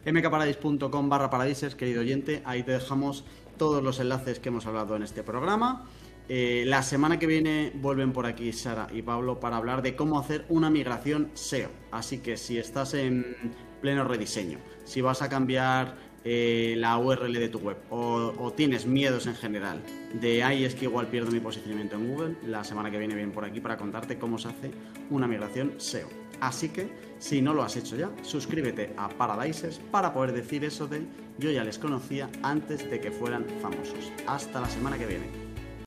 mkparadis.com 0.06 1.08
barra 1.08 1.30
paradises, 1.30 1.74
querido 1.74 2.02
oyente. 2.02 2.42
Ahí 2.46 2.64
te 2.64 2.74
dejamos 2.74 3.24
todos 3.58 3.82
los 3.82 4.02
enlaces 4.02 4.40
que 4.40 4.50
hemos 4.50 4.66
hablado 4.66 4.98
en 4.98 5.04
este 5.04 5.24
programa. 5.24 5.86
Eh, 6.28 6.66
la 6.68 6.84
semana 6.84 7.18
que 7.18 7.28
viene 7.28 7.72
vuelven 7.76 8.12
por 8.12 8.26
aquí 8.26 8.52
Sara 8.52 8.88
y 8.94 9.02
Pablo 9.02 9.40
para 9.40 9.56
hablar 9.56 9.82
de 9.82 9.96
cómo 9.96 10.20
hacer 10.20 10.46
una 10.50 10.70
migración 10.70 11.32
SEO. 11.34 11.70
Así 11.92 12.18
que 12.18 12.36
si 12.36 12.58
estás 12.58 12.94
en 12.94 13.26
pleno 13.82 14.04
rediseño, 14.04 14.60
si 14.84 15.00
vas 15.00 15.22
a 15.22 15.30
cambiar 15.30 15.96
eh, 16.24 16.76
la 16.78 16.98
URL 16.98 17.34
de 17.34 17.50
tu 17.50 17.60
web 17.60 17.78
o, 17.90 18.54
tienes 18.56 18.86
miedos 18.86 19.28
en 19.28 19.36
general 19.36 19.82
de 20.14 20.44
ay 20.44 20.66
es 20.66 20.76
que 20.76 20.86
igual 20.86 21.08
pierdo 21.08 21.32
mi 21.32 21.40
posicionamiento 21.40 21.96
en 21.96 22.08
Google, 22.08 22.36
la 22.46 22.64
semana 22.64 22.92
que 22.92 22.98
viene 22.98 23.16
vienen 23.16 23.34
por 23.34 23.46
aquí 23.46 23.62
para 23.62 23.78
contarte 23.78 24.18
cómo 24.18 24.38
se 24.38 24.50
hace 24.50 24.72
una 25.10 25.28
migración 25.28 25.74
SEO. 25.78 26.08
Así 26.42 26.70
que 26.70 26.90
si 27.20 27.42
no 27.42 27.54
lo 27.54 27.64
has 27.64 27.76
hecho 27.76 27.96
ya, 27.96 28.10
suscríbete 28.22 28.94
a 28.98 29.10
Paradises 29.10 29.80
para 29.92 30.14
poder 30.14 30.32
decir 30.34 30.64
eso 30.64 30.88
de 30.88 31.04
yo 31.38 31.52
ya 31.52 31.64
les 31.64 31.78
conocía 31.78 32.30
antes 32.44 32.90
de 32.90 33.00
que 33.00 33.12
fueran 33.12 33.46
famosos. 33.62 34.12
Hasta 34.28 34.62
la 34.62 34.70
semana 34.70 34.98
que 34.98 35.06
viene. 35.06 35.49